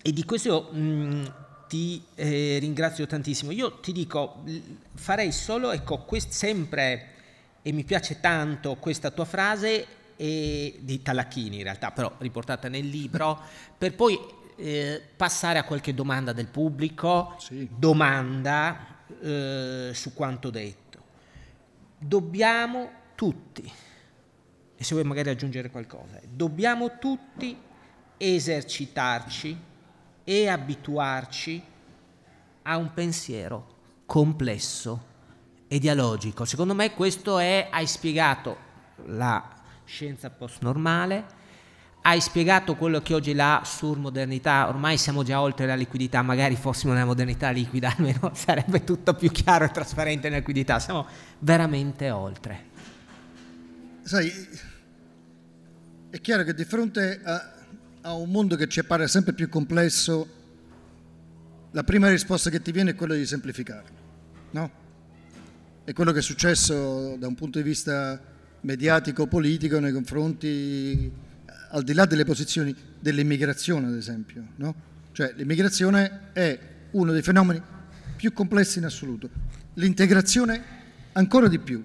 e, 0.00 0.12
di 0.12 0.24
questo 0.24 0.70
mh, 0.72 0.78
mm, 0.78 1.24
ti 1.68 2.02
eh, 2.14 2.56
ringrazio 2.58 3.06
tantissimo. 3.06 3.50
Io 3.50 3.72
ti 3.80 3.92
dico, 3.92 4.42
farei 4.94 5.32
solo, 5.32 5.70
ecco, 5.70 5.98
quest, 5.98 6.30
sempre, 6.30 7.08
e 7.60 7.72
mi 7.72 7.84
piace 7.84 8.20
tanto 8.20 8.76
questa 8.76 9.10
tua 9.10 9.26
frase, 9.26 10.00
e, 10.16 10.78
di 10.80 11.02
Talacchini 11.02 11.58
in 11.58 11.62
realtà, 11.62 11.90
però 11.90 12.12
riportata 12.18 12.68
nel 12.68 12.86
libro, 12.86 13.40
per 13.76 13.94
poi 13.94 14.18
eh, 14.56 15.02
passare 15.16 15.58
a 15.58 15.64
qualche 15.64 15.94
domanda 15.94 16.32
del 16.32 16.46
pubblico, 16.46 17.36
sì. 17.38 17.68
domanda 17.76 18.98
eh, 19.20 19.90
su 19.92 20.14
quanto 20.14 20.50
detto. 20.50 20.80
Dobbiamo 21.98 22.90
tutti, 23.14 23.70
e 24.76 24.84
se 24.84 24.94
vuoi 24.94 25.06
magari 25.06 25.30
aggiungere 25.30 25.70
qualcosa, 25.70 26.20
dobbiamo 26.28 26.98
tutti 26.98 27.56
esercitarci 28.16 29.58
e 30.24 30.48
abituarci 30.48 31.62
a 32.62 32.76
un 32.76 32.92
pensiero 32.92 33.66
complesso 34.06 35.10
e 35.66 35.78
dialogico. 35.78 36.44
Secondo 36.44 36.74
me 36.74 36.92
questo 36.92 37.38
è, 37.38 37.68
hai 37.70 37.86
spiegato 37.86 38.70
la 39.06 39.51
scienza 39.84 40.30
post-normale, 40.30 41.40
hai 42.02 42.20
spiegato 42.20 42.74
quello 42.74 43.00
che 43.00 43.14
oggi 43.14 43.30
è 43.30 43.34
la 43.34 43.62
surmodernità, 43.64 44.68
ormai 44.68 44.98
siamo 44.98 45.22
già 45.22 45.40
oltre 45.40 45.66
la 45.66 45.76
liquidità, 45.76 46.20
magari 46.22 46.56
fossimo 46.56 46.92
nella 46.92 47.04
modernità 47.04 47.50
liquida, 47.50 47.94
almeno 47.96 48.32
sarebbe 48.34 48.82
tutto 48.82 49.14
più 49.14 49.30
chiaro 49.30 49.64
e 49.64 49.70
trasparente 49.70 50.28
nella 50.28 50.38
liquidità, 50.38 50.80
siamo 50.80 51.06
veramente 51.38 52.10
oltre. 52.10 52.70
Sai, 54.02 54.32
è 56.10 56.20
chiaro 56.20 56.42
che 56.42 56.54
di 56.54 56.64
fronte 56.64 57.20
a, 57.22 57.52
a 58.02 58.14
un 58.14 58.30
mondo 58.30 58.56
che 58.56 58.68
ci 58.68 58.80
appare 58.80 59.06
sempre 59.06 59.32
più 59.32 59.48
complesso, 59.48 60.40
la 61.70 61.84
prima 61.84 62.08
risposta 62.08 62.50
che 62.50 62.60
ti 62.60 62.72
viene 62.72 62.90
è 62.90 62.94
quella 62.96 63.14
di 63.14 63.24
semplificarlo, 63.24 63.96
no? 64.50 64.70
È 65.84 65.92
quello 65.92 66.10
che 66.10 66.18
è 66.18 66.22
successo 66.22 67.16
da 67.16 67.28
un 67.28 67.34
punto 67.34 67.58
di 67.58 67.64
vista 67.64 68.31
mediatico-politico 68.62 69.78
nei 69.78 69.92
confronti, 69.92 71.10
al 71.70 71.82
di 71.82 71.92
là 71.92 72.04
delle 72.04 72.24
posizioni 72.24 72.74
dell'immigrazione, 72.98 73.86
ad 73.86 73.94
esempio. 73.94 74.44
No? 74.56 74.74
Cioè 75.12 75.32
l'immigrazione 75.36 76.30
è 76.32 76.58
uno 76.92 77.12
dei 77.12 77.22
fenomeni 77.22 77.60
più 78.16 78.32
complessi 78.32 78.78
in 78.78 78.84
assoluto, 78.84 79.28
l'integrazione 79.74 80.62
ancora 81.12 81.48
di 81.48 81.58
più. 81.58 81.82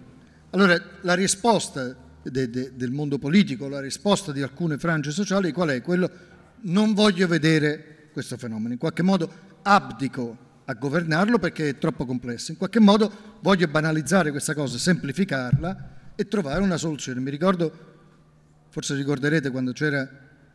Allora 0.52 0.82
la 1.02 1.14
risposta 1.14 1.96
de, 2.24 2.50
de, 2.50 2.72
del 2.76 2.92
mondo 2.92 3.18
politico, 3.18 3.68
la 3.68 3.80
risposta 3.80 4.32
di 4.32 4.42
alcune 4.42 4.78
frange 4.78 5.12
sociali, 5.12 5.52
qual 5.52 5.70
è? 5.70 5.82
Quello 5.82 6.10
non 6.62 6.94
voglio 6.94 7.28
vedere 7.28 8.10
questo 8.12 8.38
fenomeno, 8.38 8.74
in 8.74 8.80
qualche 8.80 9.04
modo 9.04 9.32
abdico 9.64 10.46
a 10.66 10.74
governarlo 10.74 11.40
perché 11.40 11.70
è 11.70 11.78
troppo 11.78 12.06
complesso, 12.06 12.52
in 12.52 12.58
qualche 12.58 12.80
modo 12.80 13.38
voglio 13.42 13.68
banalizzare 13.68 14.32
questa 14.32 14.54
cosa, 14.54 14.78
semplificarla 14.78 15.96
e 16.20 16.28
trovare 16.28 16.62
una 16.62 16.78
soluzione. 16.78 17.20
Mi 17.20 17.30
ricordo, 17.30 17.72
forse 18.70 18.96
ricorderete 18.96 19.52
quando 19.52 19.72
c'era 19.72 20.10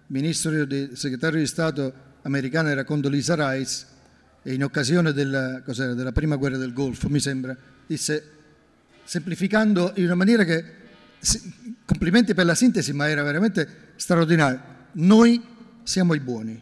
ministro 0.09 0.65
di, 0.65 0.91
segretario 0.95 1.39
di 1.39 1.47
Stato 1.47 2.11
americano 2.23 2.69
era 2.69 2.85
Condoleezza 2.85 3.37
Rice 3.37 3.87
e 4.43 4.55
in 4.55 4.65
occasione 4.65 5.13
della, 5.13 5.63
della 5.65 6.13
prima 6.13 6.35
guerra 6.35 6.57
del 6.57 6.73
Golfo, 6.73 7.09
mi 7.09 7.21
sembra, 7.21 7.57
disse 7.87 8.41
semplificando 9.05 9.93
in 9.97 10.05
una 10.05 10.17
maniera 10.17 10.43
che 10.43 10.65
complimenti 11.85 12.35
per 12.35 12.45
la 12.45 12.57
sintesi, 12.57 12.93
ma 12.93 13.09
era 13.09 13.23
veramente 13.23 13.93
straordinario. 13.95 14.61
Noi 14.93 15.41
siamo 15.85 16.15
i 16.15 16.21
buoni, 16.21 16.61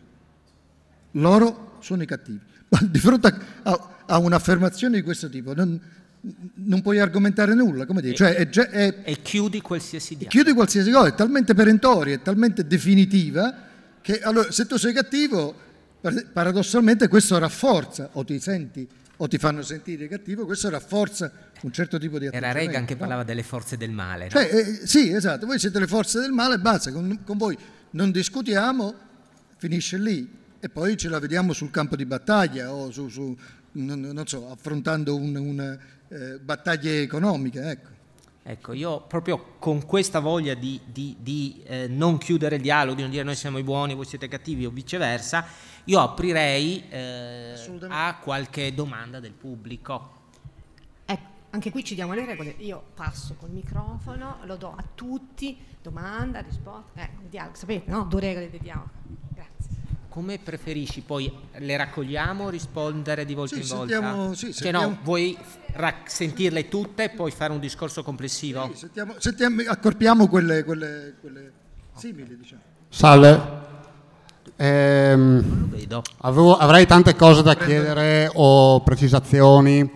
loro 1.12 1.78
sono 1.80 2.02
i 2.02 2.06
cattivi. 2.06 2.40
Ma 2.68 2.80
di 2.84 2.98
fronte 2.98 3.28
a, 3.28 3.38
a, 3.62 3.96
a 4.06 4.18
un'affermazione 4.18 4.96
di 4.96 5.02
questo 5.02 5.30
tipo, 5.30 5.54
non, 5.54 5.80
non 6.54 6.82
puoi 6.82 6.98
argomentare 6.98 7.54
nulla, 7.54 7.86
come 7.86 8.02
dire, 8.02 8.14
cioè 8.14 8.34
è, 8.34 8.48
è, 8.48 9.02
e 9.04 9.22
chiudi 9.22 9.60
qualsiasi 9.60 10.16
dialogo. 10.16 10.30
Chiudi 10.30 10.52
qualsiasi 10.52 10.90
cosa, 10.90 11.08
è 11.08 11.14
talmente 11.14 11.54
perentoria, 11.54 12.14
è 12.14 12.22
talmente 12.22 12.66
definitiva 12.66 13.68
che 14.02 14.20
allora, 14.20 14.50
se 14.50 14.66
tu 14.66 14.76
sei 14.76 14.92
cattivo, 14.92 15.54
paradossalmente 16.32 17.08
questo 17.08 17.38
rafforza, 17.38 18.10
o 18.12 18.24
ti 18.24 18.38
senti 18.40 18.86
o 19.22 19.28
ti 19.28 19.36
fanno 19.36 19.60
sentire 19.60 20.08
cattivo, 20.08 20.46
questo 20.46 20.70
rafforza 20.70 21.30
un 21.60 21.72
certo 21.72 21.98
tipo 21.98 22.18
di 22.18 22.26
atteggiamento. 22.26 22.58
Era 22.58 22.66
Reagan 22.66 22.86
che 22.86 22.96
parlava 22.96 23.22
delle 23.22 23.42
forze 23.42 23.76
del 23.76 23.90
male. 23.90 24.24
No? 24.24 24.30
Cioè, 24.30 24.48
eh, 24.50 24.86
sì, 24.86 25.12
esatto, 25.12 25.44
voi 25.44 25.58
siete 25.58 25.78
le 25.78 25.86
forze 25.86 26.20
del 26.20 26.32
male, 26.32 26.58
basta, 26.58 26.90
con, 26.90 27.20
con 27.22 27.36
voi 27.36 27.56
non 27.90 28.10
discutiamo, 28.10 28.94
finisce 29.56 29.98
lì 29.98 30.38
e 30.58 30.68
poi 30.70 30.96
ce 30.96 31.08
la 31.10 31.18
vediamo 31.18 31.52
sul 31.52 31.70
campo 31.70 31.96
di 31.96 32.06
battaglia 32.06 32.72
o 32.72 32.90
su, 32.90 33.08
su 33.08 33.36
non, 33.72 34.00
non, 34.00 34.26
so, 34.26 34.50
affrontando 34.50 35.14
un, 35.16 35.36
un 35.36 35.78
eh, 36.10 36.38
battaglie 36.38 37.02
economiche. 37.02 37.62
Ecco. 37.62 37.88
Ecco, 38.42 38.72
io 38.72 39.02
proprio 39.02 39.56
con 39.58 39.84
questa 39.84 40.18
voglia 40.18 40.54
di, 40.54 40.80
di, 40.86 41.14
di 41.20 41.62
eh, 41.66 41.86
non 41.88 42.16
chiudere 42.16 42.56
il 42.56 42.62
dialogo, 42.62 42.96
di 42.96 43.02
non 43.02 43.10
dire 43.10 43.22
noi 43.22 43.36
siamo 43.36 43.58
i 43.58 43.62
buoni, 43.62 43.94
voi 43.94 44.06
siete 44.06 44.28
cattivi 44.28 44.64
o 44.64 44.70
viceversa, 44.70 45.44
io 45.84 46.00
aprirei 46.00 46.88
eh, 46.88 47.54
a 47.88 48.16
qualche 48.16 48.72
domanda 48.74 49.20
del 49.20 49.32
pubblico. 49.32 50.18
Ecco, 51.04 51.28
anche 51.50 51.70
qui 51.70 51.84
ci 51.84 51.94
diamo 51.94 52.14
le 52.14 52.24
regole. 52.24 52.54
Io 52.58 52.82
passo 52.94 53.34
col 53.34 53.50
microfono, 53.50 54.38
lo 54.44 54.56
do 54.56 54.74
a 54.74 54.84
tutti, 54.94 55.56
domanda, 55.82 56.40
risposta, 56.40 57.02
eh, 57.02 57.10
dialogo, 57.28 57.56
sapete, 57.56 57.90
no? 57.90 58.04
Due 58.04 58.20
regole 58.20 58.50
di 58.50 58.58
dialogo. 58.58 58.88
Come 60.10 60.40
preferisci? 60.42 61.02
Poi 61.02 61.32
le 61.58 61.76
raccogliamo, 61.76 62.48
rispondere 62.50 63.24
di 63.24 63.34
volta 63.34 63.54
sì, 63.54 63.60
in 63.60 63.66
sentiamo, 63.66 64.16
volta? 64.16 64.34
Sì, 64.34 64.52
cioè 64.52 64.72
no, 64.72 64.98
vuoi 65.04 65.38
rac- 65.74 66.10
sentirle 66.10 66.68
tutte 66.68 67.04
e 67.04 67.08
poi 67.10 67.30
fare 67.30 67.52
un 67.52 67.60
discorso 67.60 68.02
complessivo? 68.02 68.68
Sì, 68.72 68.78
sentiamo, 68.78 69.14
sentiamo, 69.18 69.62
accorpiamo 69.68 70.26
quelle, 70.26 70.64
quelle, 70.64 71.14
quelle, 71.20 71.52
Simili, 71.94 72.36
diciamo. 72.36 72.60
Salve. 72.88 73.58
Ehm, 74.56 75.70
avevo- 76.18 76.56
avrei 76.56 76.86
tante 76.86 77.14
cose 77.14 77.42
da 77.42 77.54
chiedere 77.54 78.28
o 78.34 78.80
precisazioni 78.82 79.78
eh, 79.80 79.88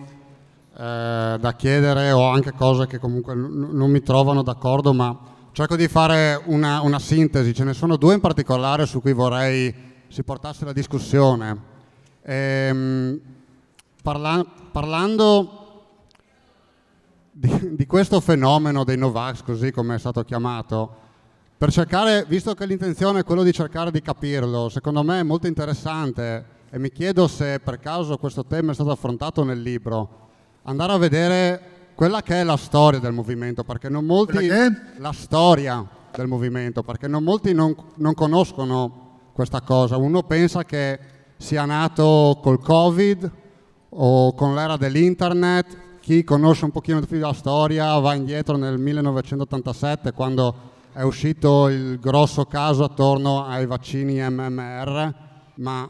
da 1.39 1.53
chiedere 1.57 2.11
o 2.11 2.29
anche 2.29 2.53
cose 2.53 2.87
che 2.87 2.99
comunque 2.99 3.35
n- 3.35 3.69
non 3.73 3.91
mi 3.91 4.01
trovano 4.01 4.43
d'accordo, 4.43 4.93
ma 4.93 5.17
cerco 5.51 5.75
di 5.75 5.89
fare 5.89 6.41
una, 6.45 6.79
una 6.81 6.99
sintesi. 6.99 7.53
Ce 7.53 7.65
ne 7.65 7.73
sono 7.73 7.97
due 7.97 8.13
in 8.13 8.21
particolare 8.21 8.85
su 8.85 9.01
cui 9.01 9.11
vorrei 9.11 9.93
si 10.15 10.23
portasse 10.23 10.63
la 10.63 10.71
discussione. 10.71 11.59
Ehm, 12.21 13.19
parla- 14.01 14.45
parlando 14.71 15.83
di, 17.29 17.75
di 17.75 17.85
questo 17.85 18.21
fenomeno 18.21 18.85
dei 18.85 18.95
Novax, 18.95 19.43
così 19.43 19.71
come 19.71 19.95
è 19.95 19.99
stato 19.99 20.23
chiamato, 20.23 21.03
per 21.57 21.69
cercare, 21.69 22.23
visto 22.29 22.53
che 22.53 22.65
l'intenzione 22.65 23.19
è 23.19 23.23
quello 23.25 23.43
di 23.43 23.51
cercare 23.51 23.91
di 23.91 24.01
capirlo, 24.01 24.69
secondo 24.69 25.03
me 25.03 25.19
è 25.19 25.23
molto 25.23 25.47
interessante 25.47 26.45
e 26.69 26.79
mi 26.79 26.91
chiedo 26.91 27.27
se 27.27 27.59
per 27.59 27.81
caso 27.81 28.15
questo 28.17 28.45
tema 28.45 28.71
è 28.71 28.73
stato 28.73 28.91
affrontato 28.91 29.43
nel 29.43 29.61
libro, 29.61 30.29
andare 30.63 30.93
a 30.93 30.97
vedere 30.97 31.61
quella 31.93 32.21
che 32.21 32.39
è 32.39 32.43
la 32.45 32.55
storia 32.55 33.01
del 33.01 33.11
movimento, 33.11 33.65
perché 33.65 33.89
non 33.89 34.05
molti... 34.05 34.37
Quella? 34.37 34.69
La 34.99 35.11
storia 35.11 35.85
del 36.15 36.27
movimento, 36.27 36.83
perché 36.83 37.09
non 37.09 37.21
molti 37.21 37.53
non, 37.53 37.75
non 37.95 38.13
conoscono 38.13 39.04
questa 39.35 39.59
cosa. 39.59 39.97
Uno 39.97 40.23
pensa 40.23 40.63
che 40.63 40.97
sia 41.35 41.65
nato 41.65 42.39
col 42.41 42.61
Covid 42.61 43.29
o 43.89 44.33
con 44.33 44.55
l'era 44.55 44.77
dell'internet. 44.77 45.99
Chi 45.99 46.23
conosce 46.23 46.63
un 46.63 46.71
pochino 46.71 47.01
più 47.01 47.19
la 47.19 47.33
storia 47.33 47.99
va 47.99 48.13
indietro 48.13 48.55
nel 48.55 48.77
1987 48.77 50.13
quando 50.13 50.55
è 50.93 51.01
uscito 51.01 51.67
il 51.67 51.99
grosso 51.99 52.45
caso 52.45 52.85
attorno 52.85 53.45
ai 53.45 53.65
vaccini 53.65 54.21
MMR, 54.21 55.13
ma 55.55 55.89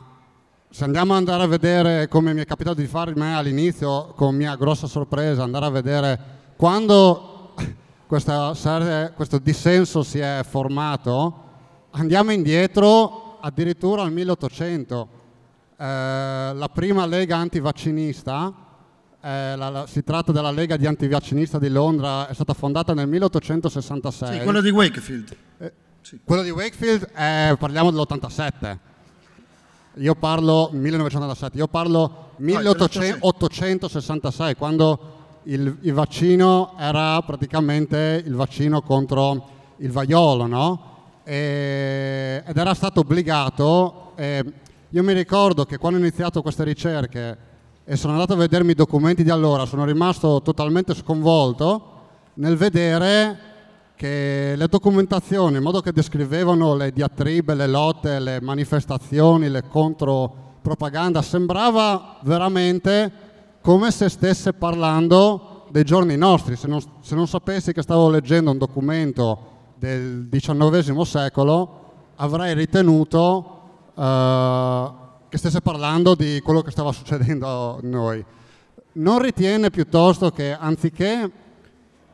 se 0.68 0.84
andiamo 0.84 1.14
ad 1.14 1.20
andare 1.20 1.44
a 1.44 1.48
vedere 1.48 2.08
come 2.08 2.34
mi 2.34 2.42
è 2.42 2.46
capitato 2.46 2.82
di 2.82 2.88
fare 2.88 3.14
me 3.16 3.36
all'inizio, 3.36 4.14
con 4.16 4.34
mia 4.34 4.56
grossa 4.56 4.88
sorpresa, 4.88 5.44
andare 5.44 5.66
a 5.66 5.70
vedere 5.70 6.20
quando 6.56 7.54
questa 8.08 8.56
serie- 8.56 9.14
questo 9.16 9.38
dissenso 9.38 10.02
si 10.02 10.18
è 10.18 10.42
formato, 10.44 11.44
andiamo 11.92 12.32
indietro 12.32 13.25
addirittura 13.46 14.02
al 14.02 14.12
1800. 14.12 15.08
Eh, 15.78 15.84
la 15.86 16.70
prima 16.74 17.06
lega 17.06 17.38
antivaccinista, 17.38 18.52
eh, 19.22 19.56
la- 19.56 19.70
la- 19.70 19.88
si 19.88 20.04
tratta 20.04 20.32
della 20.32 20.52
Lega 20.52 20.78
di 20.78 20.86
antivaccinista 20.88 21.60
di 21.60 21.70
Londra, 21.70 22.28
è 22.28 22.34
stata 22.34 22.54
fondata 22.54 22.94
nel 22.94 23.08
1866. 23.08 24.38
Sì, 24.40 24.44
quello 24.44 24.62
di 24.62 24.70
Wakefield. 24.72 25.36
Quello 26.24 26.44
di 26.44 26.50
Wakefield, 26.52 27.06
è- 27.14 27.56
parliamo 27.60 27.92
dell'87. 27.92 28.80
Io 29.98 30.16
parlo 30.16 30.70
1997, 30.74 31.58
io 31.58 31.68
parlo 31.68 32.32
1866, 32.38 34.56
quando 34.56 35.14
il, 35.44 35.78
il 35.82 35.94
vaccino 35.94 36.74
era 36.78 37.22
praticamente 37.22 38.22
il 38.26 38.34
vaccino 38.36 38.82
contro 38.82 39.50
il 39.78 39.92
vaiolo, 39.92 40.48
no? 40.48 40.94
E- 41.26 42.44
ed 42.46 42.58
era 42.58 42.74
stato 42.74 43.02
obbligato. 43.02 44.14
e 44.16 44.44
io 44.90 45.04
mi 45.04 45.12
ricordo 45.12 45.66
che 45.66 45.78
quando 45.78 45.98
ho 45.98 46.02
iniziato 46.02 46.42
queste 46.42 46.64
ricerche 46.64 47.38
e 47.84 47.98
sono 47.98 48.14
andato 48.14 48.34
a 48.34 48.38
vedermi 48.38 48.72
i 48.72 48.76
documenti 48.76 49.24
di 49.24 49.30
allora, 49.30 49.66
sono 49.66 49.84
rimasto 49.84 50.42
totalmente 50.42 50.94
sconvolto 50.94 51.94
nel 52.36 52.56
vedere 52.56 53.38
che 53.96 54.54
le 54.56 54.68
documentazioni, 54.68 55.58
in 55.58 55.64
modo 55.64 55.82
che 55.82 55.92
descrivevano 55.92 56.76
le 56.76 56.92
diatribe, 56.92 57.56
le 57.56 57.68
lotte, 57.68 58.20
le 58.20 58.42
manifestazioni, 58.42 59.50
le 59.50 59.68
contropropaganda, 59.68 61.22
sembrava 61.22 62.20
veramente 62.22 63.12
come 63.62 63.92
se 63.92 64.10
stesse 64.10 64.54
parlando 64.54 65.66
dei 65.72 65.84
giorni 65.84 66.16
nostri. 66.16 66.56
Se 66.56 66.68
non, 66.68 66.82
se 67.02 67.16
non 67.16 67.28
sapessi 67.28 67.74
che 67.74 67.82
stavo 67.82 68.10
leggendo 68.10 68.52
un 68.52 68.58
documento 68.58 69.54
del 69.78 70.28
XIX 70.30 71.02
secolo, 71.02 71.84
avrei 72.16 72.54
ritenuto 72.54 73.62
eh, 73.96 74.92
che 75.30 75.38
stesse 75.38 75.62
parlando 75.62 76.16
di 76.16 76.40
quello 76.42 76.62
che 76.62 76.72
stava 76.72 76.92
succedendo 76.94 77.78
a 77.78 77.80
noi. 77.82 78.24
Non 78.94 79.20
ritiene 79.22 79.70
piuttosto 79.70 80.32
che 80.32 80.54
anziché 80.54 81.32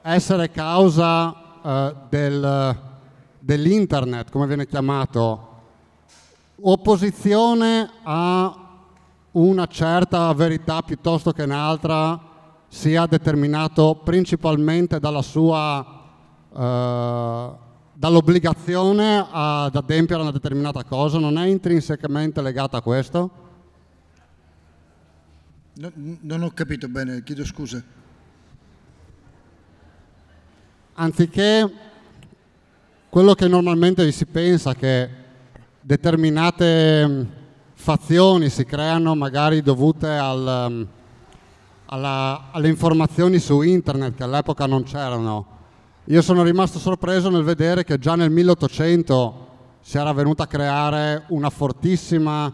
essere 0.01 0.49
causa 0.49 1.35
eh, 1.63 1.95
del- 2.09 2.77
dell'internet, 3.39 4.31
come 4.31 4.47
viene 4.47 4.65
chiamato, 4.65 5.47
opposizione 6.61 7.89
a 8.03 8.55
una 9.31 9.65
certa 9.67 10.33
verità 10.33 10.81
piuttosto 10.81 11.31
che 11.31 11.43
un'altra, 11.43 12.19
sia 12.67 13.05
determinato 13.05 13.99
principalmente 14.03 14.99
dalla 14.99 15.21
sua 15.21 16.00
eh, 16.55 17.49
dall'obbligazione 17.93 19.25
ad 19.29 19.75
adempiere 19.75 20.21
a 20.21 20.23
una 20.23 20.31
determinata 20.31 20.83
cosa, 20.83 21.19
non 21.19 21.37
è 21.37 21.45
intrinsecamente 21.47 22.41
legata 22.41 22.77
a 22.77 22.81
questo? 22.81 23.31
No- 25.73 25.91
non 26.21 26.43
ho 26.43 26.51
capito 26.51 26.87
bene, 26.87 27.23
chiedo 27.23 27.45
scusa. 27.45 27.83
anziché 30.93 31.71
quello 33.09 33.33
che 33.33 33.47
normalmente 33.47 34.09
si 34.11 34.25
pensa 34.25 34.75
che 34.75 35.09
determinate 35.79 37.07
mh, 37.07 37.27
fazioni 37.73 38.49
si 38.49 38.65
creano 38.65 39.15
magari 39.15 39.61
dovute 39.61 40.07
al, 40.07 40.67
um, 40.69 40.87
alla- 41.87 42.49
alle 42.51 42.67
informazioni 42.67 43.39
su 43.39 43.61
internet 43.61 44.15
che 44.15 44.23
all'epoca 44.23 44.65
non 44.67 44.83
c'erano. 44.83 45.59
Io 46.05 46.23
sono 46.23 46.41
rimasto 46.41 46.79
sorpreso 46.79 47.29
nel 47.29 47.43
vedere 47.43 47.83
che 47.83 47.99
già 47.99 48.15
nel 48.15 48.31
1800 48.31 49.49
si 49.81 49.99
era 49.99 50.11
venuta 50.13 50.43
a 50.43 50.47
creare 50.47 51.25
una 51.27 51.51
fortissima 51.51 52.51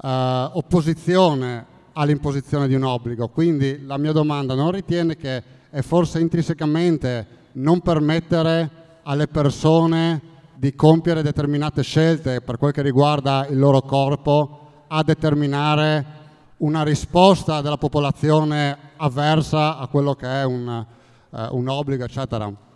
eh, 0.00 0.50
opposizione 0.52 1.66
all'imposizione 1.94 2.68
di 2.68 2.74
un 2.74 2.82
obbligo. 2.82 3.28
Quindi 3.28 3.82
la 3.86 3.96
mia 3.96 4.12
domanda 4.12 4.54
non 4.54 4.70
ritiene 4.70 5.16
che 5.16 5.42
è 5.70 5.80
forse 5.80 6.20
intrinsecamente 6.20 7.26
non 7.52 7.80
permettere 7.80 8.70
alle 9.04 9.26
persone 9.26 10.20
di 10.54 10.74
compiere 10.74 11.22
determinate 11.22 11.82
scelte 11.82 12.42
per 12.42 12.58
quel 12.58 12.72
che 12.72 12.82
riguarda 12.82 13.46
il 13.48 13.58
loro 13.58 13.80
corpo 13.80 14.84
a 14.88 15.02
determinare 15.02 16.20
una 16.58 16.82
risposta 16.82 17.62
della 17.62 17.78
popolazione 17.78 18.76
avversa 18.98 19.78
a 19.78 19.86
quello 19.86 20.14
che 20.14 20.26
è 20.26 20.44
un, 20.44 20.86
eh, 21.30 21.48
un 21.52 21.68
obbligo, 21.68 22.04
eccetera. 22.04 22.70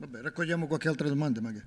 Vabbè, 0.00 0.22
raccogliamo 0.22 0.66
qualche 0.66 0.88
altra 0.88 1.08
domanda 1.08 1.42
magari. 1.42 1.66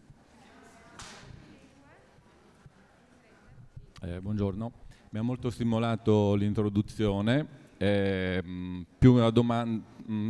Eh, 4.02 4.22
buongiorno, 4.22 4.72
mi 5.12 5.20
ha 5.20 5.22
molto 5.22 5.52
stimolato 5.52 6.34
l'introduzione, 6.34 7.48
ehm, 7.78 8.86
più 8.98 9.14
una 9.14 9.30
domanda, 9.30 9.86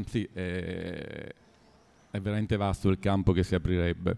sì, 0.06 0.28
eh, 0.34 1.34
è 2.12 2.20
veramente 2.20 2.58
vasto 2.58 2.89
il 2.89 2.99
campo 2.99 3.32
che 3.32 3.43
si 3.43 3.56
aprirebbe 3.56 4.18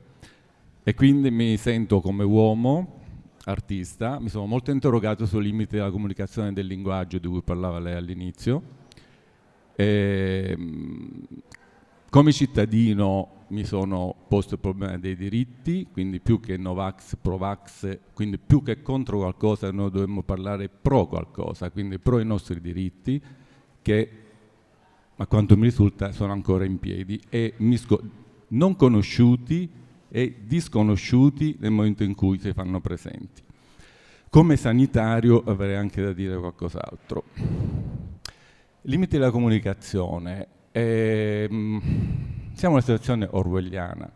e 0.81 0.95
quindi 0.95 1.29
mi 1.29 1.55
sento 1.55 2.01
come 2.01 2.23
uomo, 2.23 3.01
artista, 3.43 4.19
mi 4.19 4.29
sono 4.29 4.47
molto 4.47 4.71
interrogato 4.71 5.27
sui 5.27 5.43
limiti 5.43 5.75
della 5.75 5.91
comunicazione 5.91 6.53
del 6.53 6.65
linguaggio 6.65 7.19
di 7.19 7.27
cui 7.27 7.43
parlava 7.43 7.77
lei 7.77 7.93
all'inizio. 7.93 8.63
Ehm, 9.75 11.27
come 12.09 12.31
cittadino 12.31 13.34
mi 13.49 13.63
sono 13.63 14.15
posto 14.27 14.55
il 14.55 14.59
problema 14.59 14.97
dei 14.97 15.15
diritti, 15.15 15.87
quindi 15.91 16.19
più 16.19 16.39
che 16.39 16.57
Novax, 16.57 17.15
Provax, 17.21 17.99
quindi 18.13 18.37
più 18.37 18.63
che 18.63 18.81
contro 18.81 19.19
qualcosa 19.19 19.71
noi 19.71 19.91
dovremmo 19.91 20.23
parlare 20.23 20.69
pro 20.69 21.07
qualcosa, 21.07 21.69
quindi 21.69 21.99
pro 21.99 22.19
i 22.19 22.25
nostri 22.25 22.59
diritti 22.59 23.21
che 23.81 24.09
a 25.15 25.27
quanto 25.27 25.55
mi 25.55 25.63
risulta 25.63 26.11
sono 26.11 26.31
ancora 26.31 26.65
in 26.65 26.79
piedi 26.79 27.21
e 27.29 27.53
non 28.49 28.75
conosciuti 28.75 29.69
e 30.09 30.35
disconosciuti 30.45 31.57
nel 31.59 31.71
momento 31.71 32.03
in 32.03 32.15
cui 32.15 32.39
si 32.39 32.51
fanno 32.53 32.81
presenti. 32.81 33.43
Come 34.29 34.57
sanitario 34.57 35.43
avrei 35.45 35.75
anche 35.75 36.01
da 36.01 36.11
dire 36.11 36.37
qualcos'altro. 36.37 37.23
Limiti 38.81 39.17
della 39.17 39.31
comunicazione. 39.31 40.47
Ehm, 40.71 41.81
siamo 42.56 42.78
in 42.78 42.82
una 42.82 42.82
situazione 42.82 43.28
orwelliana, 43.30 44.10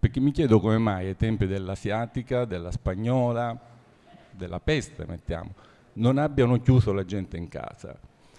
perché 0.00 0.18
mi 0.18 0.32
chiedo 0.32 0.58
come 0.58 0.78
mai 0.78 1.06
ai 1.06 1.16
tempi 1.16 1.46
dell'asiatica, 1.46 2.44
della 2.44 2.72
spagnola, 2.72 3.56
della 4.32 4.58
peste, 4.58 5.06
mettiamo, 5.06 5.54
non 5.94 6.18
abbiano 6.18 6.60
chiuso 6.60 6.92
la 6.92 7.04
gente 7.04 7.36
in 7.36 7.48
casa. 7.48 7.96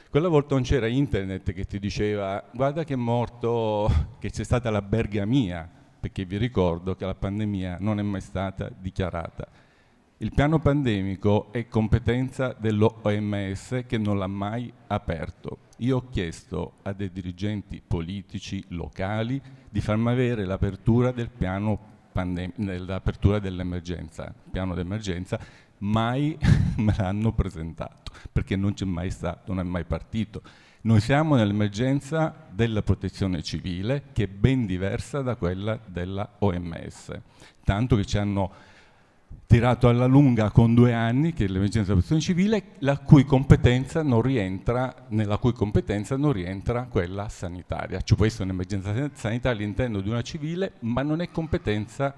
Quella 0.09 0.27
volta 0.27 0.55
non 0.55 0.63
c'era 0.63 0.87
internet 0.87 1.53
che 1.53 1.65
ti 1.65 1.79
diceva 1.79 2.43
guarda 2.51 2.83
che 2.83 2.93
è 2.93 2.97
morto, 2.97 3.89
che 4.19 4.29
c'è 4.29 4.43
stata 4.43 4.69
la 4.69 4.81
bergamia, 4.81 5.69
perché 5.99 6.25
vi 6.25 6.37
ricordo 6.37 6.95
che 6.95 7.05
la 7.05 7.15
pandemia 7.15 7.77
non 7.79 7.99
è 7.99 8.03
mai 8.03 8.21
stata 8.21 8.69
dichiarata. 8.77 9.47
Il 10.17 10.33
piano 10.33 10.59
pandemico 10.59 11.51
è 11.51 11.67
competenza 11.67 12.53
dell'OMS 12.57 13.83
che 13.87 13.97
non 13.97 14.17
l'ha 14.17 14.27
mai 14.27 14.71
aperto. 14.87 15.57
Io 15.79 15.97
ho 15.97 16.09
chiesto 16.09 16.75
a 16.83 16.93
dei 16.93 17.11
dirigenti 17.11 17.81
politici 17.85 18.63
locali 18.69 19.41
di 19.69 19.81
farmi 19.81 20.09
avere 20.09 20.45
l'apertura 20.45 21.11
del 21.11 21.29
piano 21.29 21.93
l'apertura 22.15 23.39
dell'emergenza, 23.39 24.33
piano 24.49 24.73
d'emergenza, 24.73 25.37
mai 25.79 26.37
me 26.77 26.95
l'hanno 26.97 27.33
presentato, 27.33 28.13
perché 28.31 28.55
non 28.55 28.73
c'è 28.73 28.85
mai 28.85 29.11
stato, 29.11 29.53
non 29.53 29.65
è 29.65 29.67
mai 29.67 29.83
partito. 29.83 30.41
Noi 30.81 31.01
siamo 31.01 31.35
nell'emergenza 31.35 32.47
della 32.51 32.83
protezione 32.83 33.41
civile, 33.41 34.11
che 34.13 34.23
è 34.23 34.27
ben 34.27 34.65
diversa 34.65 35.21
da 35.21 35.35
quella 35.35 35.77
della 35.85 36.35
OMS, 36.39 37.19
tanto 37.65 37.95
che 37.97 38.05
ci 38.05 38.17
hanno 38.17 38.51
tirato 39.47 39.87
alla 39.87 40.05
lunga 40.05 40.49
con 40.49 40.73
due 40.73 40.93
anni, 40.93 41.33
che 41.33 41.45
è 41.45 41.47
l'emergenza 41.47 41.93
della 41.93 42.01
protezione 42.01 42.21
civile, 42.21 42.63
la 42.79 42.97
cui 42.97 43.25
competenza 43.25 44.01
non 44.01 44.21
rientra, 44.21 45.05
nella 45.09 45.37
cui 45.37 45.53
competenza 45.53 46.17
non 46.17 46.31
rientra 46.31 46.87
quella 46.89 47.29
sanitaria. 47.29 48.01
Ci 48.01 48.15
può 48.15 48.25
essere 48.25 48.45
un'emergenza 48.45 48.93
sanitaria 49.13 49.57
all'interno 49.57 50.01
di 50.01 50.09
una 50.09 50.21
civile, 50.21 50.73
ma 50.79 51.03
non 51.03 51.21
è 51.21 51.29
competenza 51.29 52.13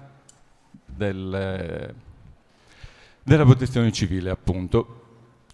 del, 0.86 1.94
della 3.22 3.44
protezione 3.44 3.92
civile, 3.92 4.30
appunto. 4.30 5.04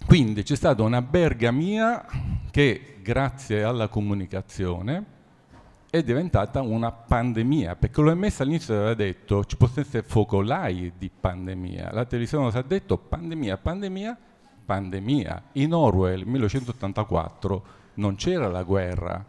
Quindi 0.06 0.42
c'è 0.42 0.54
stata 0.54 0.82
una 0.82 1.02
bergamia 1.02 2.04
che, 2.50 2.98
grazie 3.02 3.64
alla 3.64 3.88
comunicazione, 3.88 5.13
è 5.95 6.03
diventata 6.03 6.61
una 6.61 6.90
pandemia, 6.90 7.76
perché 7.76 8.01
l'OMS 8.01 8.40
all'inizio 8.40 8.74
aveva 8.74 8.95
detto 8.95 9.45
ci 9.45 9.57
possono 9.57 9.82
essere 9.82 10.03
focolai 10.03 10.92
di 10.99 11.09
pandemia, 11.09 11.92
la 11.92 12.05
televisione 12.05 12.51
ci 12.51 12.57
ha 12.57 12.62
detto 12.62 12.99
pandemia, 12.99 13.57
pandemia, 13.59 14.18
pandemia. 14.64 15.42
In 15.53 15.72
Orwell 15.72 16.24
1984 16.24 17.64
non 17.95 18.16
c'era 18.16 18.49
la 18.49 18.64
guerra, 18.64 19.24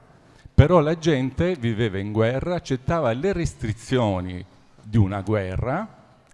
però 0.55 0.79
la 0.79 0.97
gente 0.97 1.53
viveva 1.53 1.99
in 1.99 2.11
guerra, 2.11 2.55
accettava 2.55 3.13
le 3.13 3.31
restrizioni 3.31 4.43
di 4.81 4.97
una 4.97 5.21
guerra 5.21 5.87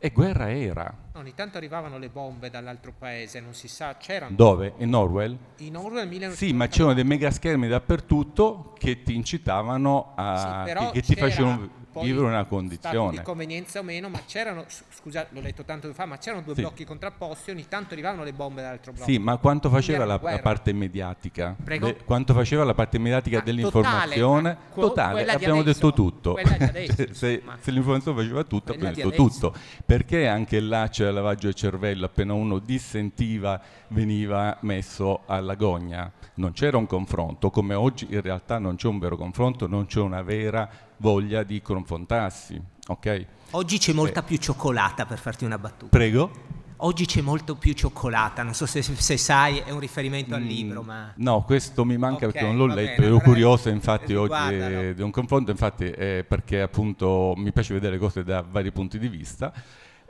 e 0.03 0.09
guerra 0.09 0.51
era. 0.51 0.91
Ogni 1.13 1.35
tanto 1.35 1.57
arrivavano 1.57 1.99
le 1.99 2.09
bombe 2.09 2.49
dall'altro 2.49 2.91
paese, 2.97 3.39
non 3.39 3.53
si 3.53 3.67
sa, 3.67 3.97
c'erano. 3.97 4.35
Dove? 4.35 4.73
In 4.77 4.95
Orwell? 4.95 5.37
In 5.57 5.77
Orwell 5.77 6.07
1984. 6.07 6.35
Sì, 6.35 6.53
ma 6.53 6.67
c'erano 6.67 6.93
dei 6.95 7.03
mega 7.03 7.29
schermi 7.29 7.67
dappertutto 7.67 8.73
che 8.79 9.03
ti 9.03 9.13
incitavano 9.13 10.13
a... 10.15 10.65
Sì, 10.65 10.73
che, 10.73 10.91
che 10.91 11.01
ti 11.01 11.15
facevano 11.15 11.69
vivere 11.99 12.25
una 12.27 12.45
condizione. 12.45 13.17
di 13.17 13.21
convenienza 13.23 13.79
o 13.79 13.83
meno, 13.83 14.09
ma 14.09 14.19
c'erano, 14.25 14.65
scusa, 14.89 15.27
l'ho 15.29 15.41
letto 15.41 15.63
tanto 15.63 15.91
fa, 15.93 16.05
ma 16.05 16.17
c'erano 16.17 16.41
due 16.43 16.55
Sì. 16.55 16.61
blocchi 16.61 16.85
contrapposti, 16.85 17.51
ogni 17.51 17.67
tanto 17.67 17.93
arrivavano 17.93 18.23
le 18.23 18.33
bombe 18.33 18.61
dall'altro 18.61 18.93
blocco. 18.93 19.09
Sì, 19.09 19.17
ma 19.17 19.37
quanto 19.37 19.69
faceva 19.69 20.05
la, 20.05 20.19
la 20.21 20.39
parte 20.39 20.71
mediatica? 20.73 21.55
Le- 21.65 21.97
quanto 22.05 22.33
faceva 22.33 22.63
la 22.63 22.73
parte 22.73 22.97
mediatica 22.97 23.39
Ah, 23.39 23.41
dell'informazione? 23.41 24.57
totale, 24.73 24.73
ma 24.75 24.81
Totale, 24.81 25.25
abbiamo 25.31 25.59
adesso, 25.59 25.79
detto 25.87 25.93
tutto. 25.93 26.35
adesso, 26.41 27.13
se, 27.13 27.41
se 27.59 27.71
l'informazione 27.71 28.17
faceva 28.21 28.43
tutto, 28.43 28.71
abbiamo 28.73 28.93
detto 28.93 29.11
tutto. 29.11 29.53
Perché 29.85 30.27
anche 30.27 30.59
là 30.59 30.87
c'era 30.89 31.11
lavaggio 31.11 31.45
del 31.47 31.55
cervello, 31.55 32.05
appena 32.05 32.33
uno 32.33 32.59
dissentiva 32.59 33.59
veniva 33.89 34.57
messo 34.61 35.21
alla 35.25 35.55
gogna. 35.55 36.11
Non 36.35 36.53
c'era 36.53 36.77
un 36.77 36.85
confronto, 36.87 37.49
come 37.49 37.73
oggi 37.73 38.07
in 38.09 38.21
realtà 38.21 38.57
non 38.59 38.75
c'è 38.75 38.87
un 38.87 38.99
vero 38.99 39.17
confronto, 39.17 39.67
non 39.67 39.85
c'è 39.85 39.99
una 39.99 40.21
vera 40.21 40.69
voglia 41.01 41.43
di 41.43 41.61
confrontarsi. 41.61 42.61
Ok? 42.87 43.25
Oggi 43.51 43.79
c'è 43.79 43.91
molta 43.91 44.21
più 44.23 44.37
cioccolata, 44.37 45.05
per 45.05 45.17
farti 45.17 45.43
una 45.43 45.57
battuta. 45.57 45.89
Prego? 45.97 46.59
Oggi 46.83 47.05
c'è 47.05 47.21
molto 47.21 47.55
più 47.55 47.73
cioccolata, 47.73 48.41
non 48.41 48.53
so 48.55 48.65
se, 48.65 48.81
se 48.81 49.17
sai, 49.17 49.57
è 49.59 49.69
un 49.69 49.79
riferimento 49.79 50.33
al 50.33 50.41
Mm, 50.41 50.47
libro, 50.47 50.81
ma... 50.81 51.11
No, 51.17 51.43
questo 51.43 51.85
mi 51.85 51.95
manca 51.97 52.25
Ok, 52.25 52.31
perché 52.31 52.47
non 52.47 52.57
l'ho 52.57 52.65
letto, 52.65 53.01
bene, 53.01 53.05
ero 53.05 53.19
curioso 53.19 53.69
infatti 53.69 54.15
oggi 54.15 54.55
eh, 54.55 54.93
di 54.95 55.01
un 55.03 55.11
confronto, 55.11 55.51
infatti 55.51 55.91
eh, 55.91 56.25
perché 56.27 56.61
appunto 56.61 57.33
mi 57.37 57.51
piace 57.51 57.73
vedere 57.73 57.93
le 57.93 57.99
cose 57.99 58.23
da 58.23 58.41
vari 58.41 58.71
punti 58.71 58.97
di 58.97 59.09
vista. 59.09 59.53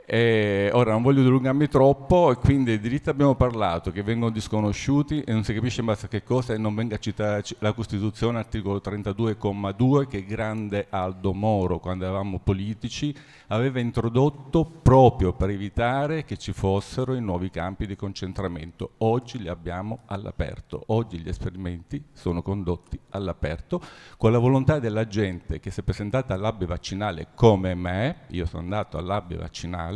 E 0.04 0.68
ora 0.72 0.90
non 0.90 1.02
voglio 1.02 1.22
dilungarmi 1.22 1.68
troppo 1.68 2.32
e 2.32 2.36
quindi 2.36 2.64
dei 2.64 2.80
diritti 2.80 3.08
abbiamo 3.08 3.36
parlato 3.36 3.92
che 3.92 4.02
vengono 4.02 4.32
disconosciuti 4.32 5.22
e 5.22 5.32
non 5.32 5.44
si 5.44 5.54
capisce 5.54 5.80
in 5.80 5.86
base 5.86 6.06
a 6.06 6.08
che 6.08 6.24
cosa 6.24 6.54
e 6.54 6.58
non 6.58 6.74
venga 6.74 6.98
citata 6.98 7.40
la 7.60 7.72
Costituzione 7.72 8.38
articolo 8.38 8.80
32,2 8.84 10.08
che 10.08 10.24
grande 10.24 10.86
Aldo 10.90 11.32
Moro 11.32 11.78
quando 11.78 12.04
eravamo 12.04 12.40
politici 12.40 13.14
aveva 13.48 13.78
introdotto 13.78 14.64
proprio 14.64 15.34
per 15.34 15.50
evitare 15.50 16.24
che 16.24 16.36
ci 16.36 16.52
fossero 16.52 17.14
i 17.14 17.20
nuovi 17.20 17.50
campi 17.50 17.86
di 17.86 17.94
concentramento. 17.94 18.94
Oggi 18.98 19.38
li 19.38 19.48
abbiamo 19.48 20.00
all'aperto, 20.06 20.82
oggi 20.86 21.18
gli 21.18 21.28
esperimenti 21.28 22.02
sono 22.12 22.42
condotti 22.42 22.98
all'aperto 23.10 23.80
con 24.16 24.32
la 24.32 24.38
volontà 24.38 24.78
della 24.78 25.06
gente 25.06 25.60
che 25.60 25.70
si 25.70 25.80
è 25.80 25.82
presentata 25.84 26.34
all'abbia 26.34 26.66
vaccinale 26.66 27.28
come 27.34 27.74
me, 27.74 28.22
io 28.28 28.46
sono 28.46 28.62
andato 28.62 28.98
all'abbia 28.98 29.38
vaccinale, 29.38 29.91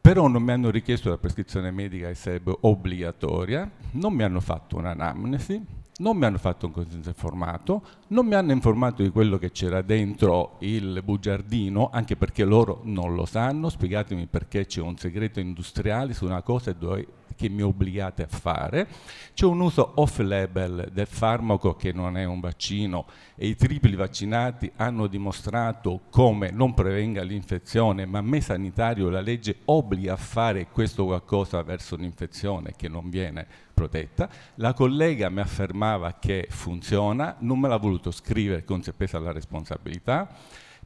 però 0.00 0.28
non 0.28 0.42
mi 0.42 0.52
hanno 0.52 0.70
richiesto 0.70 1.08
la 1.08 1.18
prescrizione 1.18 1.70
medica 1.70 2.08
che 2.08 2.14
sarebbe 2.14 2.56
obbligatoria, 2.60 3.68
non 3.92 4.12
mi 4.12 4.22
hanno 4.22 4.40
fatto 4.40 4.76
un'anamnesi, 4.76 5.60
non 5.98 6.16
mi 6.16 6.26
hanno 6.26 6.38
fatto 6.38 6.66
un 6.66 6.72
consenso 6.72 7.08
informato, 7.08 7.82
non 8.08 8.26
mi 8.26 8.34
hanno 8.34 8.52
informato 8.52 9.02
di 9.02 9.10
quello 9.10 9.38
che 9.38 9.50
c'era 9.50 9.82
dentro 9.82 10.56
il 10.60 11.00
bugiardino, 11.02 11.90
anche 11.92 12.16
perché 12.16 12.44
loro 12.44 12.80
non 12.84 13.14
lo 13.14 13.24
sanno, 13.24 13.68
spiegatemi 13.68 14.26
perché 14.26 14.66
c'è 14.66 14.80
un 14.80 14.96
segreto 14.96 15.40
industriale 15.40 16.12
su 16.12 16.24
una 16.24 16.42
cosa 16.42 16.72
dove- 16.72 17.06
che 17.36 17.48
mi 17.48 17.62
obbligate 17.62 18.24
a 18.24 18.26
fare, 18.28 18.88
c'è 19.34 19.44
un 19.44 19.60
uso 19.60 19.92
off-label 19.96 20.90
del 20.92 21.06
farmaco 21.06 21.76
che 21.76 21.92
non 21.92 22.16
è 22.16 22.24
un 22.24 22.40
vaccino 22.40 23.06
e 23.36 23.46
i 23.46 23.54
tripli 23.54 23.94
vaccinati 23.94 24.72
hanno 24.76 25.06
dimostrato 25.06 26.00
come 26.10 26.50
non 26.50 26.74
prevenga 26.74 27.22
l'infezione, 27.22 28.06
ma 28.06 28.18
a 28.18 28.22
me 28.22 28.40
sanitario 28.40 29.10
la 29.10 29.20
legge 29.20 29.58
obbliga 29.66 30.14
a 30.14 30.16
fare 30.16 30.68
questo 30.68 31.04
qualcosa 31.04 31.62
verso 31.62 31.94
un'infezione 31.94 32.72
che 32.76 32.88
non 32.88 33.10
viene 33.10 33.46
protetta. 33.72 34.28
La 34.54 34.72
collega 34.72 35.28
mi 35.28 35.40
affermava 35.40 36.16
che 36.18 36.48
funziona, 36.50 37.36
non 37.40 37.60
me 37.60 37.68
l'ha 37.68 37.76
voluto 37.76 38.10
scrivere 38.10 38.64
con 38.64 38.82
si 38.82 38.90
è 38.90 38.92
presa 38.94 39.18
la 39.18 39.32
responsabilità, 39.32 40.28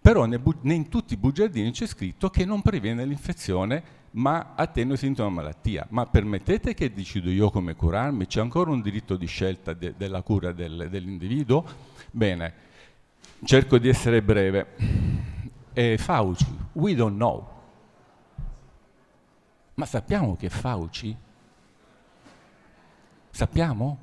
però 0.01 0.25
in 0.25 0.89
tutti 0.89 1.15
i 1.15 1.19
bugiardini 1.19 1.71
c'è 1.73 1.87
scritto 1.87 2.31
che 2.31 2.45
non 2.45 2.63
previene 2.63 3.05
l'infezione 3.05 3.99
ma 4.13 4.55
attenua 4.57 4.95
i 4.95 4.99
sintomi 4.99 5.29
della 5.29 5.43
malattia. 5.43 5.87
Ma 5.91 6.07
permettete 6.07 6.75
che 6.75 6.93
decido 6.93 7.31
io 7.31 7.51
come 7.51 7.75
curarmi? 7.75 8.27
C'è 8.27 8.41
ancora 8.41 8.71
un 8.71 8.81
diritto 8.81 9.17
di 9.17 9.27
scelta 9.27 9.73
de- 9.73 9.95
della 9.97 10.23
cura 10.23 10.53
del- 10.53 10.89
dell'individuo? 10.91 11.65
Bene, 12.11 12.55
cerco 13.45 13.79
di 13.79 13.89
essere 13.89 14.23
breve. 14.23 14.67
Eh, 15.73 15.97
Fauci, 15.99 16.47
we 16.73 16.95
don't 16.95 17.15
know. 17.17 17.49
Ma 19.75 19.87
sappiamo 19.87 20.37
che 20.37 20.51
Fauci? 20.51 21.17
Sappiamo? 23.31 23.99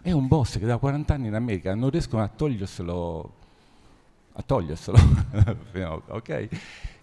È 0.00 0.12
un 0.12 0.28
boss 0.28 0.58
che 0.58 0.66
da 0.66 0.78
40 0.78 1.14
anni 1.14 1.26
in 1.26 1.34
America 1.34 1.74
non 1.74 1.90
riescono 1.90 2.22
a 2.22 2.28
toglierselo 2.28 3.42
a 4.36 4.42
toglierselo, 4.42 4.98
ok? 6.08 6.48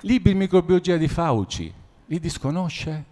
Libri 0.01 0.33
di 0.33 0.37
microbiologia 0.37 0.97
di 0.97 1.07
Fauci, 1.07 1.73
li 2.11 2.19
disconosce? 2.19 3.05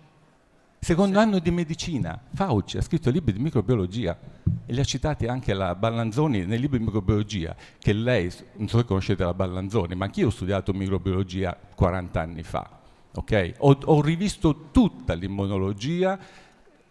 Secondo 0.78 1.20
anno 1.20 1.39
di 1.39 1.52
medicina, 1.52 2.20
Fauci 2.34 2.78
ha 2.78 2.82
scritto 2.82 3.10
libri 3.10 3.32
di 3.32 3.39
microbiologia 3.39 4.18
e 4.66 4.74
li 4.74 4.80
ha 4.80 4.84
citati 4.84 5.26
anche 5.26 5.54
la 5.54 5.74
Ballanzoni 5.74 6.45
nei 6.45 6.60
libri 6.60 6.80
di 6.80 6.86
microbiologia, 6.86 7.56
che 7.78 7.93
lei, 7.93 8.30
non 8.56 8.68
so 8.68 8.78
se 8.78 8.86
conoscete 8.86 9.24
la 9.24 9.34
Ballanzoni, 9.34 9.95
ma 9.95 10.06
anch'io 10.06 10.28
ho 10.28 10.32
studiato 10.32 10.74
microbiologia 10.74 11.58
40 11.76 12.22
anni 12.22 12.43
fa, 12.43 12.70
ok? 13.14 13.54
Ho, 13.60 13.78
ho 13.86 14.02
rivisto 14.02 14.70
tutta 14.72 15.14
l'immunologia 15.14 16.20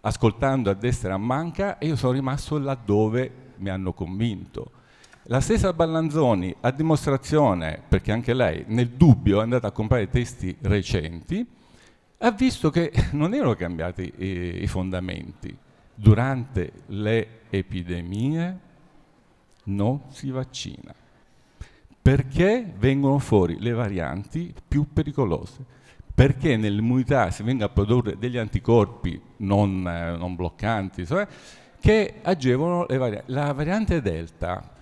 ascoltando 0.00 0.70
a 0.70 0.74
destra 0.74 1.10
e 1.10 1.12
a 1.12 1.18
manca 1.18 1.76
e 1.76 1.88
io 1.88 1.96
sono 1.96 2.12
rimasto 2.12 2.58
laddove 2.58 3.52
mi 3.56 3.68
hanno 3.68 3.92
convinto. 3.92 4.70
La 5.24 5.40
stessa 5.40 5.74
Ballanzoni, 5.74 6.54
a 6.60 6.70
dimostrazione, 6.70 7.82
perché 7.86 8.12
anche 8.12 8.32
lei 8.32 8.64
nel 8.68 8.88
dubbio 8.88 9.40
è 9.40 9.42
andata 9.42 9.66
a 9.66 9.72
comprare 9.72 10.08
testi 10.08 10.56
recenti, 10.62 11.56
ha 12.18 12.30
visto 12.32 12.70
che 12.70 12.92
non 13.12 13.34
erano 13.34 13.54
cambiati 13.54 14.12
eh, 14.16 14.58
i 14.62 14.66
fondamenti. 14.66 15.56
Durante 15.94 16.72
le 16.86 17.40
epidemie 17.50 18.58
non 19.64 20.02
si 20.10 20.30
vaccina, 20.30 20.94
perché 22.00 22.72
vengono 22.78 23.18
fuori 23.18 23.58
le 23.60 23.72
varianti 23.72 24.54
più 24.66 24.92
pericolose, 24.92 25.64
perché 26.14 26.56
nell'immunità 26.56 27.30
si 27.30 27.42
vengono 27.42 27.66
a 27.66 27.72
produrre 27.72 28.16
degli 28.16 28.36
anticorpi 28.36 29.20
non, 29.38 29.86
eh, 29.86 30.16
non 30.16 30.36
bloccanti, 30.36 31.04
cioè, 31.04 31.26
che 31.80 32.14
agevolano 32.22 32.86
le 32.88 32.96
varianti. 32.96 33.32
La 33.32 33.52
variante 33.52 34.00
Delta, 34.00 34.72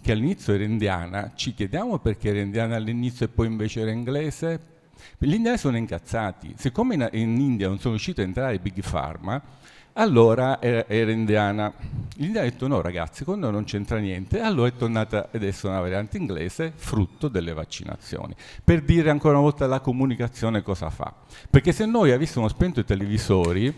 che 0.00 0.12
all'inizio 0.12 0.54
era 0.54 0.64
indiana, 0.64 1.32
ci 1.34 1.54
chiediamo 1.54 1.98
perché 1.98 2.30
era 2.30 2.40
indiana 2.40 2.76
all'inizio 2.76 3.26
e 3.26 3.28
poi 3.28 3.46
invece 3.46 3.80
era 3.80 3.92
inglese? 3.92 4.73
Gli 5.18 5.34
indiani 5.34 5.58
sono 5.58 5.76
incazzati. 5.76 6.54
Siccome 6.56 6.94
in, 6.94 7.08
in 7.12 7.40
India 7.40 7.68
non 7.68 7.78
sono 7.78 7.94
riusciti 7.94 8.20
a 8.20 8.24
entrare 8.24 8.58
Big 8.58 8.82
Pharma, 8.88 9.42
allora 9.94 10.60
era, 10.60 10.86
era 10.88 11.10
indiana. 11.10 11.72
L'India 12.16 12.40
ha 12.40 12.44
detto 12.44 12.66
no 12.66 12.80
ragazzi, 12.80 13.24
con 13.24 13.38
noi 13.38 13.52
non 13.52 13.64
c'entra 13.64 13.98
niente, 13.98 14.40
allora 14.40 14.68
è 14.68 14.76
tornata 14.76 15.28
adesso 15.32 15.68
una 15.68 15.80
variante 15.80 16.16
inglese 16.16 16.72
frutto 16.74 17.28
delle 17.28 17.52
vaccinazioni. 17.52 18.34
Per 18.62 18.82
dire 18.82 19.10
ancora 19.10 19.34
una 19.34 19.42
volta 19.42 19.66
la 19.66 19.80
comunicazione 19.80 20.62
cosa 20.62 20.90
fa. 20.90 21.12
Perché 21.48 21.72
se 21.72 21.86
noi 21.86 22.12
avessimo 22.12 22.48
spento 22.48 22.80
i 22.80 22.84
televisori, 22.84 23.74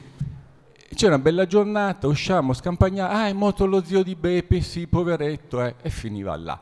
c'era 0.94 1.14
una 1.14 1.22
bella 1.22 1.46
giornata, 1.46 2.06
usciamo, 2.06 2.52
scampagnavamo, 2.52 3.18
ah 3.18 3.26
è 3.28 3.32
morto 3.32 3.66
lo 3.66 3.82
zio 3.84 4.02
di 4.02 4.14
Beppe, 4.14 4.60
sì, 4.60 4.86
poveretto, 4.86 5.62
eh, 5.62 5.74
e 5.82 5.90
finiva 5.90 6.36
là. 6.36 6.58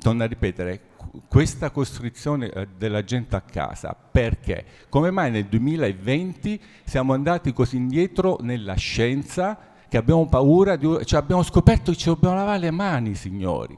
Torno 0.00 0.22
a 0.22 0.26
ripetere, 0.26 0.80
questa 1.28 1.70
costruzione 1.70 2.50
eh, 2.50 2.68
della 2.76 3.04
gente 3.04 3.36
a 3.36 3.40
casa, 3.40 3.94
perché? 3.94 4.64
Come 4.88 5.10
mai 5.10 5.30
nel 5.30 5.46
2020 5.46 6.60
siamo 6.84 7.12
andati 7.12 7.52
così 7.52 7.76
indietro 7.76 8.38
nella 8.40 8.74
scienza 8.74 9.58
che 9.88 9.96
abbiamo 9.96 10.26
paura, 10.26 10.76
di, 10.76 10.86
cioè 11.04 11.20
abbiamo 11.20 11.42
scoperto 11.42 11.92
che 11.92 11.96
ci 11.96 12.08
dobbiamo 12.08 12.34
lavare 12.34 12.58
le 12.58 12.70
mani, 12.70 13.14
signori. 13.14 13.76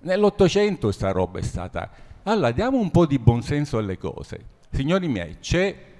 Nell'Ottocento 0.00 0.86
questa 0.86 1.10
roba 1.10 1.38
è 1.38 1.42
stata... 1.42 1.90
Allora, 2.24 2.50
diamo 2.52 2.78
un 2.78 2.90
po' 2.90 3.04
di 3.04 3.18
buonsenso 3.18 3.76
alle 3.76 3.98
cose. 3.98 4.44
Signori 4.70 5.08
miei, 5.08 5.38
c'è... 5.40 5.92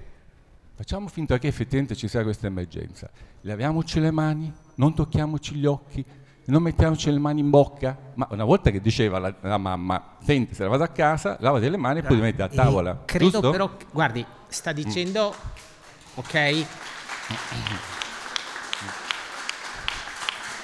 Facciamo 0.77 1.07
finta 1.09 1.39
che 1.39 1.47
effettivamente 1.47 1.95
ci 1.95 2.09
sia 2.09 2.23
questa 2.23 2.47
emergenza. 2.47 3.09
Laviamoci 3.43 4.01
le 4.01 4.11
mani, 4.11 4.53
non 4.77 4.95
tocchiamoci 4.95 5.55
gli 5.55 5.67
occhi, 5.67 6.05
non 6.47 6.63
mettiamoci 6.63 7.11
le 7.11 7.19
mani 7.19 7.41
in 7.41 7.51
bocca. 7.51 7.97
Ma 8.15 8.27
una 8.31 8.45
volta 8.45 8.71
che 8.71 8.81
diceva 8.81 9.19
la, 9.19 9.35
la 9.41 9.59
mamma, 9.59 10.17
senti, 10.25 10.55
se 10.55 10.63
la 10.63 10.69
vado 10.69 10.83
a 10.85 10.89
casa, 10.89 11.37
lavati 11.41 11.69
le 11.71 11.77
mani 11.77 12.01
e 12.01 12.03
poi 12.03 12.17
ti 12.17 12.23
metti 12.23 12.43
a 12.43 12.49
tavola. 12.49 13.01
E 13.03 13.05
credo 13.07 13.31
giusto? 13.31 13.51
però, 13.51 13.71
guardi, 13.93 14.25
sta 14.49 14.73
dicendo, 14.73 15.35
ok? 16.15 16.65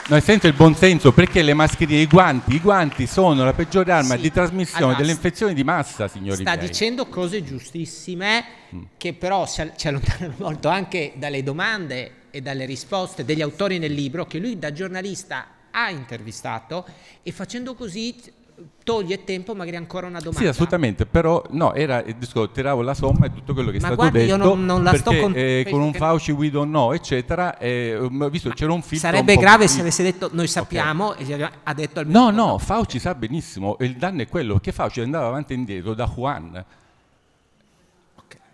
No, 0.09 0.19
sento 0.19 0.49
il 0.49 0.55
buonsenso 0.55 1.13
perché 1.13 1.41
le 1.41 1.55
mascherine, 1.55 2.01
i 2.01 2.07
guanti, 2.09 2.53
i 2.57 2.59
guanti 2.59 3.07
sono 3.07 3.45
la 3.45 3.53
peggiore 3.53 3.93
arma 3.93 4.17
Sì. 4.17 4.23
di 4.23 4.33
trasmissione 4.33 4.83
Allora, 4.87 4.99
delle 4.99 5.13
infezioni 5.13 5.55
di 5.55 5.63
massa, 5.63 6.09
signori 6.09 6.41
Sta 6.43 6.57
miei. 6.57 6.67
dicendo 6.67 7.07
cose 7.07 7.45
giustissime 7.45 8.45
Mm. 8.75 8.83
che 8.97 9.15
però 9.15 9.47
ci 9.47 9.87
allontanano 9.89 10.35
molto 10.39 10.69
anche 10.69 11.13
dalle 11.17 11.43
domande 11.45 12.13
e 12.31 12.41
dalle 12.41 12.65
risposte 12.65 13.25
degli 13.25 13.41
autori 13.43 13.79
nel 13.79 13.93
libro 13.93 14.27
che 14.27 14.39
lui 14.39 14.59
da 14.59 14.73
giornalista 14.73 15.47
ha 15.71 15.91
intervistato 15.91 16.85
e 17.23 17.33
facendo 17.33 17.75
così 17.75 18.39
toglie 18.85 19.25
tempo 19.25 19.55
magari 19.55 19.77
ancora 19.77 20.07
una 20.07 20.19
domanda. 20.19 20.41
Sì, 20.41 20.47
assolutamente, 20.47 21.07
però 21.07 21.43
no, 21.51 21.73
era 21.73 22.03
il 22.03 22.17
discorso, 22.17 22.51
tiravo 22.53 22.83
la 22.83 22.93
somma 22.93 23.27
e 23.27 23.33
tutto 23.33 23.55
quello 23.55 23.71
che 23.71 23.79
è 23.79 23.81
Ma 23.81 23.87
stato 23.87 24.03
guardi, 24.03 24.25
io 24.25 24.37
detto 24.37 24.55
non- 24.55 24.65
non 24.67 24.83
la 24.83 24.95
sto 24.95 25.11
perché, 25.11 25.23
con- 25.25 25.33
eh, 25.35 25.67
con 25.71 25.81
un 25.81 25.93
Fauci 25.95 26.33
we 26.33 26.51
don't 26.51 26.69
know, 26.69 26.93
eccetera, 26.93 27.57
e, 27.57 27.97
um, 27.97 28.29
visto 28.29 28.51
che 28.51 28.55
c'era 28.57 28.73
un 28.73 28.83
film 28.83 29.01
Sarebbe 29.01 29.37
grave 29.37 29.67
se 29.67 29.81
avesse 29.81 30.03
detto 30.03 30.29
noi 30.33 30.47
sappiamo 30.47 31.15
e 31.15 31.25
gli 31.25 31.33
aveva- 31.33 31.51
ha 31.63 31.73
detto 31.73 32.01
al 32.01 32.07
No, 32.07 32.29
no, 32.31 32.59
Fauci 32.59 32.99
sa 32.99 33.15
benissimo, 33.15 33.79
e 33.79 33.87
il 33.87 33.97
danno 33.97 34.21
è 34.23 34.29
quello, 34.29 34.59
che 34.59 34.73
Fauci 34.73 35.01
andava 35.01 35.29
avanti 35.29 35.55
e 35.55 35.57
indietro 35.57 35.95
da 35.95 36.07
Juan. 36.07 36.65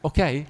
Ok? 0.03 0.45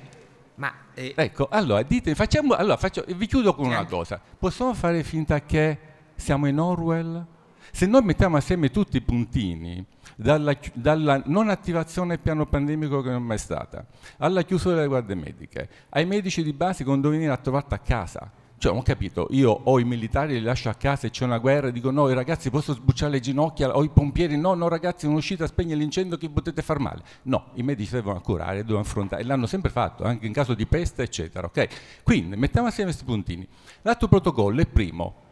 Ma 0.56 0.72
eh, 0.94 1.12
Ecco, 1.16 1.48
allora, 1.50 1.82
dite, 1.82 2.14
facciamo, 2.14 2.54
allora 2.54 2.76
faccio- 2.76 3.04
vi 3.06 3.26
chiudo 3.26 3.54
con 3.54 3.66
una 3.66 3.84
cosa. 3.86 4.20
Possiamo 4.38 4.74
fare 4.74 5.02
finta 5.02 5.40
che 5.42 5.78
siamo 6.16 6.46
in 6.46 6.58
Orwell? 6.58 7.24
Se 7.72 7.86
noi 7.86 8.02
mettiamo 8.02 8.36
assieme 8.36 8.70
tutti 8.70 8.96
i 8.96 9.02
puntini, 9.02 9.84
dalla, 10.16 10.56
dalla 10.72 11.22
non 11.26 11.50
attivazione 11.50 12.08
del 12.08 12.20
piano 12.20 12.46
pandemico 12.46 13.02
che 13.02 13.10
non 13.10 13.22
è 13.22 13.24
mai 13.24 13.38
stata, 13.38 13.84
alla 14.18 14.42
chiusura 14.42 14.76
delle 14.76 14.86
guardie 14.86 15.14
mediche, 15.14 15.68
ai 15.90 16.06
medici 16.06 16.42
di 16.42 16.52
base 16.52 16.84
che 16.84 16.90
devono 16.90 17.10
venire 17.10 17.32
a 17.32 17.36
trovarti 17.36 17.74
a 17.74 17.78
casa. 17.78 18.30
Cioè, 18.58 18.72
non 18.72 18.80
ho 18.80 18.84
capito, 18.84 19.26
io 19.32 19.50
ho 19.50 19.78
i 19.78 19.84
militari, 19.84 20.32
li 20.32 20.40
lascio 20.40 20.70
a 20.70 20.74
casa 20.74 21.06
e 21.06 21.10
c'è 21.10 21.24
una 21.24 21.36
guerra 21.36 21.68
dico 21.68 21.90
no, 21.90 22.08
i 22.08 22.14
ragazzi 22.14 22.48
posso 22.48 22.72
sbucciare 22.72 23.12
le 23.12 23.20
ginocchia, 23.20 23.76
o 23.76 23.84
i 23.84 23.90
pompieri 23.90 24.38
no, 24.38 24.54
no 24.54 24.68
ragazzi 24.68 25.04
non 25.04 25.16
uscite 25.16 25.42
a 25.42 25.46
spegnere 25.46 25.78
l'incendio 25.78 26.16
che 26.16 26.30
potete 26.30 26.62
far 26.62 26.78
male. 26.78 27.02
No, 27.24 27.50
i 27.54 27.62
medici 27.62 27.92
devono 27.92 28.18
curare, 28.22 28.64
devono 28.64 28.80
affrontare, 28.80 29.20
e 29.20 29.26
l'hanno 29.26 29.46
sempre 29.46 29.68
fatto, 29.68 30.04
anche 30.04 30.26
in 30.26 30.32
caso 30.32 30.54
di 30.54 30.64
peste, 30.64 31.02
eccetera. 31.02 31.46
ok? 31.46 31.68
Quindi 32.02 32.36
mettiamo 32.36 32.68
assieme 32.68 32.88
questi 32.88 33.04
puntini. 33.04 33.46
L'altro 33.82 34.08
protocollo 34.08 34.62
è 34.62 34.66
primo. 34.66 35.24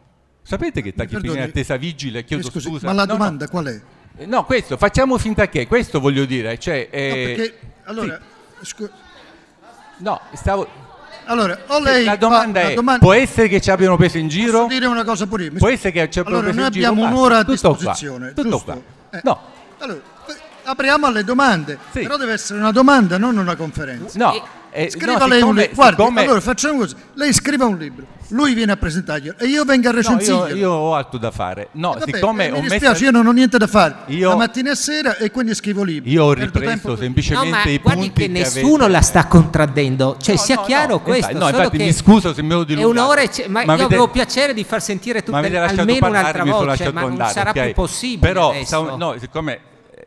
Sapete 0.47 0.81
che 0.83 0.93
tachipirina 0.93 1.37
in 1.43 1.49
attesa 1.49 1.75
vigile? 1.75 2.23
Chiedo 2.23 2.43
scusi, 2.47 2.67
scusa. 2.69 2.85
ma 2.85 2.93
la 2.93 3.05
No, 3.05 3.11
no. 3.13 3.17
domanda 3.17 3.47
qual 3.47 3.65
è? 3.65 3.81
Eh, 4.17 4.25
No, 4.27 4.45
questo, 4.45 4.77
facciamo 4.77 5.17
finta 5.17 5.47
che, 5.49 5.65
questo 5.65 5.99
voglio 5.99 6.25
dire, 6.25 6.57
cioè... 6.59 6.87
No, 6.91 6.97
eh, 6.97 7.33
perché, 7.35 7.59
allora, 7.85 8.19
scu- 8.61 8.91
no, 9.97 10.21
stavo... 10.33 10.67
allora, 11.25 11.57
o 11.67 11.79
lei 11.79 12.03
la 12.03 12.11
fa- 12.11 12.17
domanda 12.17 12.61
la 12.61 12.69
è, 12.69 12.73
domanda- 12.75 12.99
può 13.03 13.13
essere 13.13 13.47
che 13.47 13.59
ci 13.59 13.71
abbiano 13.71 13.97
preso 13.97 14.19
in 14.19 14.27
giro? 14.27 14.51
Posso 14.65 14.67
dire 14.67 14.85
una 14.85 15.03
cosa 15.03 15.25
pure 15.25 15.45
io? 15.45 15.51
Mi 15.53 15.57
Può 15.57 15.67
essere 15.69 15.91
che 15.91 16.09
ci 16.11 16.19
abbiano 16.19 16.37
Allora, 16.39 16.53
preso 16.53 16.59
noi 16.59 16.67
in 16.67 16.73
giro? 16.73 16.87
abbiamo 16.89 17.01
Basta, 17.09 17.17
un'ora 17.19 17.37
a 17.39 17.43
disposizione, 17.43 18.33
tutto 18.33 18.49
giusto? 18.49 18.63
qua. 18.71 18.81
Eh. 19.17 19.21
No, 19.23 19.41
Allora, 19.79 19.99
beh, 20.27 20.35
apriamo 20.63 21.05
alle 21.07 21.23
domande, 21.23 21.77
Sì. 21.91 22.01
però 22.03 22.17
deve 22.17 22.33
essere 22.33 22.59
una 22.59 22.71
domanda, 22.71 23.17
non 23.17 23.35
una 23.37 23.55
conferenza. 23.55 24.17
no. 24.19 24.33
E- 24.35 24.41
eh, 24.75 24.89
Scriva 24.91 25.17
no, 25.17 25.27
lei 25.27 25.41
un 25.41 25.47
siccome- 25.47 25.61
libro. 25.61 25.75
Guardi, 25.75 25.95
siccome- 26.01 26.21
allora 26.21 26.41
facciamo 26.41 26.77
così. 26.79 26.95
Lei 27.13 27.33
scriva 27.33 27.65
un 27.65 27.77
libro, 27.77 28.05
lui 28.29 28.53
viene 28.53 28.71
a 28.73 28.77
presentarglielo 28.77 29.37
e 29.39 29.45
io 29.45 29.63
vengo 29.63 29.87
a 29.87 29.91
no, 29.91 29.97
recensirglielo. 29.97 30.47
io, 30.49 30.55
io 30.55 30.71
ho 30.71 30.95
altro 30.95 31.17
da 31.17 31.31
fare. 31.31 31.69
No, 31.73 31.93
Vabbè, 31.97 32.11
siccome 32.13 32.45
eh, 32.47 32.49
ho 32.51 32.55
mi 32.55 32.61
messo... 32.61 32.71
dispiace, 32.73 33.03
io 33.05 33.11
non 33.11 33.25
ho 33.25 33.31
niente 33.31 33.57
da 33.57 33.67
fare 33.67 33.95
Io- 34.07 34.29
la 34.29 34.35
mattina 34.35 34.71
e 34.71 34.75
sera 34.75 35.17
e 35.17 35.31
quindi 35.31 35.55
scrivo 35.55 35.83
libri. 35.83 36.11
Io 36.11 36.23
ho 36.25 36.33
ripreso 36.33 36.89
per- 36.89 36.97
semplicemente 36.97 37.49
No, 37.49 37.55
ma 37.63 37.69
i 37.69 37.77
guardi 37.79 38.01
punti 38.01 38.21
che 38.23 38.27
nessuno 38.27 38.75
avete- 38.83 38.91
la 38.91 39.01
sta 39.01 39.27
contraddendo, 39.27 40.17
cioè 40.21 40.35
No, 40.35 40.41
sia 40.41 40.55
no, 40.55 40.63
chiaro 40.63 40.91
no, 40.93 40.99
questo. 41.01 41.31
infatti- 41.31 41.51
no, 41.51 41.57
infatti 41.57 41.77
che 41.77 41.83
mi 41.85 41.93
scuso 41.93 42.33
se 42.33 42.41
me 42.41 42.53
lo 42.55 42.61
È 42.61 42.65
dilungato. 42.65 42.91
un'ora 42.91 43.21
e 43.21 43.29
c'è- 43.29 43.47
ma, 43.47 43.59
Ma 43.59 43.63
io 43.63 43.71
avete- 43.71 43.83
avevo 43.85 44.07
piacere 44.09 44.53
di 44.53 44.63
far 44.63 44.81
sentire 44.81 45.23
ma 45.27 45.41
tutte, 45.41 45.57
almeno 45.57 45.99
parlare, 45.99 46.07
un'altra 46.09 46.43
mi 46.43 46.49
sono 46.49 46.59
voce, 46.59 46.69
lasciato 46.69 46.91
ma 46.93 47.01
non 47.01 47.11
andare, 47.11 47.31
sarà 47.33 47.49
ok? 47.51 47.61
più 47.63 47.73
possibile 47.73 48.27
Però, 48.33 48.53
no, 48.97 49.15
siccome 49.19 49.53
eh, 49.53 49.59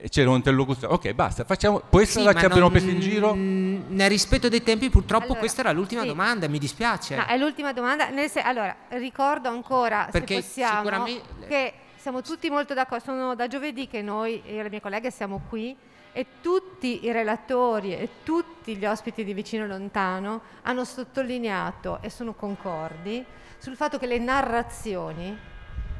c'era 0.08 0.30
un 0.30 0.36
interlocutore, 0.36 0.92
ok, 0.92 1.12
basta, 1.12 1.44
facciamo, 1.44 1.80
può 1.80 2.00
essere 2.00 2.20
Sì, 2.20 2.26
che 2.28 2.32
ma 2.34 2.38
ci 2.40 2.44
abbiano 2.46 2.62
non- 2.62 2.70
preso 2.70 2.88
in 2.88 3.00
giro? 3.00 3.34
Nel 3.34 4.08
rispetto 4.08 4.48
dei 4.48 4.62
tempi, 4.62 4.90
purtroppo 4.90 5.24
Allora, 5.24 5.40
questa 5.40 5.60
era 5.62 5.72
l'ultima 5.72 6.02
sì. 6.02 6.06
domanda, 6.08 6.48
mi 6.48 6.58
dispiace. 6.58 7.16
No, 7.16 7.24
è 7.26 7.36
l'ultima 7.36 7.72
domanda. 7.72 8.08
Nel 8.10 8.28
se- 8.30 8.40
allora, 8.40 8.74
ricordo 8.90 9.48
ancora, 9.48 10.08
Perché 10.10 10.40
se 10.40 10.40
possiamo, 10.42 10.76
sicuramente- 10.82 11.46
che 11.48 11.72
siamo 11.96 12.22
tutti 12.22 12.48
molto 12.48 12.74
d'accordo. 12.74 13.04
Sono 13.04 13.34
da 13.34 13.48
giovedì 13.48 13.88
che 13.88 14.00
noi, 14.02 14.40
io 14.46 14.60
e 14.60 14.62
le 14.62 14.70
mie 14.70 14.80
colleghe, 14.80 15.10
siamo 15.10 15.42
qui 15.48 15.76
e 16.12 16.26
tutti 16.40 17.04
i 17.04 17.10
relatori 17.12 17.92
e 17.94 18.08
tutti 18.22 18.76
gli 18.76 18.86
ospiti 18.86 19.24
di 19.24 19.34
Vicino 19.34 19.66
Lontano 19.66 20.40
hanno 20.62 20.84
sottolineato 20.84 21.98
e 22.02 22.08
sono 22.08 22.34
concordi 22.34 23.24
sul 23.58 23.74
fatto 23.76 23.98
che 23.98 24.06
le 24.06 24.18
narrazioni 24.18 25.36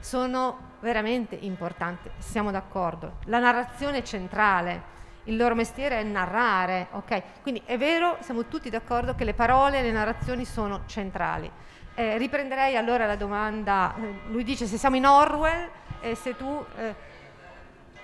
sono 0.01 0.68
veramente 0.81 1.35
importanti. 1.35 2.11
Siamo 2.19 2.51
d'accordo. 2.51 3.19
La 3.27 3.39
narrazione 3.39 3.99
è 3.99 4.03
centrale. 4.03 4.97
Il 5.25 5.37
loro 5.37 5.55
mestiere 5.55 6.01
è 6.01 6.03
narrare, 6.03 6.89
ok? 6.93 7.43
Quindi 7.43 7.63
è 7.65 7.77
vero, 7.77 8.17
siamo 8.21 8.47
tutti 8.47 8.71
d'accordo 8.71 9.15
che 9.15 9.25
le 9.25 9.35
parole 9.35 9.79
e 9.79 9.83
le 9.83 9.93
narrazioni 9.93 10.45
sono 10.45 10.83
centrali. 10.87 11.51
Eh, 11.95 12.17
riprenderei 12.17 12.77
allora 12.77 13.07
la 13.07 13.17
domanda, 13.17 13.95
eh, 13.97 14.21
lui 14.29 14.45
dice 14.45 14.67
se 14.67 14.79
siamo 14.79 14.97
in 14.97 15.05
Orwell 15.05 15.69
e 16.01 16.15
se 16.15 16.37
tu, 16.37 16.65
eh, 16.77 16.95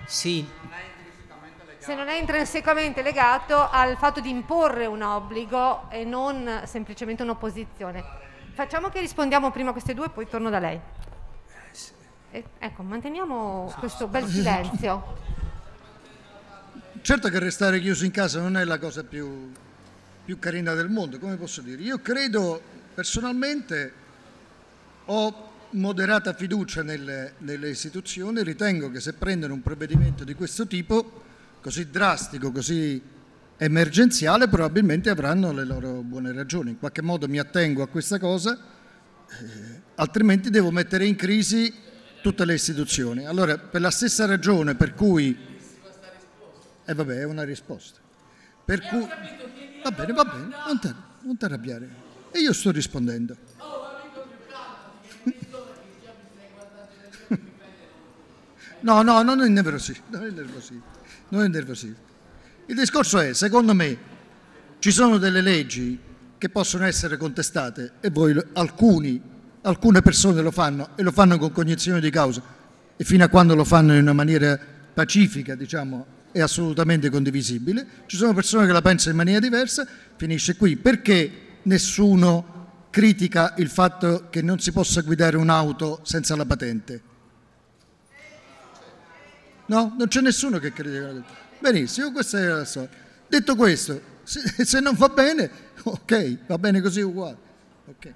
Sì, 0.05 0.47
se 1.77 1.95
non 1.95 2.07
è 2.07 2.17
intrinsecamente 2.17 3.01
legato 3.01 3.69
al 3.69 3.95
fatto 3.97 4.19
di 4.19 4.29
imporre 4.29 4.85
un 4.85 5.01
obbligo 5.01 5.89
e 5.89 6.03
non 6.03 6.61
semplicemente 6.65 7.23
un'opposizione. 7.23 8.03
Facciamo 8.53 8.89
che 8.89 8.99
rispondiamo 8.99 9.51
prima 9.51 9.69
a 9.69 9.71
queste 9.71 9.93
due 9.93 10.05
e 10.05 10.09
poi 10.09 10.27
torno 10.27 10.49
da 10.49 10.59
lei. 10.59 10.79
Ecco, 12.59 12.83
manteniamo 12.83 13.73
questo 13.79 14.07
bel 14.07 14.27
silenzio. 14.27 15.17
Certo 17.01 17.29
che 17.29 17.39
restare 17.39 17.79
chiuso 17.79 18.03
in 18.03 18.11
casa 18.11 18.41
non 18.41 18.57
è 18.57 18.65
la 18.65 18.77
cosa 18.77 19.03
più, 19.03 19.51
più 20.25 20.37
carina 20.39 20.73
del 20.73 20.89
mondo, 20.89 21.17
come 21.17 21.37
posso 21.37 21.61
dire. 21.61 21.81
Io 21.81 21.99
credo 21.99 22.61
personalmente, 22.93 23.93
ho 25.05 25.51
moderata 25.71 26.33
fiducia 26.33 26.83
nelle, 26.83 27.35
nelle 27.39 27.69
istituzioni, 27.69 28.43
ritengo 28.43 28.89
che 28.89 28.99
se 28.99 29.13
prendono 29.13 29.53
un 29.53 29.61
provvedimento 29.61 30.25
di 30.25 30.33
questo 30.33 30.67
tipo, 30.67 31.23
così 31.61 31.89
drastico, 31.89 32.51
così 32.51 33.01
emergenziale, 33.57 34.49
probabilmente 34.49 35.09
avranno 35.09 35.53
le 35.53 35.63
loro 35.63 36.01
buone 36.01 36.33
ragioni. 36.33 36.71
In 36.71 36.79
qualche 36.79 37.01
modo 37.01 37.29
mi 37.29 37.39
attengo 37.39 37.81
a 37.81 37.87
questa 37.87 38.19
cosa, 38.19 38.57
eh, 39.29 39.81
altrimenti 39.95 40.49
devo 40.49 40.71
mettere 40.71 41.05
in 41.05 41.15
crisi 41.15 41.84
tutte 42.25 42.43
le 42.43 42.55
istituzioni. 42.55 43.27
Allora, 43.27 43.55
per 43.59 43.81
la 43.81 43.91
stessa 43.91 44.25
ragione 44.25 44.73
per 44.73 44.95
cui 44.95 45.37
e 46.87 46.91
eh 46.91 46.93
vabbè, 46.95 47.19
è 47.19 47.23
una 47.23 47.43
risposta. 47.43 47.99
Per 48.65 48.81
cui... 48.81 49.07
Va 49.83 49.91
bene, 49.91 50.13
va 50.13 50.23
bene, 50.23 50.47
non 50.65 50.79
ti 50.79 50.95
non 51.21 51.37
arrabbiare. 51.39 51.87
E 52.31 52.39
io 52.39 52.51
sto 52.51 52.71
rispondendo. 52.71 53.37
No, 58.81 59.01
no, 59.01 59.23
non 59.23 59.41
è 59.41 59.47
nervosismo, 59.47 60.03
non 60.09 60.25
è 60.25 60.29
nervosismo, 60.29 60.83
non 61.29 61.43
è 61.43 61.47
nervosismo. 61.47 61.95
Il 62.67 62.75
discorso 62.75 63.17
è, 63.17 63.33
secondo 63.33 63.73
me, 63.73 63.97
ci 64.77 64.91
sono 64.91 65.17
delle 65.17 65.41
leggi 65.41 65.99
che 66.37 66.49
possono 66.49 66.85
essere 66.85 67.17
contestate 67.17 67.93
e 67.99 68.11
voi, 68.11 68.39
alcuni, 68.53 69.19
alcune 69.65 70.01
persone 70.01 70.41
lo 70.41 70.51
fanno 70.51 70.89
e 70.95 71.03
lo 71.03 71.11
fanno 71.11 71.37
con 71.37 71.51
cognizione 71.51 71.99
di 71.99 72.09
causa 72.09 72.41
e 72.95 73.03
fino 73.03 73.23
a 73.23 73.27
quando 73.27 73.55
lo 73.55 73.63
fanno 73.63 73.93
in 73.93 74.01
una 74.01 74.13
maniera 74.13 74.57
pacifica, 74.93 75.55
diciamo, 75.55 76.05
è 76.31 76.39
assolutamente 76.39 77.09
condivisibile. 77.09 77.85
Ci 78.05 78.15
sono 78.15 78.33
persone 78.33 78.65
che 78.65 78.71
la 78.71 78.81
pensano 78.81 79.11
in 79.11 79.17
maniera 79.17 79.39
diversa, 79.39 79.85
finisce 80.15 80.55
qui. 80.55 80.77
Perché 80.77 81.31
nessuno 81.63 82.87
critica 82.89 83.53
il 83.57 83.69
fatto 83.69 84.27
che 84.29 84.41
non 84.41 84.59
si 84.59 84.71
possa 84.71 85.01
guidare 85.01 85.35
un'auto 85.35 85.99
senza 86.03 86.35
la 86.35 86.45
patente? 86.45 87.01
No, 89.65 89.95
non 89.97 90.07
c'è 90.07 90.21
nessuno 90.21 90.59
che 90.59 90.71
critica. 90.71 91.11
Benissimo, 91.59 92.11
questa 92.11 92.39
è 92.39 92.45
la 92.45 92.65
storia. 92.65 92.89
Detto 93.27 93.55
questo, 93.55 93.99
se, 94.23 94.79
non 94.79 94.93
va 94.95 95.09
bene, 95.09 95.49
ok, 95.83 96.37
va 96.47 96.57
bene 96.57 96.81
così 96.81 97.01
uguale. 97.01 97.37
Okay. 97.87 98.13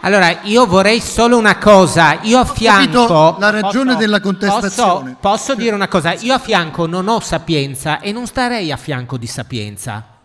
Allora, 0.00 0.42
io 0.42 0.66
vorrei 0.66 1.00
solo 1.00 1.36
una 1.36 1.58
cosa. 1.58 2.20
Io 2.22 2.38
a 2.38 2.44
fianco. 2.44 3.36
La 3.38 3.50
ragione 3.50 3.92
posso, 3.92 3.98
della 3.98 4.20
contestazione. 4.20 5.16
Posso, 5.20 5.52
posso 5.52 5.54
dire 5.54 5.74
una 5.74 5.88
cosa? 5.88 6.12
Io 6.14 6.34
a 6.34 6.38
fianco 6.38 6.86
non 6.86 7.08
ho 7.08 7.18
sapienza 7.20 8.00
e 8.00 8.12
non 8.12 8.26
starei 8.26 8.70
a 8.70 8.76
fianco 8.76 9.16
di 9.16 9.26
sapienza. 9.26 10.16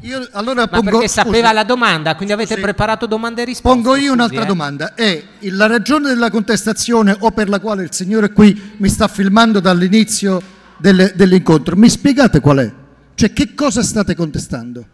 Io 0.00 0.28
allora 0.32 0.62
Ma 0.62 0.68
pongo, 0.68 0.90
perché 0.90 1.08
sapeva 1.08 1.48
scusi, 1.48 1.54
la 1.54 1.64
domanda, 1.64 2.14
quindi 2.14 2.34
avete 2.34 2.50
scusi, 2.50 2.60
preparato 2.60 3.06
domande 3.06 3.40
e 3.40 3.44
risposte. 3.46 3.80
Pongo 3.80 3.96
io 3.96 4.12
un'altra 4.12 4.42
eh. 4.42 4.46
domanda. 4.46 4.94
È 4.94 5.24
la 5.40 5.66
ragione 5.66 6.08
della 6.08 6.30
contestazione 6.30 7.16
o 7.18 7.30
per 7.30 7.48
la 7.48 7.58
quale 7.58 7.84
il 7.84 7.92
signore 7.92 8.30
qui 8.30 8.74
mi 8.76 8.88
sta 8.90 9.08
filmando 9.08 9.60
dall'inizio 9.60 10.53
del- 10.78 11.12
dell'incontro? 11.14 11.76
Mi 11.76 11.88
spiegate 11.88 12.40
qual 12.40 12.58
è? 12.58 12.72
Cioè 13.14 13.32
che 13.32 13.54
cosa 13.54 13.82
state 13.82 14.14
contestando? 14.14 14.84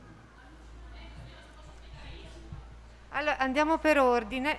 Allora, 3.11 3.39
andiamo 3.39 3.79
per 3.79 3.99
ordine. 3.99 4.59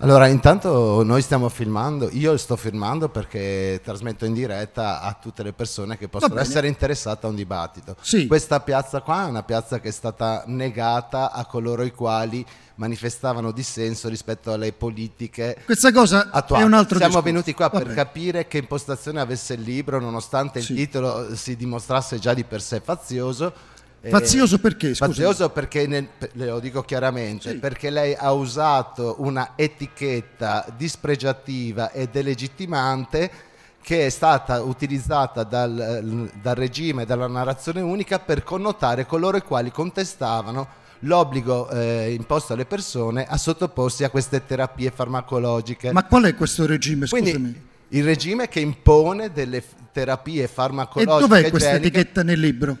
Allora, 0.00 0.26
intanto 0.26 1.02
noi 1.02 1.22
stiamo 1.22 1.48
filmando, 1.48 2.10
io 2.12 2.36
sto 2.36 2.54
filmando 2.56 3.08
perché 3.08 3.80
trasmetto 3.82 4.26
in 4.26 4.34
diretta 4.34 5.00
a 5.00 5.16
tutte 5.18 5.42
le 5.42 5.54
persone 5.54 5.96
che 5.96 6.06
possono 6.06 6.38
essere 6.38 6.68
interessate 6.68 7.24
a 7.24 7.30
un 7.30 7.34
dibattito. 7.34 7.96
Sì. 8.02 8.26
Questa 8.26 8.60
piazza 8.60 9.00
qua 9.00 9.24
è 9.24 9.28
una 9.30 9.42
piazza 9.42 9.80
che 9.80 9.88
è 9.88 9.92
stata 9.92 10.42
negata 10.48 11.32
a 11.32 11.46
coloro 11.46 11.82
i 11.82 11.92
quali 11.92 12.44
manifestavano 12.74 13.52
dissenso 13.52 14.10
rispetto 14.10 14.52
alle 14.52 14.74
politiche 14.74 15.62
Questa 15.64 15.90
cosa 15.92 16.28
attuali. 16.30 16.62
è 16.64 16.66
un 16.66 16.74
altro 16.74 16.98
Siamo 16.98 17.12
discorso. 17.14 17.30
venuti 17.32 17.54
qua 17.54 17.68
Va 17.70 17.78
per 17.80 17.94
capire 17.94 18.46
che 18.46 18.58
impostazione 18.58 19.18
avesse 19.22 19.54
il 19.54 19.62
libro, 19.62 19.98
nonostante 19.98 20.60
Sì. 20.60 20.72
il 20.72 20.78
titolo 20.78 21.34
si 21.34 21.56
dimostrasse 21.56 22.18
già 22.18 22.34
di 22.34 22.44
per 22.44 22.60
sé 22.60 22.80
fazioso. 22.84 23.50
Eh, 24.06 24.10
Fazioso 24.10 24.58
perché? 24.60 24.94
Scusi. 24.94 24.98
Fazioso 25.10 25.50
perché, 25.50 25.86
nel- 25.88 26.06
lo 26.34 26.60
dico 26.60 26.82
chiaramente, 26.82 27.50
Sì. 27.50 27.56
perché 27.56 27.90
lei 27.90 28.14
ha 28.16 28.30
usato 28.32 29.16
una 29.18 29.52
etichetta 29.56 30.64
dispregiativa 30.76 31.90
e 31.90 32.06
delegittimante 32.06 33.30
che 33.82 34.06
è 34.06 34.08
stata 34.08 34.62
utilizzata 34.62 35.42
dal, 35.42 36.30
dal 36.40 36.54
regime, 36.54 37.04
dalla 37.04 37.26
narrazione 37.26 37.80
unica 37.80 38.20
per 38.20 38.44
connotare 38.44 39.06
coloro 39.06 39.36
i 39.38 39.42
quali 39.42 39.72
contestavano 39.72 40.84
l'obbligo 41.00 41.68
eh, 41.70 42.12
imposto 42.12 42.52
alle 42.52 42.64
persone 42.64 43.26
a 43.26 43.36
sottoporsi 43.36 44.04
a 44.04 44.10
queste 44.10 44.44
terapie 44.46 44.90
farmacologiche. 44.92 45.92
Ma 45.92 46.04
qual 46.04 46.24
è 46.24 46.34
questo 46.36 46.64
regime? 46.64 47.06
Quindi 47.08 47.30
Scusami. 47.30 47.62
il 47.88 48.04
regime 48.04 48.48
che 48.48 48.60
impone 48.60 49.32
delle 49.32 49.62
terapie 49.90 50.44
E 50.44 50.48
farmacologiche 50.48 51.20
dov'è 51.20 51.50
questa 51.50 51.72
etichetta 51.72 52.22
nel 52.22 52.38
libro? 52.38 52.76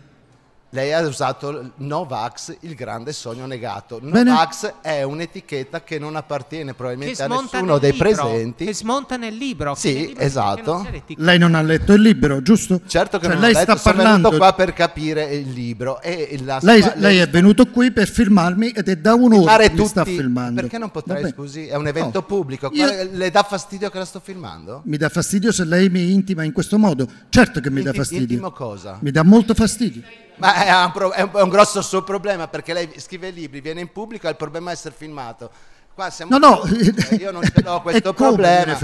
Lei 0.76 0.92
ha 0.92 1.00
usato 1.00 1.70
Novax, 1.76 2.54
il 2.60 2.74
grande 2.74 3.14
sogno 3.14 3.46
negato. 3.46 3.98
Novax 4.02 4.74
è 4.82 5.02
un'etichetta 5.02 5.82
che 5.82 5.98
non 5.98 6.16
appartiene 6.16 6.74
probabilmente 6.74 7.22
a 7.22 7.26
nessuno 7.28 7.78
dei 7.78 7.92
libro, 7.92 8.08
presenti. 8.10 8.66
Che 8.66 8.74
smonta 8.74 9.16
nel 9.16 9.34
libro. 9.34 9.74
Sì, 9.74 10.08
libro 10.08 10.20
esatto. 10.22 10.72
non. 10.74 11.02
Lei 11.16 11.38
non 11.38 11.54
ha 11.54 11.62
letto 11.62 11.94
il 11.94 12.02
libro, 12.02 12.42
giusto? 12.42 12.82
Certo 12.86 13.18
che 13.18 13.24
Cioè, 13.24 13.32
non 13.34 13.42
lei 13.42 13.54
ho 13.54 13.58
letto, 13.58 13.70
sta 13.76 13.80
sono 13.80 13.94
parlando. 13.96 14.28
venuto 14.28 14.44
qua 14.44 14.52
per 14.54 14.72
capire 14.74 15.24
il 15.34 15.50
libro 15.50 16.00
e 16.02 16.38
la 16.44 16.58
Lei, 16.60 16.82
sua- 16.82 16.92
lei 16.96 17.18
è 17.18 17.28
venuto 17.28 17.66
qui 17.70 17.90
per 17.90 18.08
filmarmi 18.08 18.68
ed 18.70 18.88
è 18.88 18.96
da 18.96 19.14
un'ora 19.14 19.56
che 19.56 19.70
mi 19.70 19.86
sta 19.86 20.02
tutti- 20.04 20.16
filmando. 20.16 20.60
Perché 20.60 20.76
non 20.76 20.90
potrei, 20.90 21.22
bene. 21.22 21.32
scusi? 21.34 21.66
È 21.68 21.74
un 21.76 21.86
evento 21.86 22.18
No. 22.20 22.26
pubblico. 22.26 22.68
Io- 22.74 23.08
Le 23.12 23.30
dà 23.30 23.42
fastidio 23.42 23.88
che 23.88 23.96
la 23.98 24.04
sto 24.04 24.20
filmando? 24.22 24.82
Mi 24.84 24.98
dà 24.98 25.08
fastidio 25.08 25.52
se 25.52 25.64
lei 25.64 25.88
mi 25.88 26.12
intima 26.12 26.42
in 26.42 26.52
questo 26.52 26.76
modo. 26.78 27.08
Certo 27.30 27.60
che 27.60 27.70
mi 27.70 27.80
dà 27.80 27.88
Inti- 27.88 27.98
fastidio. 27.98 28.22
intimo 28.24 28.50
cosa? 28.50 28.98
Mi 29.00 29.10
dà 29.10 29.22
molto 29.22 29.54
fastidio. 29.54 30.02
Ma 30.36 30.64
è 30.64 30.84
un, 30.84 30.92
pro- 30.92 31.12
è 31.12 31.22
un- 31.40 31.48
grosso 31.48 31.80
suo 31.82 32.02
problema 32.02 32.46
perché 32.48 32.72
lei 32.72 32.92
scrive 32.98 33.30
libri, 33.30 33.60
viene 33.60 33.80
in 33.80 33.90
pubblico 33.90 34.26
ha 34.26 34.30
il 34.30 34.36
problema 34.36 34.68
di 34.70 34.76
essere 34.76 34.94
filmato. 34.96 35.50
Qua 35.94 36.10
siamo 36.10 36.36
No, 36.36 36.46
no, 36.46 36.62
Eh, 36.64 37.14
io 37.16 37.30
non 37.30 37.42
ce 37.42 37.62
l'ho 37.62 37.80
questo 37.82 38.12
problema. 38.12 38.76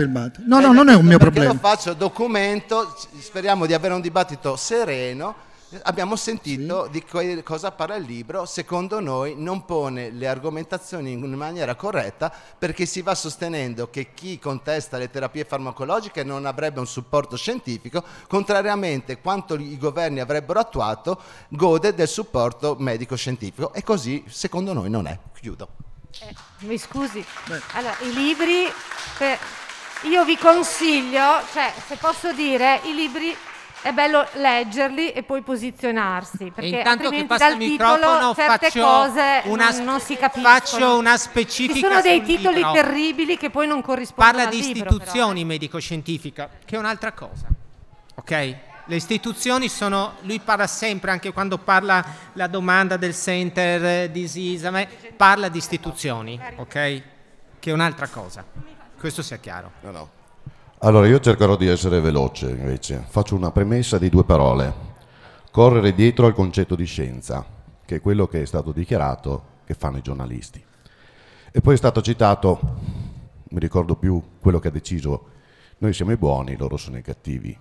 No, 0.47 0.61
no, 0.61 0.73
non 0.73 0.89
è 0.89 0.95
un 0.95 1.05
mio 1.05 1.19
perché 1.19 1.41
problema. 1.41 1.53
lo 1.53 1.59
faccio 1.59 1.93
documento, 1.93 2.97
speriamo 3.19 3.67
di 3.67 3.75
avere 3.75 3.93
un 3.93 4.01
dibattito 4.01 4.57
sereno. 4.57 5.51
Abbiamo 5.85 6.17
sentito 6.17 6.87
di 6.91 7.03
que- 7.03 7.43
cosa 7.43 7.73
parla 7.73 7.97
il 7.97 8.05
libro, 8.05 8.45
secondo 8.45 9.01
noi 9.01 9.35
non 9.37 9.65
pone 9.65 10.11
le 10.11 10.29
argomentazioni 10.29 11.13
in 11.13 11.33
maniera 11.33 11.75
corretta 11.77 12.31
perché 12.59 12.85
si 12.85 13.01
va 13.01 13.15
sostenendo 13.15 13.89
che 13.89 14.13
chi 14.13 14.39
contesta 14.39 14.99
le 14.99 15.09
terapie 15.09 15.47
farmacologiche 15.47 16.25
non 16.25 16.45
avrebbe 16.45 16.79
un 16.79 16.87
supporto 16.87 17.37
scientifico, 17.37 18.05
contrariamente 18.29 19.19
quanto 19.21 19.55
i 19.55 19.79
governi 19.79 20.21
avrebbero 20.21 20.61
attuato 20.61 21.19
gode 21.49 21.95
del 21.95 22.09
supporto 22.09 22.77
medico-scientifico 22.79 23.73
e 23.73 23.83
così 23.83 24.23
secondo 24.29 24.75
noi 24.75 24.91
non 24.91 25.07
è. 25.07 25.19
Chiudo. 25.41 25.69
Eh, 26.21 26.35
mi 26.67 26.77
scusi. 26.77 27.25
Allora, 27.73 27.97
i 28.03 28.13
libri, 28.13 28.71
per- 29.17 29.39
io 30.03 30.23
vi 30.27 30.37
consiglio, 30.37 31.41
cioè, 31.51 31.73
se 31.87 31.97
posso 31.97 32.33
dire, 32.33 32.81
i 32.85 32.93
libri 32.95 33.35
è 33.83 33.93
bello 33.93 34.27
leggerli 34.35 35.11
e 35.13 35.23
poi 35.25 35.43
posizionarsi, 35.43 36.47
E 36.47 36.51
perché 36.53 36.77
intanto 36.77 37.11
che 37.11 37.17
altrimenti 37.17 37.27
passa 37.27 37.49
dal 37.51 37.61
il 37.61 37.69
titolo 37.71 37.95
microfono 37.95 38.35
certe 38.35 38.67
faccio 38.71 38.85
cose 38.85 39.41
una, 39.45 39.71
non, 39.71 39.85
non 39.85 40.01
si 40.01 40.17
capiscono. 40.17 40.55
faccio 40.55 40.97
una 40.99 41.17
specifica 41.17 41.75
Ci 41.75 41.81
sono 41.81 42.01
dei 42.01 42.23
titoli 42.23 42.57
libro. 42.57 42.73
terribili 42.73 43.37
che 43.37 43.51
poi 43.51 43.67
non 43.67 43.83
corrispondono 43.83 44.37
Parla 44.37 44.49
al 44.49 44.55
di 44.55 44.63
libro, 44.73 44.89
istituzioni 44.91 45.45
medico-scientifica, 45.45 46.49
che 46.65 46.77
è 46.77 46.79
un'altra 46.79 47.13
cosa. 47.13 47.47
Ok? 48.15 48.57
Le 48.85 48.97
istituzioni 48.97 49.69
sono, 49.69 50.15
lui 50.23 50.41
parla 50.41 50.67
sempre, 50.67 51.11
anche 51.13 51.33
quando 51.33 51.59
parla 51.59 52.05
la 52.35 52.47
domanda 52.47 52.97
del 52.97 53.15
center 53.15 53.85
eh, 53.85 54.11
disease, 54.11 54.67
a 54.67 54.71
me- 54.71 54.89
parla 55.17 55.49
di 55.49 55.59
istituzioni, 55.59 56.39
ok? 56.57 56.71
Che 56.71 57.03
è 57.71 57.73
un'altra 57.73 58.09
cosa. 58.09 58.45
Questo 58.99 59.23
sia 59.23 59.39
chiaro. 59.39 59.71
No, 59.83 59.91
no. 59.91 60.11
Allora 60.85 61.07
io 61.07 61.21
cercherò 61.21 61.57
di 61.57 61.69
essere 61.69 62.01
veloce 62.01 62.51
invece. 62.51 63.05
Faccio 63.09 63.37
una 63.37 63.53
premessa 63.53 63.99
di 63.99 64.09
due 64.09 64.25
parole. 64.25 64.91
Correre 65.53 65.95
dietro 65.95 66.27
al 66.27 66.35
concetto 66.35 66.75
di 66.75 66.87
scienza, 66.87 67.47
che 67.85 67.97
è 67.97 68.01
quello 68.01 68.27
che 68.27 68.43
è 68.43 68.45
stato 68.47 68.73
dichiarato 68.73 69.61
che 69.65 69.75
fanno 69.75 69.99
i 69.99 70.03
giornalisti. 70.03 70.61
E 71.53 71.61
poi 71.61 71.75
è 71.75 71.77
stato 71.77 72.03
citato, 72.03 72.59
mi 73.51 73.61
ricordo 73.61 73.95
più 73.95 74.21
quello 74.41 74.59
che 74.59 74.69
ha 74.69 74.71
deciso, 74.73 75.27
noi 75.79 75.93
siamo 75.93 76.11
i 76.11 76.17
buoni, 76.17 76.57
loro 76.57 76.77
sono 76.77 76.99
i 76.99 77.03
cattivi. 77.03 77.57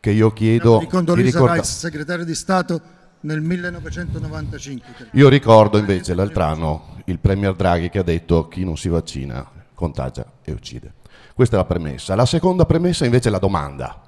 Che 0.00 0.10
io 0.10 0.32
chiedo 0.32 0.78
Di 0.78 0.86
Condoleezza 0.86 1.38
ricorda- 1.38 1.54
Rice, 1.60 1.70
segretario 1.70 2.24
di 2.24 2.34
Stato 2.34 2.80
nel 3.20 3.42
1995. 3.42 4.92
credo. 4.96 5.10
Io 5.12 5.28
ricordo 5.28 5.78
invece 5.78 6.14
l'altro 6.14 6.42
anno 6.42 6.96
il 7.04 7.20
Premier 7.20 7.54
Draghi 7.54 7.90
che 7.90 8.00
ha 8.00 8.02
detto 8.02 8.48
chi 8.48 8.64
non 8.64 8.76
si 8.76 8.88
vaccina 8.88 9.48
contagia 9.72 10.24
e 10.42 10.50
uccide. 10.50 10.98
Questa 11.40 11.56
è 11.56 11.62
la 11.62 11.66
premessa. 11.66 12.14
La 12.14 12.26
seconda 12.26 12.66
premessa 12.66 13.06
invece 13.06 13.30
è 13.30 13.32
la 13.32 13.38
domanda. 13.38 13.98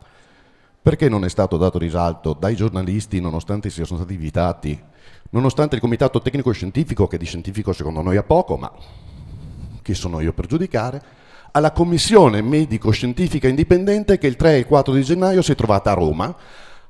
Perché 0.83 1.09
non 1.09 1.25
è 1.25 1.31
stato 1.31 1.57
dato 1.57 1.79
risalto 1.79 2.37
dai 2.39 2.55
giornalisti, 2.55 3.23
nonostante 3.23 3.71
siano 3.71 3.97
stati 3.97 4.13
invitati, 4.13 4.79
nonostante 5.31 5.77
il 5.77 5.81
Comitato 5.81 6.21
Tecnico 6.21 6.53
Scientifico, 6.53 7.07
che 7.07 7.17
di 7.17 7.25
scientifico 7.25 7.73
secondo 7.73 8.03
noi 8.03 8.19
ha 8.19 8.23
poco, 8.23 8.59
ma 8.59 8.71
chi 9.81 9.95
sono 9.95 10.21
io 10.21 10.35
per 10.35 10.45
giudicare, 10.45 11.03
alla 11.53 11.73
Commissione 11.73 12.43
Medico-Scientifica 12.43 13.49
Indipendente 13.49 14.19
che 14.19 14.27
il 14.27 14.37
3 14.37 14.53
e 14.53 14.59
il 14.59 14.67
4 14.67 14.93
di 14.93 15.03
gennaio 15.03 15.41
si 15.41 15.53
è 15.53 15.55
trovata 15.55 15.93
a 15.93 15.95
Roma, 15.95 16.37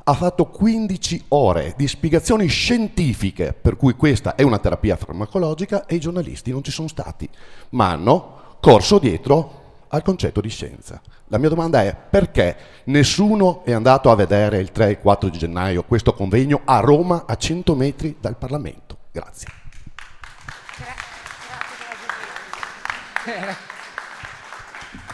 ha 0.03 0.13
fatto 0.13 0.47
15 0.47 1.27
ore 1.29 1.75
di 1.77 1.87
spiegazioni 1.87 2.49
scientifiche 2.49 3.53
per 3.53 3.77
cui 3.77 3.95
questa 3.95 4.35
è 4.35 4.43
una 4.43 4.59
terapia 4.59 4.97
farmacologica 4.97 5.87
e 5.87 5.95
i 5.95 6.01
giornalisti 6.01 6.51
non 6.51 6.65
ci 6.65 6.73
sono 6.73 6.89
stati, 6.89 7.29
ma 7.69 7.91
hanno 7.91 8.57
corso 8.59 8.99
dietro 8.99 9.61
al 9.95 10.03
concetto 10.03 10.41
di 10.41 10.49
scienza. 10.49 11.01
La 11.29 11.39
mia 11.39 11.49
domanda 11.49 11.83
è 11.83 11.95
perché 11.95 12.57
nessuno 12.85 13.65
è 13.65 13.73
andato 13.73 14.11
a 14.11 14.15
vedere 14.15 14.59
il 14.59 14.73
3 14.73 14.91
e 14.91 14.99
4 14.99 15.29
di 15.29 15.39
gennaio 15.39 15.85
questo 15.85 16.15
convegno 16.15 16.63
a 16.65 16.81
Roma 16.81 17.25
a 17.27 17.37
100 17.37 17.75
metri 17.75 18.17
dal 18.21 18.37
Parlamento? 18.37 18.99
Grazie. 19.13 19.49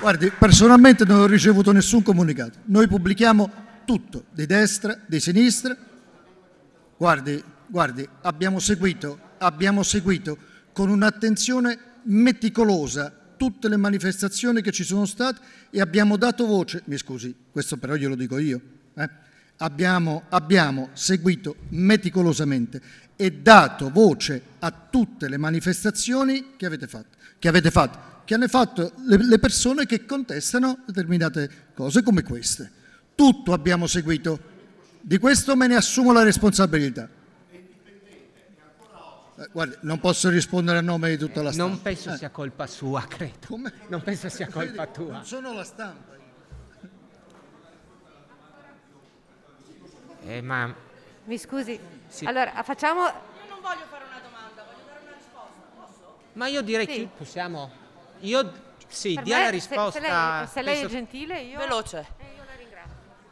Guardi, 0.01 0.31
personalmente 0.31 1.05
non 1.05 1.21
ho 1.21 1.27
ricevuto 1.27 1.73
nessun 1.73 2.03
comunicato. 2.03 2.59
Noi 2.67 2.87
pubblichiamo 2.87 3.51
tutto, 3.85 4.25
di 4.31 4.47
destra, 4.47 4.97
di 5.07 5.19
sinistra. 5.19 5.77
Guardi, 6.97 7.43
guardi, 7.67 8.09
abbiamo 8.23 8.61
seguito, 8.61 9.19
abbiamo 9.39 9.83
seguito 9.83 10.39
con 10.73 10.89
un'attenzione 10.89 11.79
meticolosa 12.05 13.18
tutte 13.39 13.69
le 13.71 13.79
manifestazioni 13.79 14.61
che 14.61 14.73
ci 14.73 14.85
sono 14.85 15.07
state 15.07 15.41
e 15.71 15.81
abbiamo 15.81 16.19
dato 16.19 16.45
voce, 16.45 16.83
mi 16.85 16.99
scusi, 16.99 17.35
questo 17.51 17.79
però 17.79 17.95
glielo 17.95 18.15
dico 18.15 18.37
io, 18.37 18.61
eh? 18.95 19.09
abbiamo, 19.59 20.25
abbiamo 20.29 20.91
seguito 20.93 21.57
meticolosamente 21.71 22.81
e 23.17 23.33
dato 23.33 23.91
voce 23.91 24.43
a 24.59 24.71
tutte 24.71 25.29
le 25.29 25.39
manifestazioni 25.39 26.57
che 26.57 26.67
avete 26.67 26.87
fatto, 26.87 27.17
che 27.39 27.49
avete 27.49 27.71
fatto, 27.71 28.23
che 28.25 28.35
hanno 28.35 28.49
fatto 28.49 28.93
le, 29.07 29.17
le 29.25 29.39
persone 29.39 29.87
che 29.87 30.05
contestano 30.05 30.81
determinate 30.87 31.71
cose 31.75 32.03
come 32.03 32.23
queste. 32.23 32.71
Tutto 33.15 33.53
abbiamo 33.53 33.87
seguito. 33.87 34.57
Di 35.01 35.19
questo 35.19 35.57
me 35.57 35.67
ne 35.67 35.77
assumo 35.77 36.13
la 36.13 36.23
responsabilità. 36.23 37.09
Eh, 39.39 39.49
Guardi, 39.53 39.77
non 39.83 40.01
posso 40.01 40.29
rispondere 40.31 40.79
a 40.79 40.81
nome 40.81 41.11
di 41.11 41.17
tutta 41.17 41.43
la 41.43 41.53
stampa. 41.53 41.71
Non 41.73 41.83
penso 41.83 42.11
Eh, 42.13 42.17
sia 42.17 42.31
colpa 42.31 42.67
sua, 42.67 43.03
credo. 43.07 43.47
come? 43.47 43.73
Non 43.89 44.03
penso 44.03 44.29
sia 44.29 44.49
colpa 44.49 44.83
Vedi, 44.85 44.93
tua. 44.93 45.13
Non 45.13 45.25
sono 45.25 45.53
la 45.53 45.65
stampa. 45.65 46.17
Eh, 50.25 50.41
ma 50.43 50.75
Mi 51.25 51.39
scusi. 51.39 51.79
Sì. 52.09 52.25
Allora, 52.25 52.63
facciamo... 52.63 53.27
Ma 56.33 56.47
io 56.47 56.63
direi 56.63 56.87
Sì. 56.87 56.93
che 56.95 57.09
possiamo. 57.17 57.71
Io 58.21 58.53
sì, 58.87 59.15
per 59.15 59.23
dia 59.25 59.37
me, 59.37 59.41
la 59.43 59.47
se- 59.49 59.53
risposta. 59.55 60.01
Se, 60.01 60.01
lei, 60.01 60.47
se 60.47 60.63
lei 60.63 60.75
è 60.77 60.81
penso- 60.81 60.95
gentile, 60.95 61.41
io... 61.41 61.59
Veloce. 61.59 62.07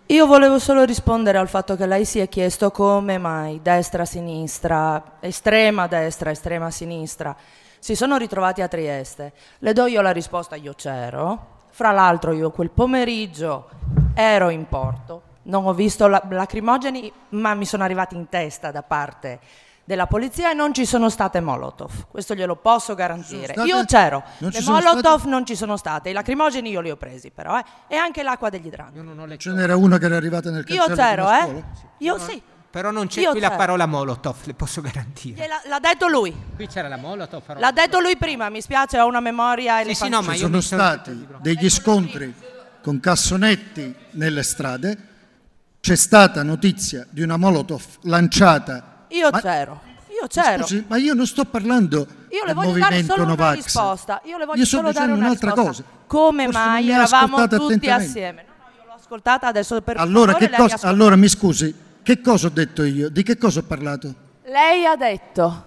Io 0.09 0.27
volevo 0.27 0.59
solo 0.59 0.85
rispondere 0.85 1.37
al 1.39 1.49
fatto 1.49 1.75
che 1.75 1.87
lei 1.87 2.05
si 2.05 2.21
è 2.21 2.29
chiesto 2.29 2.71
come 2.71 3.19
mai 3.19 3.61
destra, 3.61 4.05
sinistra, 4.05 5.17
estrema 5.21 5.89
destra, 5.89 6.31
estrema 6.31 6.71
sinistra 6.71 7.37
si 7.87 7.95
sono 7.95 8.17
ritrovati 8.17 8.63
a 8.63 8.69
Trieste. 8.69 9.33
Le 9.59 9.73
do 9.73 9.87
io 9.87 10.01
la 10.01 10.11
risposta, 10.11 10.57
io 10.57 10.75
c'ero. 10.75 11.65
Fra 11.71 11.93
l'altro 11.93 12.33
io 12.33 12.51
quel 12.51 12.71
pomeriggio 12.71 13.69
ero 14.15 14.49
in 14.49 14.67
porto, 14.67 15.23
non 15.43 15.67
ho 15.67 15.73
visto 15.73 16.09
la- 16.09 16.21
lacrimogeni, 16.29 17.13
ma 17.31 17.55
mi 17.55 17.65
sono 17.65 17.85
arrivati 17.85 18.17
in 18.17 18.29
testa 18.29 18.73
da 18.73 18.83
parte 18.83 19.39
della 19.87 20.07
polizia 20.07 20.51
e 20.51 20.55
non 20.55 20.74
ci 20.74 20.84
sono 20.84 21.09
state 21.09 21.41
Molotov. 21.41 22.09
Questo 22.11 22.34
glielo 22.34 22.57
posso 22.57 22.95
garantire. 22.95 23.53
state- 23.55 23.68
Io 23.68 23.84
c'ero. 23.84 24.22
non 24.39 24.51
ci 24.51 24.59
Le 24.59 24.62
sono 24.64 24.76
Molotov 24.78 25.01
state- 25.20 25.28
non 25.28 25.47
ci 25.47 25.55
sono 25.57 25.76
state, 25.78 26.11
i 26.11 26.12
lacrimogeni 26.12 26.68
io 26.70 26.80
li 26.80 26.91
ho 26.91 26.97
presi 26.97 27.30
però, 27.30 27.57
eh. 27.57 27.64
E 27.87 27.97
anche 27.97 28.22
l'acqua 28.22 28.51
degli 28.51 28.66
idranti. 28.66 28.97
Io 28.97 29.03
non 29.05 29.18
ho 29.18 29.24
le 29.26 29.39
Ce 29.39 29.51
n'era 29.53 29.76
una 29.76 29.97
che 29.99 30.05
era 30.07 30.16
arrivata 30.16 30.51
nel 30.51 30.64
Io 30.68 30.84
cancello 30.84 30.95
di 30.95 31.01
c'ero, 31.01 31.30
eh? 31.30 31.41
scuola? 31.43 31.64
Io 31.99 32.18
sì. 32.18 32.43
Però 32.68 32.91
non 32.91 33.07
c'è 33.07 33.20
Io 33.20 33.30
qui 33.30 33.41
la 33.41 33.47
c'ero. 33.47 33.59
parola 33.61 33.87
Molotov, 33.87 34.37
le 34.45 34.53
posso 34.55 34.80
garantire. 34.82 35.41
Gliela- 35.41 35.62
l'ha 35.66 35.78
detto 35.78 36.09
lui. 36.09 36.34
Qui 36.57 36.66
c'era 36.66 36.89
la 36.89 36.99
Molotov. 36.99 37.41
però- 37.43 37.59
L'ha 37.61 37.70
detto 37.70 38.01
lui 38.01 38.16
prima, 38.18 38.51
mi 38.51 38.61
spiace, 38.61 38.99
ho 39.01 39.07
una 39.07 39.20
memoria 39.20 39.82
Sì, 39.84 39.95
sì, 39.95 40.09
no, 40.11 40.20
ma 40.20 40.32
Ci 40.34 40.41
io 40.41 40.47
sono 40.47 40.61
stati 40.61 41.26
degli 41.41 41.70
scontri 41.70 42.34
con 42.82 42.99
cassonetti 43.01 43.95
nelle 44.11 44.43
strade, 44.43 44.99
c'è 45.80 45.95
stata 45.95 46.43
notizia 46.43 47.07
di 47.09 47.22
una 47.22 47.37
Molotov 47.37 47.82
lanciata. 48.03 48.95
Io 49.09 49.31
Ma- 49.31 49.41
c'ero. 49.41 49.81
Io 50.21 50.27
c'ero. 50.29 50.63
Scusi, 50.63 50.85
ma 50.89 50.97
io 50.97 51.13
non 51.13 51.27
sto 51.27 51.45
parlando 51.45 52.07
Io 52.31 52.45
le 52.45 52.55
voglio 52.55 52.79
dare 52.79 53.03
solo 53.05 53.23
una 53.25 53.31
Novax. 53.35 53.55
risposta. 53.57 54.21
Io 54.25 54.39
le 54.39 54.47
voglio 54.47 54.61
Io 54.61 54.67
solo 54.67 54.91
dare 54.93 55.13
una 55.13 55.27
un'altra 55.27 55.53
risposta. 55.53 55.83
cosa. 55.83 55.99
Come 56.07 56.45
Forse 56.45 56.59
mai 56.59 56.91
eravamo 56.91 57.47
tutti 57.49 57.91
assieme? 57.91 58.45
No, 58.47 58.55
no, 58.65 58.71
io 58.81 58.87
l'ho 58.87 58.95
ascoltata 58.95 59.47
adesso 59.49 59.81
per 59.83 59.99
Allora, 59.99 60.35
che 60.35 60.49
cosa, 60.51 60.87
allora 60.89 61.17
mi 61.17 61.29
scusi, 61.29 61.75
che 62.03 62.21
cosa 62.23 62.47
ho 62.47 62.51
detto 62.51 62.83
io? 62.83 63.11
Di 63.11 63.23
che 63.23 63.37
cosa 63.37 63.61
ho 63.61 63.63
parlato? 63.65 64.15
Lei 64.45 64.87
ha 64.87 64.97
detto 64.97 65.65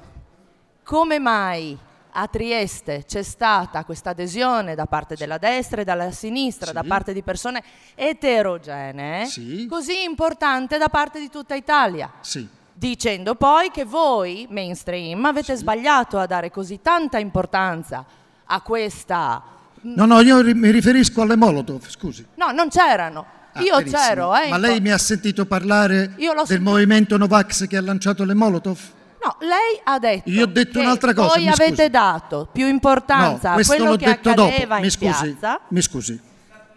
come 0.83 1.19
mai 1.19 1.77
a 2.13 2.27
Trieste 2.27 3.03
c'è 3.05 3.21
stata 3.21 3.83
questa 3.83 4.09
adesione 4.11 4.73
da 4.73 4.87
parte 4.87 5.15
della 5.15 5.37
destra 5.37 5.81
e 5.81 5.83
dalla 5.83 6.09
sinistra, 6.11 6.71
da 6.71 6.83
parte 6.83 7.13
di 7.13 7.21
persone 7.21 7.61
eterogenee, 7.93 9.25
Sì. 9.27 9.67
così 9.69 10.03
importante 10.03 10.77
da 10.79 10.87
parte 10.89 11.19
di 11.19 11.29
tutta 11.29 11.53
Italia. 11.55 12.11
Sì. 12.21 12.47
Dicendo 12.79 13.35
poi 13.35 13.71
che 13.71 13.83
voi, 13.83 14.47
mainstream, 14.49 15.25
avete 15.25 15.53
sbagliato 15.57 16.17
a 16.17 16.25
dare 16.25 16.49
così 16.49 16.79
tanta 16.81 17.17
importanza 17.17 18.05
a 18.45 18.61
questa... 18.61 19.43
No, 19.81 20.05
no, 20.05 20.21
io 20.21 20.39
ri- 20.39 20.53
mi 20.53 20.71
riferisco 20.71 21.21
alle 21.23 21.35
Molotov, 21.35 21.89
scusi. 21.89 22.25
No, 22.35 22.51
non 22.51 22.69
c'erano. 22.69 23.25
Ah, 23.51 23.59
Io 23.63 23.75
benissimo. 23.79 24.01
c'ero, 24.01 24.33
eh. 24.37 24.47
Ma 24.47 24.57
lei 24.57 24.75
po- 24.77 24.81
mi 24.81 24.91
ha 24.91 24.97
sentito 24.97 25.45
parlare 25.45 26.13
del 26.15 26.33
sentito. 26.45 26.61
movimento 26.61 27.17
Novax 27.17 27.67
che 27.67 27.75
ha 27.75 27.81
lanciato 27.81 28.23
le 28.23 28.33
Molotov? 28.33 28.79
No, 29.25 29.35
lei 29.41 29.81
ha 29.83 29.99
detto 29.99 30.29
Io 30.29 30.43
ho 30.43 30.47
detto 30.47 30.79
che 30.79 30.85
un'altra 30.85 31.13
cosa, 31.13 31.33
Voi 31.35 31.43
mi 31.43 31.49
avete 31.49 31.75
scusi. 31.75 31.89
dato 31.89 32.47
più 32.49 32.65
importanza 32.65 33.55
no, 33.55 33.59
a 33.59 33.63
quello 33.65 33.83
l'ho 33.89 33.95
che 33.97 34.05
detto 34.05 34.29
accadeva 34.29 34.61
dopo. 34.61 34.75
in 34.75 34.81
Mi 34.83 34.89
scusi, 34.89 35.35
piazza. 35.35 35.59
mi 35.67 35.81
scusi. 35.81 36.21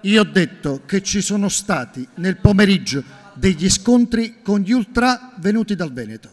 Io 0.01 0.21
ho 0.21 0.25
detto 0.25 0.81
che 0.85 1.01
ci 1.01 1.21
sono 1.21 1.49
stati 1.49 2.05
nel 2.17 2.39
pomeriggio 2.39 3.05
degli 3.43 3.69
scontri 3.69 4.41
con 4.41 4.61
gli 4.61 4.71
ultra 4.71 5.33
venuti 5.39 5.75
dal 5.75 5.93
Veneto. 5.93 6.29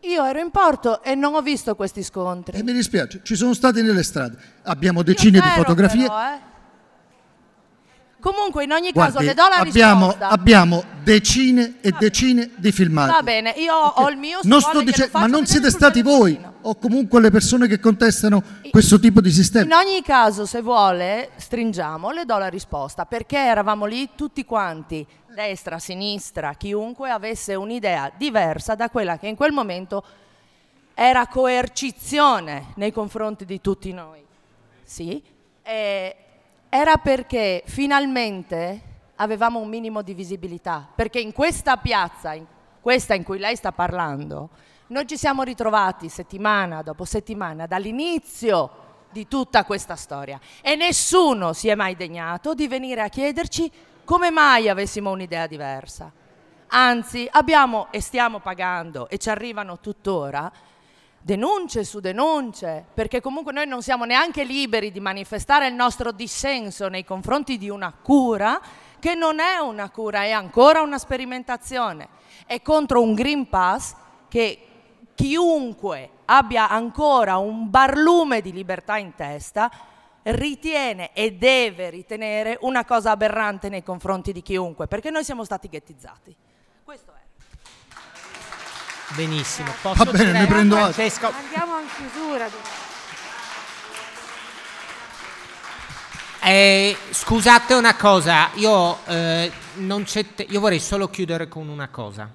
Io 0.00 0.24
ero 0.24 0.38
in 0.38 0.50
porto 0.50 1.02
e 1.02 1.14
non 1.14 1.34
ho 1.34 1.42
visto 1.42 1.74
questi 1.74 2.02
scontri. 2.02 2.56
E 2.58 2.62
mi 2.62 2.72
dispiace, 2.72 3.20
ci 3.22 3.36
sono 3.36 3.52
stati 3.52 3.82
nelle 3.82 4.02
strade. 4.02 4.38
Abbiamo 4.62 5.02
decine 5.02 5.40
di 5.40 5.48
fotografie. 5.54 6.06
però, 6.06 6.32
eh. 6.32 6.52
Comunque, 8.18 8.64
in 8.64 8.72
ogni 8.72 8.90
caso, 8.92 9.10
Guardi, 9.10 9.26
le 9.26 9.34
do 9.34 9.42
la 9.46 9.56
abbiamo, 9.56 10.06
risposta. 10.06 10.28
abbiamo 10.30 10.84
decine 11.02 11.74
e 11.82 11.94
decine 11.98 12.52
di 12.56 12.72
filmati. 12.72 13.12
Va 13.12 13.22
bene, 13.22 13.50
io 13.58 13.74
ho 13.74 14.08
il 14.08 14.16
mio 14.16 14.38
Non 14.44 14.62
sto 14.62 14.80
dicendo, 14.80 15.18
ma 15.18 15.26
non 15.26 15.44
siete 15.44 15.68
stati 15.68 16.00
voi 16.00 16.40
o 16.62 16.76
comunque 16.76 17.20
le 17.20 17.30
persone 17.30 17.66
che 17.66 17.78
contestano 17.78 18.42
questo 18.70 18.98
tipo 18.98 19.20
di 19.20 19.28
In 19.28 19.34
sistema. 19.34 19.76
ogni 19.76 20.00
caso, 20.02 20.46
se 20.46 20.62
vuole, 20.62 21.32
stringiamo, 21.36 22.10
le 22.12 22.24
do 22.24 22.38
la 22.38 22.48
risposta, 22.48 23.04
perché 23.04 23.36
eravamo 23.36 23.84
lì 23.84 24.08
tutti 24.14 24.46
quanti, 24.46 25.06
destra, 25.34 25.78
sinistra, 25.78 26.54
chiunque 26.54 27.10
avesse 27.10 27.54
un'idea 27.54 28.10
diversa 28.16 28.74
da 28.74 28.88
quella 28.88 29.18
che 29.18 29.28
in 29.28 29.36
quel 29.36 29.52
momento 29.52 30.02
era 30.94 31.26
coercizione 31.26 32.72
nei 32.76 32.92
confronti 32.92 33.44
di 33.44 33.60
tutti 33.60 33.92
noi. 33.92 34.24
Sì, 34.82 35.22
e 35.62 36.16
era 36.68 36.96
perché 36.96 37.62
finalmente 37.66 38.92
avevamo 39.16 39.58
un 39.58 39.68
minimo 39.68 40.02
di 40.02 40.14
visibilità, 40.14 40.88
perché 40.94 41.20
in 41.20 41.32
questa 41.32 41.76
piazza, 41.76 42.32
in 42.32 42.46
questa 42.80 43.14
in 43.14 43.24
cui 43.24 43.38
lei 43.38 43.56
sta 43.56 43.72
parlando, 43.72 44.50
noi 44.88 45.06
ci 45.06 45.16
siamo 45.16 45.42
ritrovati 45.42 46.08
settimana 46.08 46.82
dopo 46.82 47.04
settimana 47.04 47.66
dall'inizio 47.66 48.82
di 49.10 49.26
tutta 49.28 49.64
questa 49.64 49.96
storia 49.96 50.38
e 50.60 50.74
nessuno 50.74 51.52
si 51.52 51.68
è 51.68 51.74
mai 51.74 51.96
degnato 51.96 52.52
di 52.52 52.66
venire 52.66 53.00
a 53.00 53.08
chiederci 53.08 53.70
come 54.04 54.30
mai 54.30 54.68
avessimo 54.68 55.10
un'idea 55.10 55.46
diversa. 55.46 56.12
Anzi, 56.68 57.28
abbiamo 57.30 57.88
e 57.90 58.00
stiamo 58.00 58.40
pagando 58.40 59.08
e 59.08 59.18
ci 59.18 59.30
arrivano 59.30 59.80
tuttora 59.80 60.50
denunce 61.24 61.84
su 61.84 62.00
denunce, 62.00 62.84
perché 62.92 63.22
comunque 63.22 63.50
noi 63.50 63.66
non 63.66 63.80
siamo 63.80 64.04
neanche 64.04 64.44
liberi 64.44 64.92
di 64.92 65.00
manifestare 65.00 65.66
il 65.66 65.72
nostro 65.72 66.12
dissenso 66.12 66.88
nei 66.88 67.02
confronti 67.02 67.56
di 67.56 67.70
una 67.70 67.94
cura 67.94 68.60
che 68.98 69.14
non 69.14 69.40
è 69.40 69.56
una 69.56 69.88
cura, 69.88 70.24
è 70.24 70.32
ancora 70.32 70.82
una 70.82 70.98
sperimentazione. 70.98 72.08
È 72.44 72.60
contro 72.60 73.00
un 73.00 73.14
Green 73.14 73.48
Pass 73.48 73.94
che 74.28 74.66
chiunque 75.14 76.10
abbia 76.26 76.68
ancora 76.68 77.38
un 77.38 77.70
barlume 77.70 78.42
di 78.42 78.52
libertà 78.52 78.98
in 78.98 79.14
testa 79.14 79.70
ritiene 80.24 81.12
e 81.12 81.32
deve 81.32 81.90
ritenere 81.90 82.56
una 82.62 82.84
cosa 82.84 83.10
aberrante 83.10 83.68
nei 83.68 83.82
confronti 83.82 84.32
di 84.32 84.42
chiunque, 84.42 84.86
perché 84.86 85.10
noi 85.10 85.24
siamo 85.24 85.44
stati 85.44 85.68
ghettizzati. 85.68 86.34
Questo 86.82 87.12
è. 87.12 87.22
Benissimo. 89.14 89.70
Posso 89.82 90.04
Va 90.04 90.10
bene, 90.10 90.32
ne 90.40 90.46
prendo 90.46 90.76
atto. 90.76 90.92
Francesco, 90.92 91.30
Andiamo 91.30 91.78
in 91.80 91.86
chiusura. 91.96 92.48
eh, 96.40 96.96
scusate 97.10 97.74
una 97.74 97.96
cosa, 97.96 98.50
io, 98.54 98.98
eh, 99.06 99.50
non 99.76 100.04
c'è 100.04 100.34
te- 100.34 100.46
io 100.48 100.60
vorrei 100.60 100.80
solo 100.80 101.08
chiudere 101.08 101.48
con 101.48 101.68
una 101.68 101.88
cosa. 101.88 102.30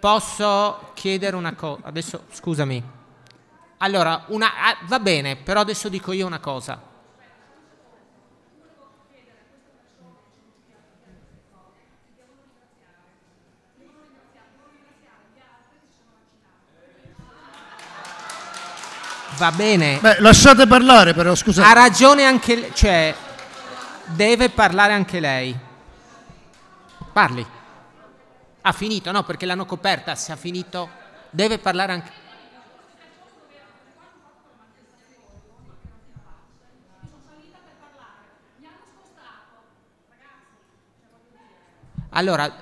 Posso 0.00 0.90
chiedere 0.94 1.34
una 1.34 1.54
cosa? 1.54 1.80
Adesso, 1.84 2.24
scusami. 2.30 2.82
Allora, 3.78 4.24
una, 4.28 4.54
ah, 4.56 4.76
va 4.86 4.98
bene, 4.98 5.36
però 5.36 5.60
adesso 5.60 5.88
dico 5.88 6.12
io 6.12 6.26
una 6.26 6.40
cosa. 6.40 6.86
Va 19.36 19.52
bene. 19.52 19.98
Beh, 20.00 20.18
lasciate 20.18 20.66
parlare 20.66 21.14
però, 21.14 21.32
scusate. 21.36 21.68
Ha 21.68 21.72
ragione 21.72 22.24
anche 22.24 22.56
lei, 22.56 22.74
cioè 22.74 23.14
deve 24.06 24.50
parlare 24.50 24.94
anche 24.94 25.20
lei. 25.20 25.56
Parli. 27.12 27.46
Ha 28.62 28.72
finito, 28.72 29.12
no, 29.12 29.22
perché 29.22 29.46
l'hanno 29.46 29.64
coperta, 29.64 30.16
se 30.16 30.32
ha 30.32 30.36
finito 30.36 30.90
deve 31.30 31.58
parlare 31.58 31.92
anche 31.92 32.10
Allora, 42.10 42.52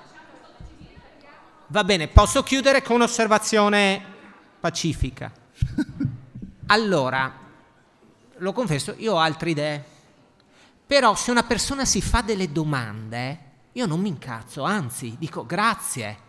va 1.67 1.83
bene, 1.83 2.07
posso 2.07 2.43
chiudere 2.43 2.81
con 2.81 2.95
un'osservazione 2.95 4.03
pacifica. 4.59 5.31
Allora, 6.69 7.33
lo 8.39 8.51
confesso, 8.51 8.93
io 8.97 9.13
ho 9.13 9.19
altre 9.19 9.51
idee. 9.51 9.85
Però 10.85 11.15
se 11.15 11.31
una 11.31 11.43
persona 11.43 11.85
si 11.85 12.01
fa 12.01 12.21
delle 12.21 12.51
domande, 12.51 13.39
io 13.71 13.85
non 13.85 14.01
mi 14.01 14.09
incazzo, 14.09 14.63
anzi, 14.63 15.15
dico 15.17 15.45
grazie. 15.45 16.25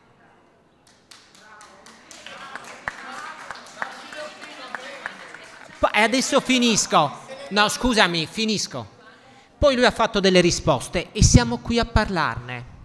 E 5.99 6.01
adesso 6.03 6.40
finisco. 6.40 7.27
No, 7.49 7.69
scusami, 7.69 8.27
finisco. 8.27 8.89
Poi 9.59 9.74
lui 9.74 9.85
ha 9.85 9.90
fatto 9.90 10.20
delle 10.20 10.40
risposte 10.40 11.11
e 11.11 11.24
siamo 11.24 11.59
qui 11.59 11.81
a 11.81 11.85
parlarne. 11.85 12.77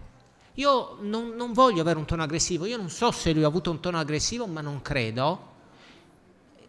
Io 0.55 0.97
non, 1.01 1.29
non, 1.35 1.51
voglio 1.51 1.81
avere 1.81 1.97
un 1.97 2.05
tono 2.05 2.21
aggressivo, 2.21 2.65
io 2.65 2.77
non 2.77 2.89
so 2.89 3.09
se 3.11 3.33
lui 3.33 3.43
ha 3.43 3.47
avuto 3.47 3.71
un 3.71 3.79
tono 3.79 3.97
aggressivo, 3.97 4.45
ma 4.45 4.61
non 4.61 4.83
credo. 4.83 5.51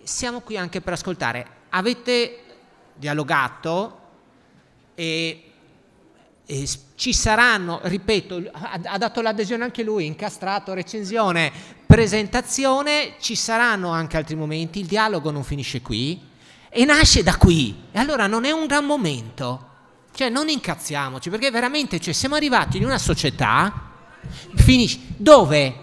Siamo 0.02 0.40
qui 0.40 0.56
anche 0.56 0.80
per 0.80 0.94
ascoltare. 0.94 1.46
Avete 1.68 2.40
dialogato 2.94 3.98
e, 4.94 5.50
e 6.46 6.68
ci 6.94 7.12
saranno, 7.12 7.80
ripeto, 7.82 8.42
ha, 8.52 8.80
ha 8.84 8.98
dato 8.98 9.20
l'adesione 9.20 9.64
anche 9.64 9.82
lui, 9.82 10.06
incastrato, 10.06 10.72
recensione, 10.72 11.52
presentazione, 11.84 13.16
ci 13.20 13.34
saranno 13.34 13.90
anche 13.90 14.16
altri 14.16 14.34
momenti, 14.34 14.80
il 14.80 14.86
dialogo 14.86 15.30
non 15.30 15.44
finisce 15.44 15.82
qui 15.82 16.18
e 16.70 16.84
nasce 16.86 17.22
da 17.22 17.36
qui. 17.36 17.82
E 17.92 17.98
allora 17.98 18.26
non 18.26 18.46
è 18.46 18.50
un 18.50 18.66
gran 18.66 18.86
momento 18.86 19.72
cioè 20.14 20.28
non 20.28 20.48
incazziamoci, 20.48 21.28
perché 21.28 21.50
veramente 21.50 21.98
cioè, 22.00 22.14
siamo 22.14 22.36
arrivati 22.36 22.76
in 22.76 22.84
una 22.84 22.98
società 22.98 23.90
finisce, 24.54 24.98
dove 25.16 25.74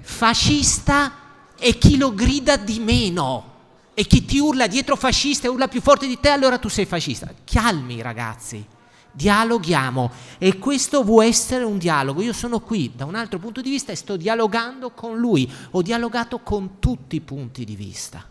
fascista 0.00 1.12
è 1.56 1.78
chi 1.78 1.96
lo 1.96 2.12
grida 2.14 2.56
di 2.56 2.78
meno 2.80 3.52
e 3.94 4.04
chi 4.04 4.24
ti 4.24 4.38
urla 4.38 4.66
dietro 4.66 4.96
fascista 4.96 5.46
e 5.46 5.50
urla 5.50 5.68
più 5.68 5.80
forte 5.80 6.06
di 6.06 6.18
te, 6.18 6.30
allora 6.30 6.58
tu 6.58 6.68
sei 6.68 6.84
fascista. 6.84 7.32
Calmi 7.44 8.02
ragazzi, 8.02 8.66
dialoghiamo 9.12 10.10
e 10.38 10.58
questo 10.58 11.04
può 11.04 11.22
essere 11.22 11.62
un 11.62 11.78
dialogo. 11.78 12.22
Io 12.22 12.32
sono 12.32 12.58
qui 12.58 12.92
da 12.94 13.04
un 13.04 13.14
altro 13.14 13.38
punto 13.38 13.60
di 13.60 13.70
vista 13.70 13.92
e 13.92 13.96
sto 13.96 14.16
dialogando 14.16 14.90
con 14.90 15.16
lui, 15.16 15.50
ho 15.70 15.80
dialogato 15.80 16.40
con 16.40 16.80
tutti 16.80 17.16
i 17.16 17.20
punti 17.20 17.64
di 17.64 17.76
vista. 17.76 18.22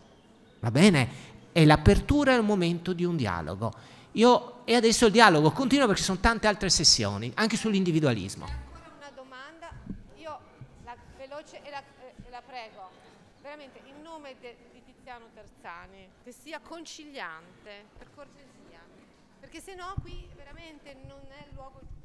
Va 0.60 0.70
bene? 0.70 1.32
E 1.54 1.66
l'apertura 1.66 2.34
è 2.34 2.38
il 2.38 2.44
momento 2.44 2.92
di 2.92 3.06
un 3.06 3.16
dialogo. 3.16 3.74
Io, 4.14 4.53
e 4.66 4.76
adesso 4.76 5.06
il 5.08 5.12
dialogo 5.12 5.52
continua 5.52 5.86
perché 5.86 6.00
ci 6.00 6.08
sono 6.08 6.20
tante 6.20 6.48
altre 6.48 6.70
sessioni, 6.70 7.32
anche 7.36 7.58
sull'individualismo. 7.58 8.46
Ancora 8.46 8.92
una 8.98 9.12
domanda, 9.14 9.70
io 10.16 10.40
la 10.86 10.96
veloce 11.18 11.62
e 11.64 11.70
la, 11.70 11.80
eh, 11.80 12.30
la 12.30 12.42
prego, 12.46 12.90
veramente 13.42 13.82
in 13.86 14.02
nome 14.02 14.36
de, 14.40 14.56
di 14.72 14.82
Tiziano 14.86 15.26
Terzani, 15.34 16.08
che 16.24 16.32
sia 16.32 16.60
conciliante, 16.60 17.86
per 17.98 18.08
cortesia, 18.16 18.80
perché 19.40 19.60
se 19.60 19.76
no 19.76 19.94
qui 20.02 20.28
veramente 20.36 20.96
non 21.08 21.20
è 21.30 21.46
il 21.48 21.54
luogo 21.56 21.80
giusto. 21.82 22.02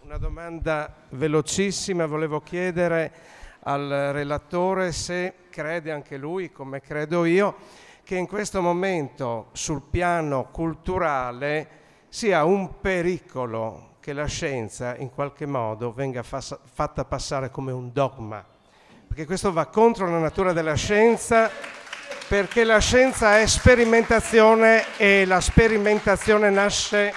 Una 0.00 0.18
domanda 0.18 0.92
velocissima, 1.10 2.06
volevo 2.06 2.42
chiedere 2.42 3.12
al 3.60 4.10
relatore 4.12 4.92
se 4.92 5.34
crede 5.48 5.90
anche 5.92 6.18
lui, 6.18 6.52
come 6.52 6.80
credo 6.80 7.24
io, 7.24 7.56
che 8.04 8.16
in 8.16 8.26
questo 8.26 8.60
momento 8.60 9.48
sul 9.52 9.82
piano 9.90 10.48
culturale 10.52 11.68
sia 12.10 12.44
un 12.44 12.78
pericolo 12.80 13.96
che 13.98 14.12
la 14.12 14.26
scienza 14.26 14.94
in 14.96 15.10
qualche 15.10 15.46
modo 15.46 15.92
venga 15.92 16.22
fa- 16.22 16.40
fatta 16.40 17.06
passare 17.06 17.50
come 17.50 17.72
un 17.72 17.90
dogma, 17.92 18.44
perché 19.08 19.24
questo 19.24 19.50
va 19.52 19.66
contro 19.66 20.08
la 20.08 20.18
natura 20.18 20.52
della 20.52 20.74
scienza, 20.74 21.50
perché 22.28 22.64
la 22.64 22.78
scienza 22.78 23.38
è 23.38 23.46
sperimentazione 23.46 24.84
e 24.98 25.24
la 25.24 25.40
sperimentazione 25.40 26.50
nasce, 26.50 27.14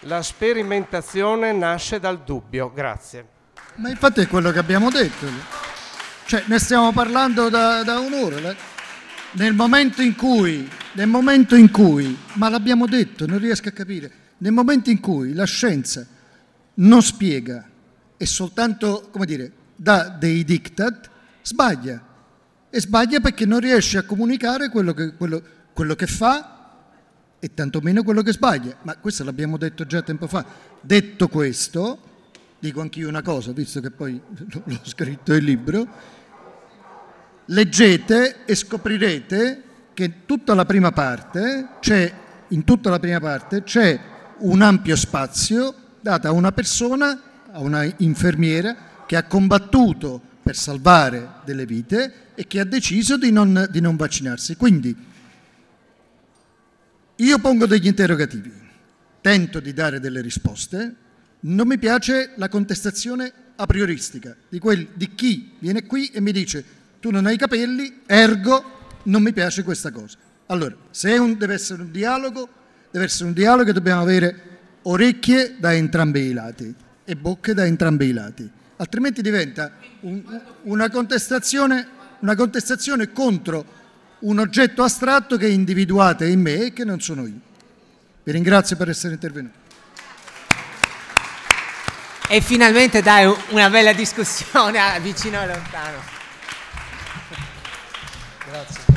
la 0.00 0.20
sperimentazione 0.20 1.52
nasce 1.52 2.00
dal 2.00 2.18
dubbio. 2.24 2.72
Grazie. 2.74 3.26
Ma 3.76 3.88
infatti 3.88 4.22
è 4.22 4.26
quello 4.26 4.50
che 4.50 4.58
abbiamo 4.58 4.90
detto. 4.90 5.26
Cioè, 6.24 6.42
ne 6.46 6.58
stiamo 6.58 6.92
parlando 6.92 7.48
da, 7.48 7.84
da 7.84 8.00
un'ora 8.00 8.76
nel 9.32 9.54
momento 9.54 10.02
in 10.02 10.14
cui, 10.14 10.68
nel 10.92 11.06
momento 11.06 11.54
in 11.54 11.70
cui, 11.70 12.16
ma 12.34 12.48
l'abbiamo 12.48 12.86
detto, 12.86 13.26
non 13.26 13.38
riesco 13.38 13.68
a 13.68 13.72
capire, 13.72 14.10
nel 14.38 14.52
momento 14.52 14.90
in 14.90 15.00
cui 15.00 15.34
la 15.34 15.44
scienza 15.44 16.06
non 16.74 17.02
spiega 17.02 17.68
e 18.16 18.26
soltanto, 18.26 19.08
come 19.10 19.26
dire, 19.26 19.52
dà 19.76 20.08
dei 20.08 20.44
diktat, 20.44 21.10
sbaglia. 21.42 22.04
E 22.70 22.80
sbaglia 22.80 23.20
perché 23.20 23.46
non 23.46 23.60
riesce 23.60 23.98
a 23.98 24.02
comunicare 24.02 24.68
quello 24.68 24.92
che, 24.92 25.14
quello, 25.14 25.42
quello 25.72 25.94
che 25.94 26.06
fa 26.06 26.56
e 27.38 27.54
tantomeno 27.54 28.02
quello 28.02 28.22
che 28.22 28.32
sbaglia. 28.32 28.76
Ma 28.82 28.96
questo 28.96 29.24
l'abbiamo 29.24 29.56
detto 29.56 29.86
già 29.86 30.02
tempo 30.02 30.26
fa. 30.26 30.44
Detto 30.80 31.28
questo, 31.28 31.98
dico 32.58 32.80
anch'io 32.80 33.08
una 33.08 33.22
cosa, 33.22 33.52
visto 33.52 33.80
che 33.80 33.90
poi 33.90 34.20
l'ho 34.64 34.80
scritto 34.82 35.32
il 35.34 35.44
libro, 35.44 35.86
leggete 37.50 38.44
e 38.44 38.54
scoprirete 38.54 39.62
che 39.94 40.24
tutta 40.26 40.54
la 40.54 40.64
prima 40.64 40.92
parte 40.92 41.68
c'è, 41.80 42.12
in 42.48 42.64
tutta 42.64 42.90
la 42.90 42.98
prima 42.98 43.20
parte 43.20 43.62
c'è 43.62 43.98
un 44.38 44.62
ampio 44.62 44.96
spazio 44.96 45.74
dato 46.00 46.28
a 46.28 46.32
una 46.32 46.52
persona, 46.52 47.20
a 47.50 47.60
una 47.60 47.84
infermiera 47.98 49.04
che 49.06 49.16
ha 49.16 49.24
combattuto 49.24 50.20
per 50.42 50.56
salvare 50.56 51.40
delle 51.44 51.66
vite 51.66 52.26
e 52.34 52.46
che 52.46 52.60
ha 52.60 52.64
deciso 52.64 53.16
di 53.16 53.32
non, 53.32 53.66
di 53.70 53.80
non 53.80 53.96
vaccinarsi. 53.96 54.56
Quindi 54.56 54.94
io 57.16 57.38
pongo 57.40 57.66
degli 57.66 57.86
interrogativi, 57.86 58.52
tento 59.20 59.60
di 59.60 59.72
dare 59.72 59.98
delle 59.98 60.20
risposte, 60.20 60.94
non 61.40 61.66
mi 61.66 61.78
piace 61.78 62.32
la 62.36 62.48
contestazione 62.48 63.32
a 63.56 63.66
prioristica 63.66 64.36
di, 64.48 64.60
quel, 64.60 64.88
di 64.94 65.14
chi 65.14 65.54
viene 65.58 65.84
qui 65.84 66.06
e 66.08 66.20
mi 66.20 66.30
dice 66.30 66.64
tu 67.00 67.10
non 67.10 67.26
hai 67.26 67.34
i 67.34 67.38
capelli, 67.38 68.00
ergo 68.06 68.76
non 69.04 69.22
mi 69.22 69.32
piace 69.32 69.62
questa 69.62 69.90
cosa. 69.90 70.16
Allora, 70.46 70.74
se 70.90 71.16
un, 71.16 71.36
deve 71.36 71.54
essere 71.54 71.82
un 71.82 71.90
dialogo, 71.90 72.48
deve 72.90 73.04
essere 73.04 73.26
un 73.26 73.32
dialogo 73.32 73.70
e 73.70 73.72
dobbiamo 73.72 74.02
avere 74.02 74.58
orecchie 74.82 75.56
da 75.58 75.74
entrambi 75.74 76.20
i 76.20 76.32
lati 76.32 76.74
e 77.04 77.16
bocche 77.16 77.54
da 77.54 77.64
entrambi 77.64 78.06
i 78.06 78.12
lati, 78.12 78.48
altrimenti 78.76 79.22
diventa 79.22 79.72
un, 80.00 80.22
una, 80.62 80.90
contestazione, 80.90 81.86
una 82.20 82.34
contestazione 82.34 83.12
contro 83.12 83.76
un 84.20 84.38
oggetto 84.38 84.82
astratto 84.82 85.36
che 85.36 85.48
individuate 85.48 86.26
in 86.26 86.40
me 86.40 86.66
e 86.66 86.72
che 86.72 86.84
non 86.84 87.00
sono 87.00 87.26
io. 87.26 87.40
Vi 88.24 88.32
ringrazio 88.32 88.76
per 88.76 88.88
essere 88.88 89.14
intervenuti. 89.14 89.56
E 92.30 92.40
finalmente 92.42 93.00
dai 93.00 93.32
una 93.50 93.70
bella 93.70 93.92
discussione 93.94 94.80
vicino 95.00 95.40
e 95.40 95.46
lontano. 95.46 96.17
Grazie. 98.48 98.87